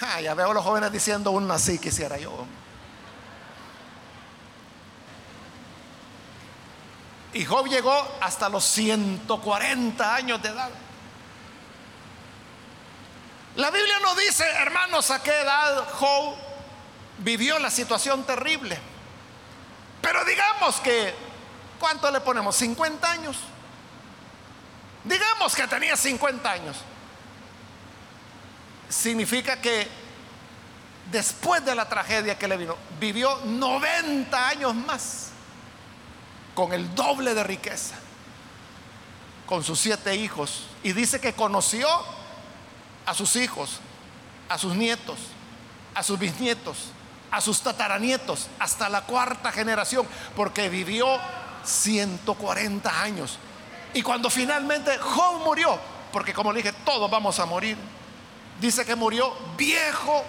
Ah, 0.00 0.20
ya 0.20 0.34
veo 0.34 0.50
a 0.50 0.54
los 0.54 0.64
jóvenes 0.64 0.92
diciendo 0.92 1.30
un 1.30 1.50
así 1.50 1.78
quisiera 1.78 2.18
yo. 2.18 2.46
Y 7.32 7.44
Job 7.44 7.66
llegó 7.68 7.92
hasta 8.20 8.48
los 8.48 8.64
140 8.64 10.14
años 10.14 10.42
de 10.42 10.48
edad. 10.48 10.70
La 13.56 13.70
Biblia 13.70 13.98
no 14.00 14.14
dice, 14.14 14.44
hermanos, 14.44 15.10
a 15.10 15.22
qué 15.22 15.30
edad 15.40 15.88
Job 15.92 16.36
vivió 17.18 17.58
la 17.58 17.70
situación 17.70 18.24
terrible. 18.24 18.78
Pero 20.00 20.24
digamos 20.24 20.76
que, 20.80 21.14
¿cuánto 21.78 22.10
le 22.10 22.20
ponemos? 22.20 22.56
50 22.56 23.10
años. 23.10 23.36
Digamos 25.04 25.54
que 25.54 25.66
tenía 25.66 25.96
50 25.96 26.50
años. 26.50 26.76
Significa 28.88 29.60
que 29.60 29.88
después 31.10 31.64
de 31.64 31.74
la 31.74 31.88
tragedia 31.88 32.38
que 32.38 32.48
le 32.48 32.56
vino, 32.56 32.76
vivió 32.98 33.36
90 33.44 34.48
años 34.48 34.74
más 34.74 35.27
con 36.58 36.72
el 36.72 36.92
doble 36.96 37.34
de 37.34 37.44
riqueza, 37.44 37.94
con 39.46 39.62
sus 39.62 39.78
siete 39.78 40.16
hijos. 40.16 40.64
Y 40.82 40.92
dice 40.92 41.20
que 41.20 41.32
conoció 41.32 41.86
a 43.06 43.14
sus 43.14 43.36
hijos, 43.36 43.78
a 44.48 44.58
sus 44.58 44.74
nietos, 44.74 45.20
a 45.94 46.02
sus 46.02 46.18
bisnietos, 46.18 46.90
a 47.30 47.40
sus 47.40 47.60
tataranietos, 47.60 48.48
hasta 48.58 48.88
la 48.88 49.02
cuarta 49.02 49.52
generación, 49.52 50.04
porque 50.34 50.68
vivió 50.68 51.06
140 51.62 53.02
años. 53.02 53.38
Y 53.94 54.02
cuando 54.02 54.28
finalmente 54.28 54.98
Job 54.98 55.44
murió, 55.44 55.78
porque 56.12 56.34
como 56.34 56.52
le 56.52 56.60
dije, 56.60 56.74
todos 56.84 57.08
vamos 57.08 57.38
a 57.38 57.46
morir, 57.46 57.76
dice 58.60 58.84
que 58.84 58.96
murió 58.96 59.32
viejo, 59.56 60.24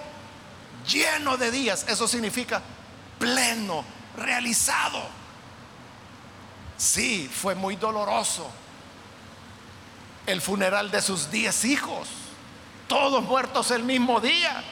lleno 0.88 1.38
de 1.38 1.50
días. 1.50 1.86
Eso 1.88 2.08
significa 2.08 2.62
pleno, 3.18 3.84
realizado. 4.16 5.18
Sí, 6.80 7.28
fue 7.28 7.56
muy 7.56 7.76
doloroso 7.76 8.50
el 10.26 10.42
funeral 10.42 10.90
de 10.90 11.02
sus 11.02 11.30
diez 11.30 11.66
hijos, 11.66 12.08
todos 12.88 13.22
muertos 13.22 13.70
el 13.72 13.84
mismo 13.84 14.22
día. 14.22 14.64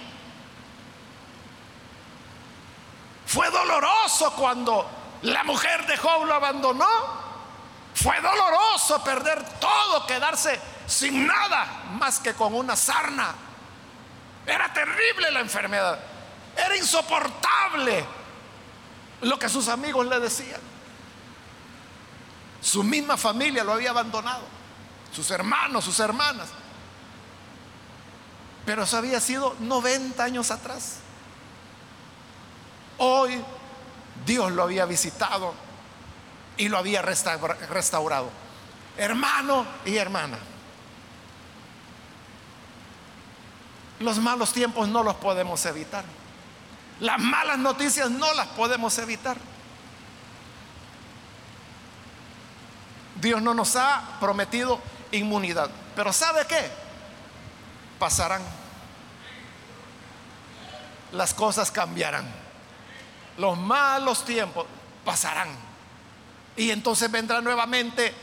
Fue 3.26 3.50
doloroso 3.50 4.32
cuando 4.38 4.90
la 5.24 5.44
mujer 5.44 5.86
de 5.86 5.98
Job 5.98 6.24
lo 6.24 6.36
abandonó. 6.36 6.88
Fue 7.94 8.16
doloroso 8.22 9.04
perder 9.04 9.44
todo, 9.60 10.08
quedarse 10.08 10.58
sin 10.86 11.28
nada 11.28 11.84
más 12.00 12.22
que 12.22 12.34
con 12.36 12.54
una 12.54 12.78
sarna. 12.78 13.36
Era 14.46 14.72
terrible 14.72 15.30
la 15.30 15.42
enfermedad. 15.42 16.00
Era 16.56 16.78
insoportable 16.78 18.06
lo 19.24 19.38
que 19.38 19.50
sus 19.50 19.68
amigos 19.68 20.08
le 20.08 20.22
decían. 20.22 20.77
Su 22.62 22.84
misma 22.84 23.18
familia 23.18 23.64
lo 23.64 23.74
había 23.74 23.92
abandonado, 23.92 24.44
sus 25.12 25.30
hermanos, 25.32 25.86
sus 25.86 26.00
hermanas. 26.00 26.48
Pero 28.66 28.84
eso 28.84 28.98
había 28.98 29.22
sido 29.22 29.56
90 29.60 30.22
años 30.24 30.52
atrás. 30.52 30.98
Hoy 32.98 33.42
Dios 34.26 34.52
lo 34.52 34.64
había 34.64 34.86
visitado 34.86 35.54
y 36.58 36.68
lo 36.68 36.78
había 36.78 37.02
restaurado. 37.02 38.30
Hermano 38.98 39.66
y 39.86 39.96
hermana, 39.96 40.38
los 44.00 44.18
malos 44.18 44.52
tiempos 44.52 44.88
no 44.90 45.04
los 45.04 45.16
podemos 45.16 45.66
evitar. 45.66 46.04
Las 47.00 47.20
malas 47.20 47.60
noticias 47.60 48.10
no 48.10 48.34
las 48.34 48.48
podemos 48.48 48.98
evitar. 48.98 49.38
Dios 53.22 53.42
no 53.42 53.54
nos 53.54 53.76
ha 53.76 54.18
prometido 54.20 54.80
inmunidad. 55.12 55.70
Pero 55.96 56.14
¿sabe 56.14 56.46
qué? 56.48 56.70
Pasarán. 58.00 58.42
Las 61.12 61.34
cosas 61.34 61.72
cambiarán. 61.72 62.26
Los 63.38 63.58
malos 63.58 64.26
tiempos 64.26 64.66
pasarán. 65.06 65.50
Y 66.56 66.72
entonces 66.72 67.10
vendrá 67.10 67.42
nuevamente 67.42 68.14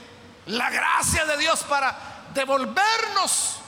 la 0.46 0.70
gracia 0.70 1.24
de 1.24 1.36
Dios 1.38 1.62
para 1.64 1.96
devolvernos 2.34 3.58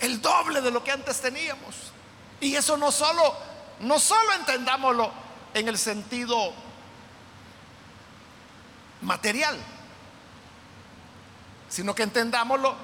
el 0.00 0.20
doble 0.20 0.60
de 0.60 0.70
lo 0.70 0.82
que 0.82 0.92
antes 0.92 1.20
teníamos. 1.20 1.92
Y 2.40 2.54
eso 2.54 2.76
no 2.76 2.90
solo, 2.90 3.36
no 3.80 3.98
solo 3.98 4.32
entendámoslo 4.34 5.12
en 5.52 5.68
el 5.68 5.78
sentido 5.78 6.52
material, 9.02 9.58
sino 11.70 11.94
que 11.94 12.02
entendámoslo 12.02 12.74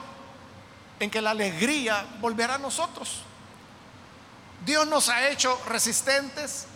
en 0.99 1.11
que 1.11 1.21
la 1.21 1.31
alegría 1.31 2.07
volverá 2.21 2.55
a 2.55 2.59
nosotros. 2.59 3.21
Dios 4.65 4.87
nos 4.87 5.11
ha 5.11 5.29
hecho 5.29 5.61
resistentes 5.69 6.67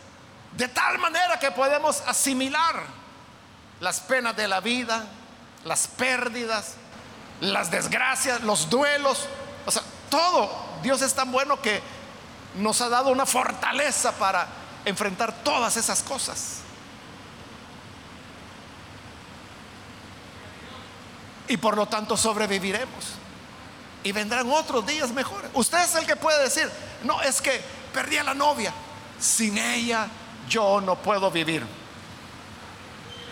de 0.57 0.69
tal 0.69 0.99
manera 0.99 1.39
que 1.39 1.51
podemos 1.53 2.03
asimilar 2.07 2.83
las 3.81 4.01
penas 4.01 4.37
de 4.37 4.47
la 4.47 4.61
vida, 4.61 5.07
las 5.65 5.87
pérdidas, 5.87 6.75
las 7.41 7.71
desgracias, 7.71 8.43
los 8.43 8.69
duelos, 8.69 9.27
o 9.65 9.71
sea, 9.71 9.83
todo. 10.11 10.69
Dios 10.83 11.01
es 11.03 11.15
tan 11.15 11.31
bueno 11.33 11.61
que 11.63 11.81
nos 12.57 12.81
ha 12.81 12.89
dado 12.89 13.11
una 13.11 13.27
fortaleza 13.27 14.13
para 14.13 14.47
enfrentar 14.85 15.33
todas 15.43 15.77
esas 15.77 16.03
cosas. 16.03 16.59
Y 21.51 21.57
por 21.57 21.77
lo 21.77 21.87
tanto 21.87 22.17
sobreviviremos. 22.17 23.05
Y 24.05 24.13
vendrán 24.13 24.49
otros 24.51 24.87
días 24.87 25.11
mejores. 25.11 25.51
Usted 25.53 25.83
es 25.83 25.97
el 25.97 26.07
que 26.07 26.15
puede 26.15 26.45
decir, 26.45 26.71
no, 27.03 27.21
es 27.23 27.43
que 27.43 27.61
perdí 27.93 28.19
a 28.19 28.23
la 28.23 28.35
novia. 28.35 28.73
Sin 29.19 29.59
ella 29.59 30.07
yo 30.49 30.81
no 30.81 30.95
puedo 30.95 31.29
vivir. 31.29 31.67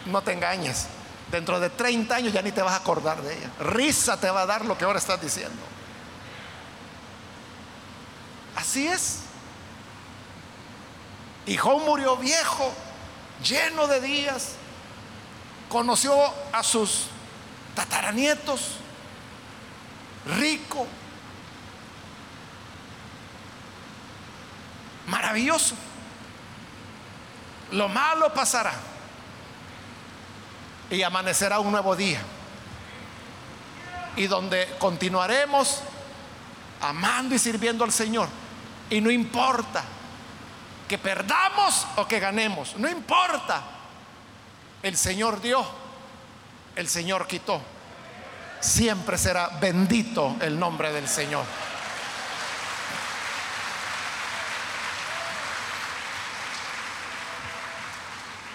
No 0.06 0.20
te 0.20 0.32
engañes. 0.32 0.88
Dentro 1.30 1.60
de 1.60 1.70
30 1.70 2.16
años 2.16 2.32
ya 2.32 2.42
ni 2.42 2.50
te 2.50 2.60
vas 2.60 2.72
a 2.72 2.78
acordar 2.78 3.22
de 3.22 3.38
ella. 3.38 3.50
Risa 3.60 4.18
te 4.18 4.28
va 4.28 4.42
a 4.42 4.46
dar 4.46 4.64
lo 4.64 4.76
que 4.76 4.84
ahora 4.84 4.98
estás 4.98 5.20
diciendo. 5.22 5.62
Así 8.56 8.88
es. 8.88 9.20
Y 11.46 11.56
Job 11.56 11.82
murió 11.84 12.16
viejo, 12.16 12.72
lleno 13.44 13.86
de 13.86 14.00
días. 14.00 14.54
Conoció 15.68 16.12
a 16.52 16.64
sus 16.64 17.06
tataranietos, 17.78 18.78
rico, 20.36 20.84
maravilloso. 25.06 25.76
Lo 27.70 27.88
malo 27.88 28.34
pasará 28.34 28.72
y 30.90 31.02
amanecerá 31.02 31.60
un 31.60 31.70
nuevo 31.70 31.94
día. 31.94 32.20
Y 34.16 34.26
donde 34.26 34.74
continuaremos 34.80 35.80
amando 36.80 37.36
y 37.36 37.38
sirviendo 37.38 37.84
al 37.84 37.92
Señor. 37.92 38.28
Y 38.90 39.00
no 39.00 39.08
importa 39.12 39.84
que 40.88 40.98
perdamos 40.98 41.86
o 41.94 42.08
que 42.08 42.18
ganemos, 42.18 42.74
no 42.76 42.88
importa. 42.88 43.62
El 44.82 44.96
Señor 44.96 45.40
dio, 45.40 45.64
el 46.78 46.88
Señor 46.88 47.26
quitó. 47.26 47.60
Siempre 48.60 49.18
será 49.18 49.48
bendito 49.60 50.36
el 50.40 50.56
nombre 50.56 50.92
del 50.92 51.08
Señor. 51.08 51.44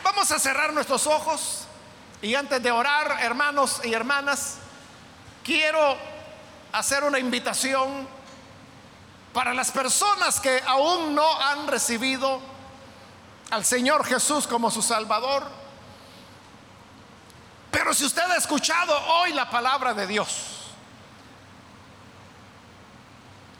Vamos 0.05 0.31
a 0.31 0.39
cerrar 0.39 0.71
nuestros 0.71 1.05
ojos 1.05 1.65
y 2.21 2.33
antes 2.33 2.63
de 2.63 2.71
orar, 2.71 3.17
hermanos 3.19 3.81
y 3.83 3.93
hermanas, 3.93 4.55
quiero 5.43 5.97
hacer 6.71 7.03
una 7.03 7.19
invitación 7.19 8.07
para 9.33 9.53
las 9.53 9.69
personas 9.69 10.39
que 10.39 10.63
aún 10.65 11.13
no 11.13 11.41
han 11.41 11.67
recibido 11.67 12.39
al 13.49 13.65
Señor 13.65 14.05
Jesús 14.05 14.47
como 14.47 14.71
su 14.71 14.81
Salvador. 14.81 15.62
Pero 17.73 17.91
si 17.91 18.05
usted 18.05 18.21
ha 18.21 18.37
escuchado 18.37 18.95
hoy 19.15 19.33
la 19.33 19.49
palabra 19.49 19.95
de 19.95 20.05
Dios, 20.05 20.67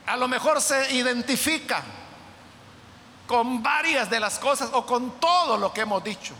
a 0.05 0.15
lo 0.15 0.27
mejor 0.27 0.61
se 0.61 0.93
identifica 0.93 1.81
con 3.25 3.63
varias 3.63 4.11
de 4.11 4.19
las 4.19 4.37
cosas 4.37 4.69
o 4.71 4.85
con 4.85 5.19
todo 5.19 5.57
lo 5.57 5.73
que 5.73 5.81
hemos 5.81 6.03
dicho. 6.03 6.35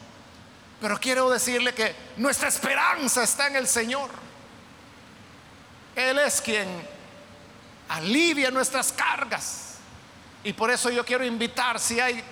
Pero 0.79 0.99
quiero 0.99 1.27
decirle 1.31 1.73
que 1.73 1.95
nuestra 2.17 2.47
esperanza 2.47 3.23
está 3.23 3.47
en 3.47 3.55
el 3.55 3.67
Señor. 3.67 4.11
Él 5.95 6.19
es 6.19 6.41
quien 6.41 6.87
alivia 7.89 8.51
nuestras 8.51 8.93
cargas. 8.93 9.77
Y 10.43 10.53
por 10.53 10.69
eso 10.69 10.91
yo 10.91 11.03
quiero 11.03 11.25
invitar 11.25 11.79
si 11.79 11.99
hay 11.99 12.23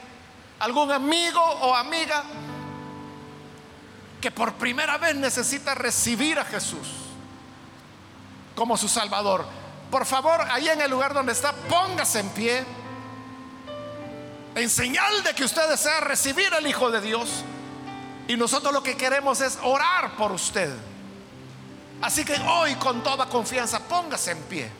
algún 0.60 0.92
amigo 0.92 1.42
o 1.42 1.76
amiga 1.76 2.24
que 4.22 4.32
por 4.32 4.54
primera 4.54 4.98
vez 4.98 5.16
necesita 5.16 5.74
recibir 5.74 6.38
a 6.40 6.46
Jesús 6.46 6.88
como 8.56 8.78
su 8.78 8.88
Salvador. 8.88 9.46
Por 9.90 10.06
favor, 10.06 10.40
ahí 10.52 10.70
en 10.70 10.80
el 10.80 10.92
lugar 10.92 11.14
donde 11.14 11.32
está, 11.32 11.52
póngase 11.54 12.20
en 12.20 12.30
pie. 12.30 12.64
En 14.54 14.70
señal 14.70 15.24
de 15.24 15.34
que 15.34 15.44
usted 15.44 15.68
desea 15.68 16.02
recibir 16.02 16.54
al 16.54 16.66
Hijo 16.68 16.92
de 16.92 17.02
Dios. 17.02 17.44
Y 18.28 18.38
nosotros 18.38 18.72
lo 18.72 18.84
que 18.84 18.96
queremos 18.96 19.42
es 19.42 19.58
orar 19.64 20.16
por 20.16 20.32
usted. 20.32 20.72
Así 22.02 22.24
que 22.24 22.36
hoy 22.36 22.76
con 22.76 23.04
toda 23.04 23.26
confianza 23.26 23.80
póngase 23.80 24.32
en 24.32 24.44
pie. 24.44 24.72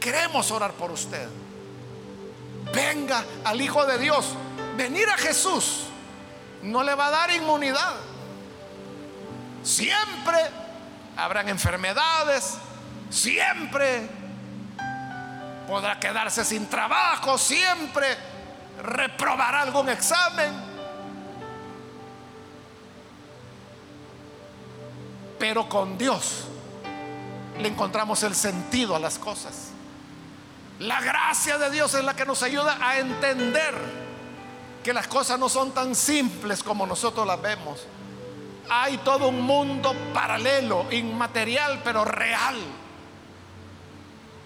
Queremos 0.00 0.50
orar 0.50 0.72
por 0.72 0.90
usted. 0.90 1.28
Venga 2.72 3.22
al 3.44 3.60
Hijo 3.60 3.84
de 3.84 3.98
Dios. 3.98 4.26
Venir 4.76 5.08
a 5.08 5.18
Jesús 5.18 5.84
no 6.62 6.82
le 6.82 6.94
va 6.94 7.08
a 7.08 7.10
dar 7.10 7.30
inmunidad. 7.32 7.94
Siempre 9.66 10.38
habrán 11.16 11.48
enfermedades. 11.48 12.54
Siempre 13.10 14.08
podrá 15.66 15.98
quedarse 15.98 16.44
sin 16.44 16.68
trabajo. 16.68 17.36
Siempre 17.36 18.16
reprobará 18.82 19.62
algún 19.62 19.88
examen 19.88 20.76
Pero 25.38 25.68
con 25.68 25.98
Dios 25.98 26.44
le 27.58 27.68
encontramos 27.68 28.22
el 28.22 28.34
sentido 28.34 28.96
a 28.96 28.98
las 28.98 29.18
cosas. 29.18 29.68
La 30.78 31.00
gracia 31.00 31.58
de 31.58 31.70
Dios 31.70 31.94
es 31.94 32.04
la 32.04 32.14
que 32.14 32.26
nos 32.26 32.42
ayuda 32.42 32.78
a 32.80 32.98
entender 32.98 33.74
que 34.82 34.92
las 34.92 35.08
cosas 35.08 35.38
no 35.38 35.48
son 35.48 35.72
tan 35.72 35.94
simples 35.94 36.62
como 36.62 36.86
nosotros 36.86 37.26
las 37.26 37.40
vemos. 37.40 37.86
Hay 38.68 38.98
todo 38.98 39.28
un 39.28 39.40
mundo 39.40 39.94
paralelo, 40.12 40.86
inmaterial, 40.90 41.80
pero 41.84 42.04
real, 42.04 42.56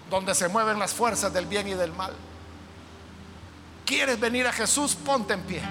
donde 0.09 0.35
se 0.35 0.47
mueven 0.47 0.79
las 0.79 0.93
fuerzas 0.93 1.33
del 1.33 1.45
bien 1.45 1.67
y 1.67 1.73
del 1.73 1.91
mal. 1.91 2.13
¿Quieres 3.85 4.19
venir 4.19 4.47
a 4.47 4.53
Jesús? 4.53 4.95
Ponte 4.95 5.33
en 5.33 5.41
pie. 5.41 5.61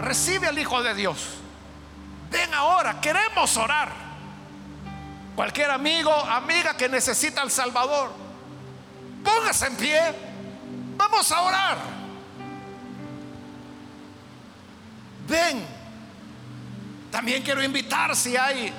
Recibe 0.00 0.48
al 0.48 0.58
Hijo 0.58 0.82
de 0.82 0.94
Dios 0.94 1.42
Ven 2.32 2.52
ahora, 2.54 2.98
queremos 2.98 3.54
orar. 3.58 3.92
Cualquier 5.36 5.70
amigo, 5.70 6.12
amiga 6.12 6.74
que 6.76 6.88
necesita 6.88 7.42
al 7.42 7.50
Salvador, 7.50 8.10
póngase 9.22 9.66
en 9.66 9.76
pie. 9.76 10.00
Vamos 10.96 11.30
a 11.30 11.42
orar. 11.42 11.78
Ven. 15.28 15.81
También 17.12 17.42
quiero 17.42 17.62
invitar 17.62 18.16
si 18.16 18.36
hay 18.36 18.72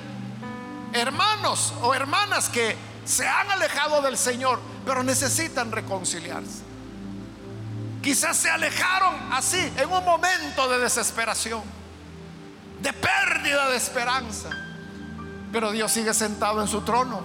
hermanos 0.92 1.72
o 1.80 1.94
hermanas 1.94 2.50
que 2.50 2.76
se 3.06 3.26
han 3.26 3.50
alejado 3.50 4.02
del 4.02 4.18
Señor, 4.18 4.60
pero 4.84 5.02
necesitan 5.02 5.72
reconciliarse. 5.72 6.62
Quizás 8.02 8.36
se 8.36 8.50
alejaron 8.50 9.32
así 9.32 9.72
en 9.76 9.90
un 9.90 10.04
momento 10.04 10.68
de 10.68 10.78
desesperación 10.80 11.62
de 12.82 12.92
pérdida 12.92 13.70
de 13.70 13.76
esperanza. 13.76 14.50
Pero 15.52 15.70
Dios 15.70 15.90
sigue 15.92 16.12
sentado 16.12 16.60
en 16.60 16.68
su 16.68 16.82
trono. 16.82 17.22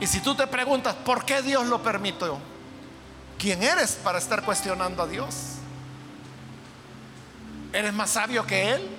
Y 0.00 0.06
si 0.06 0.20
tú 0.20 0.34
te 0.34 0.46
preguntas, 0.46 0.94
¿por 0.94 1.24
qué 1.24 1.40
Dios 1.42 1.66
lo 1.66 1.82
permitió? 1.82 2.38
¿Quién 3.38 3.62
eres 3.62 3.92
para 3.92 4.18
estar 4.18 4.42
cuestionando 4.42 5.02
a 5.02 5.06
Dios? 5.06 5.34
¿Eres 7.72 7.94
más 7.94 8.10
sabio 8.10 8.46
que 8.46 8.72
Él? 8.72 8.95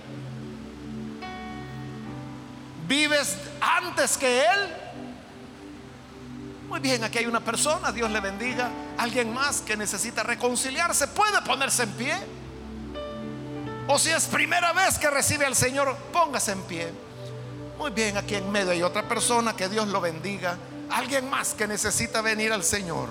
¿Vives 2.87 3.37
antes 3.59 4.17
que 4.17 4.39
Él? 4.39 4.73
Muy 6.69 6.79
bien, 6.79 7.03
aquí 7.03 7.17
hay 7.17 7.25
una 7.25 7.39
persona, 7.39 7.91
Dios 7.91 8.09
le 8.11 8.19
bendiga. 8.19 8.69
Alguien 8.97 9.33
más 9.33 9.61
que 9.61 9.75
necesita 9.75 10.23
reconciliarse, 10.23 11.07
puede 11.07 11.41
ponerse 11.41 11.83
en 11.83 11.91
pie. 11.91 12.15
O 13.87 13.97
si 13.97 14.09
es 14.09 14.25
primera 14.25 14.73
vez 14.73 14.97
que 14.97 15.09
recibe 15.09 15.45
al 15.45 15.55
Señor, 15.55 15.95
póngase 16.11 16.51
en 16.53 16.61
pie. 16.63 16.91
Muy 17.77 17.91
bien, 17.91 18.17
aquí 18.17 18.35
en 18.35 18.51
medio 18.51 18.71
hay 18.71 18.83
otra 18.83 19.07
persona, 19.07 19.55
que 19.55 19.69
Dios 19.69 19.87
lo 19.87 20.01
bendiga. 20.01 20.57
Alguien 20.89 21.29
más 21.29 21.53
que 21.53 21.67
necesita 21.67 22.21
venir 22.21 22.51
al 22.51 22.63
Señor. 22.63 23.09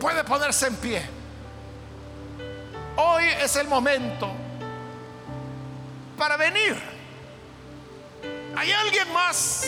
Puede 0.00 0.24
ponerse 0.24 0.66
en 0.66 0.76
pie. 0.76 1.02
Hoy 2.96 3.24
es 3.42 3.56
el 3.56 3.68
momento 3.68 4.30
para 6.16 6.36
venir. 6.36 6.93
¿Hay 8.56 8.70
alguien 8.72 9.12
más? 9.12 9.64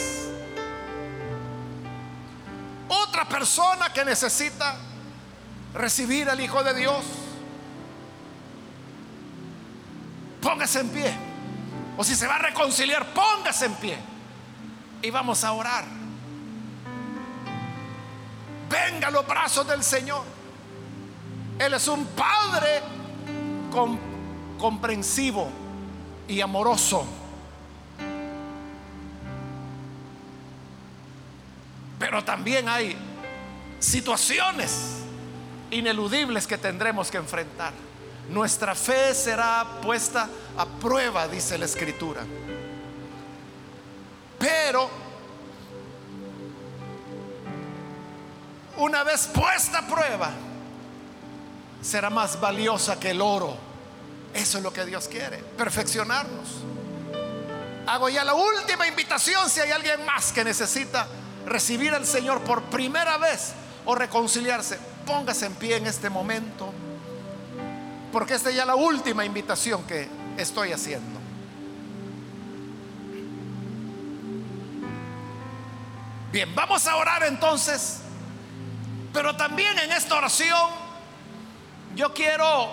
Otra 2.89 3.29
persona 3.29 3.93
que 3.93 4.05
necesita 4.05 4.77
recibir 5.75 6.29
al 6.31 6.41
Hijo 6.41 6.63
de 6.63 6.75
Dios. 6.75 7.05
póngase 10.47 10.81
en 10.81 10.89
pie. 10.91 11.13
O 11.99 12.05
si 12.05 12.15
se 12.15 12.27
va 12.27 12.37
a 12.37 12.39
reconciliar, 12.39 13.05
póngase 13.13 13.67
en 13.67 13.75
pie. 13.75 13.99
Y 15.03 15.11
vamos 15.11 15.43
a 15.45 15.53
orar. 15.53 15.85
Venga 18.71 19.11
los 19.11 19.27
brazos 19.27 19.67
del 19.67 19.83
Señor. 19.83 20.23
Él 21.59 21.75
es 21.75 21.89
un 21.89 22.07
Padre 22.07 22.83
comprensivo 24.59 25.51
y 26.29 26.41
amoroso. 26.41 27.05
Pero 31.99 32.23
también 32.25 32.69
hay 32.69 32.97
situaciones 33.79 34.97
ineludibles 35.71 36.47
que 36.47 36.59
tendremos 36.59 37.11
que 37.11 37.17
enfrentar. 37.17 37.73
Nuestra 38.29 38.75
fe 38.75 39.15
será 39.15 39.81
puesta 39.83 40.29
a 40.57 40.67
prueba, 40.67 41.29
dice 41.29 41.57
la 41.57 41.65
escritura. 41.65 42.23
Pero 44.39 44.91
una 48.77 49.05
vez 49.05 49.29
puesta 49.29 49.79
a 49.79 49.87
prueba, 49.87 50.31
será 51.81 52.11
más 52.11 52.39
valiosa 52.41 52.99
que 52.99 53.11
el 53.11 53.21
oro. 53.21 53.57
Eso 54.35 54.59
es 54.59 54.65
lo 54.65 54.73
que 54.73 54.85
Dios 54.85 55.09
quiere, 55.09 55.39
perfeccionarnos. 55.39 56.49
Hago 57.87 58.09
ya 58.09 58.25
la 58.25 58.35
última 58.35 58.87
invitación 58.87 59.49
si 59.49 59.61
hay 59.61 59.71
alguien 59.71 60.05
más 60.05 60.33
que 60.33 60.45
necesita 60.45 61.07
recibir 61.47 61.95
al 61.95 62.05
Señor 62.05 62.41
por 62.41 62.63
primera 62.65 63.17
vez 63.17 63.53
o 63.87 63.95
reconciliarse. 63.95 64.79
Póngase 65.07 65.47
en 65.47 65.55
pie 65.55 65.77
en 65.77 65.87
este 65.87 66.11
momento, 66.11 66.73
porque 68.13 68.35
esta 68.35 68.51
es 68.51 68.57
ya 68.57 68.67
la 68.67 68.75
última 68.75 69.25
invitación 69.25 69.85
que 69.85 70.09
estoy 70.37 70.73
haciendo. 70.73 71.21
Bien, 76.33 76.53
vamos 76.55 76.87
a 76.87 76.97
orar 76.97 77.23
entonces, 77.23 78.01
pero 79.13 79.37
también 79.37 79.79
en 79.79 79.93
esta 79.93 80.17
oración 80.17 80.71
yo 81.95 82.13
quiero 82.13 82.69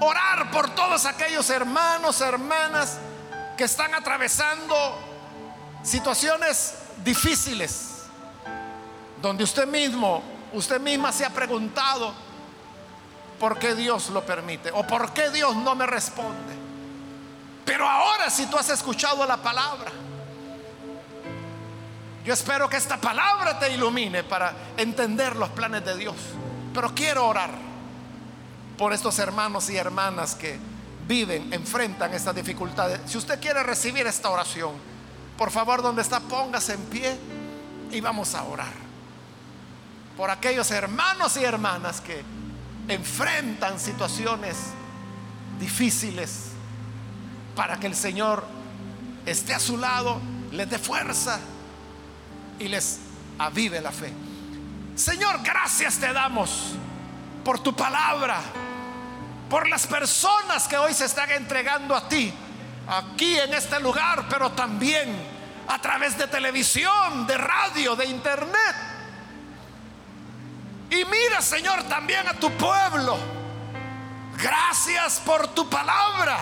orar 0.00 0.50
por 0.50 0.74
todos 0.74 1.06
aquellos 1.06 1.48
hermanos, 1.48 2.20
hermanas 2.20 2.98
que 3.56 3.64
están 3.64 3.94
atravesando 3.94 4.74
situaciones 5.82 6.81
difíciles, 7.04 8.04
donde 9.20 9.44
usted 9.44 9.66
mismo, 9.66 10.22
usted 10.52 10.80
misma 10.80 11.12
se 11.12 11.24
ha 11.24 11.30
preguntado 11.30 12.12
por 13.38 13.58
qué 13.58 13.74
Dios 13.74 14.10
lo 14.10 14.24
permite 14.24 14.70
o 14.72 14.86
por 14.86 15.12
qué 15.12 15.30
Dios 15.30 15.56
no 15.56 15.74
me 15.74 15.86
responde. 15.86 16.54
Pero 17.64 17.88
ahora 17.88 18.30
si 18.30 18.46
tú 18.46 18.56
has 18.56 18.68
escuchado 18.70 19.26
la 19.26 19.36
palabra, 19.36 19.90
yo 22.24 22.32
espero 22.32 22.68
que 22.68 22.76
esta 22.76 23.00
palabra 23.00 23.58
te 23.58 23.72
ilumine 23.72 24.22
para 24.22 24.52
entender 24.76 25.34
los 25.36 25.48
planes 25.50 25.84
de 25.84 25.96
Dios. 25.96 26.14
Pero 26.72 26.94
quiero 26.94 27.26
orar 27.26 27.50
por 28.78 28.92
estos 28.92 29.18
hermanos 29.18 29.68
y 29.70 29.76
hermanas 29.76 30.34
que 30.34 30.58
viven, 31.06 31.52
enfrentan 31.52 32.14
estas 32.14 32.34
dificultades. 32.34 33.00
Si 33.06 33.18
usted 33.18 33.40
quiere 33.40 33.62
recibir 33.62 34.06
esta 34.06 34.30
oración, 34.30 34.91
por 35.36 35.50
favor, 35.50 35.82
donde 35.82 36.02
está, 36.02 36.20
póngase 36.20 36.74
en 36.74 36.82
pie 36.86 37.18
y 37.90 38.00
vamos 38.00 38.34
a 38.34 38.44
orar. 38.44 38.72
Por 40.16 40.30
aquellos 40.30 40.70
hermanos 40.70 41.36
y 41.36 41.44
hermanas 41.44 42.00
que 42.00 42.22
enfrentan 42.88 43.78
situaciones 43.78 44.56
difíciles 45.58 46.48
para 47.54 47.78
que 47.78 47.86
el 47.86 47.94
Señor 47.94 48.44
esté 49.26 49.54
a 49.54 49.60
su 49.60 49.76
lado, 49.76 50.20
les 50.50 50.68
dé 50.68 50.78
fuerza 50.78 51.38
y 52.58 52.68
les 52.68 53.00
avive 53.38 53.80
la 53.80 53.92
fe. 53.92 54.12
Señor, 54.94 55.40
gracias 55.42 55.98
te 55.98 56.12
damos 56.12 56.74
por 57.44 57.58
tu 57.58 57.74
palabra, 57.74 58.40
por 59.48 59.68
las 59.68 59.86
personas 59.86 60.68
que 60.68 60.76
hoy 60.76 60.94
se 60.94 61.06
están 61.06 61.30
entregando 61.30 61.94
a 61.96 62.08
ti, 62.08 62.32
aquí 62.88 63.38
en 63.38 63.54
este 63.54 63.80
lugar, 63.80 64.26
pero 64.28 64.52
también 64.52 65.14
a 65.68 65.80
través 65.80 66.18
de 66.18 66.26
televisión, 66.26 67.26
de 67.26 67.38
radio, 67.38 67.96
de 67.96 68.06
internet. 68.06 68.76
Y 70.90 71.04
mira, 71.04 71.40
Señor, 71.40 71.84
también 71.84 72.26
a 72.28 72.34
tu 72.34 72.50
pueblo. 72.52 73.16
Gracias 74.36 75.20
por 75.24 75.48
tu 75.48 75.68
palabra, 75.68 76.38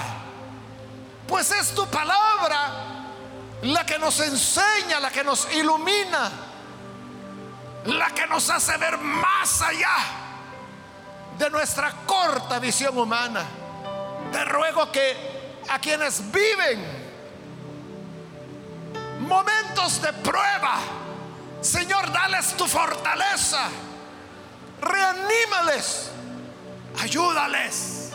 pues 1.28 1.51
es 1.53 1.74
tu 1.74 1.86
palabra 1.88 2.91
la 3.62 3.84
que 3.84 3.99
nos 3.99 4.18
enseña, 4.20 5.01
la 5.01 5.11
que 5.11 5.22
nos 5.22 5.53
ilumina, 5.53 6.30
la 7.84 8.11
que 8.11 8.26
nos 8.26 8.49
hace 8.49 8.76
ver 8.78 8.97
más 8.99 9.61
allá 9.61 9.97
de 11.38 11.51
nuestra 11.51 11.93
corta 12.07 12.59
visión 12.59 12.97
humana. 12.97 13.45
Te 14.32 14.45
ruego 14.45 14.91
que 14.91 15.29
a 15.70 15.78
quienes 15.78 16.20
viven 16.32 16.84
momentos 19.20 20.02
de 20.02 20.12
prueba, 20.14 20.78
Señor, 21.60 22.10
dales 22.12 22.56
tu 22.56 22.66
fortaleza, 22.66 23.68
reanímales, 24.80 26.10
ayúdales, 27.00 28.10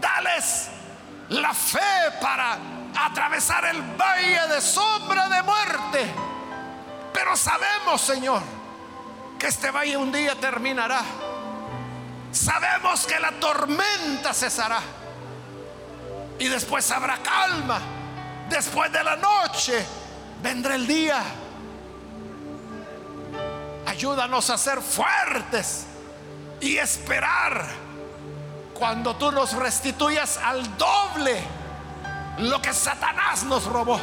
dales 0.00 0.68
la 1.28 1.54
fe 1.54 1.78
para 2.20 2.58
atravesar 2.98 3.66
el 3.66 3.82
valle 3.82 4.48
de 4.48 4.60
sombra 4.60 5.28
de 5.28 5.42
muerte. 5.44 6.12
Pero 7.12 7.36
sabemos, 7.36 8.00
Señor, 8.00 8.42
que 9.38 9.46
este 9.46 9.70
valle 9.70 9.96
un 9.96 10.10
día 10.10 10.34
terminará. 10.34 11.02
Sabemos 12.32 13.06
que 13.06 13.20
la 13.20 13.30
tormenta 13.38 14.34
cesará. 14.34 14.80
Y 16.40 16.48
después 16.48 16.90
habrá 16.90 17.18
calma. 17.18 17.80
Después 18.48 18.90
de 18.90 19.04
la 19.04 19.14
noche 19.14 19.86
vendrá 20.42 20.74
el 20.74 20.86
día. 20.86 21.22
Ayúdanos 23.86 24.50
a 24.50 24.58
ser 24.58 24.80
fuertes 24.80 25.86
y 26.60 26.76
esperar 26.78 27.66
cuando 28.74 29.14
tú 29.16 29.30
nos 29.30 29.52
restituyas 29.52 30.38
al 30.38 30.76
doble 30.76 31.40
lo 32.38 32.60
que 32.60 32.72
Satanás 32.72 33.44
nos 33.44 33.66
robó. 33.66 34.00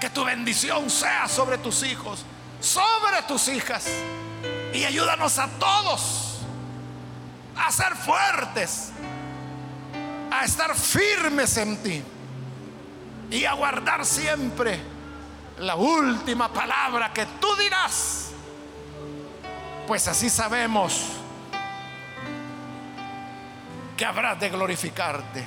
Que 0.00 0.10
tu 0.10 0.24
bendición 0.24 0.90
sea 0.90 1.26
sobre 1.26 1.58
tus 1.58 1.82
hijos, 1.82 2.24
sobre 2.60 3.22
tus 3.22 3.48
hijas. 3.48 3.86
Y 4.74 4.84
ayúdanos 4.84 5.38
a 5.38 5.48
todos 5.58 6.38
a 7.56 7.70
ser 7.70 7.94
fuertes, 7.96 8.90
a 10.40 10.44
estar 10.44 10.74
firmes 10.74 11.56
en 11.56 11.76
ti 11.82 12.02
y 13.30 13.44
a 13.44 13.52
guardar 13.54 14.04
siempre 14.04 14.80
la 15.58 15.76
última 15.76 16.52
palabra 16.52 17.12
que 17.12 17.26
tú 17.40 17.54
dirás. 17.56 18.30
Pues 19.86 20.08
así 20.08 20.30
sabemos 20.30 21.02
que 23.96 24.04
habrás 24.04 24.40
de 24.40 24.48
glorificarte. 24.48 25.46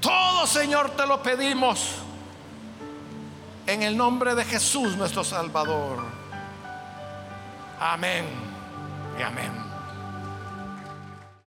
Todo, 0.00 0.46
Señor, 0.46 0.90
te 0.96 1.06
lo 1.06 1.22
pedimos 1.22 1.96
en 3.66 3.82
el 3.82 3.96
nombre 3.96 4.34
de 4.34 4.44
Jesús 4.44 4.96
nuestro 4.96 5.22
Salvador. 5.24 6.04
Amén 7.78 8.24
y 9.18 9.22
amén. 9.22 9.69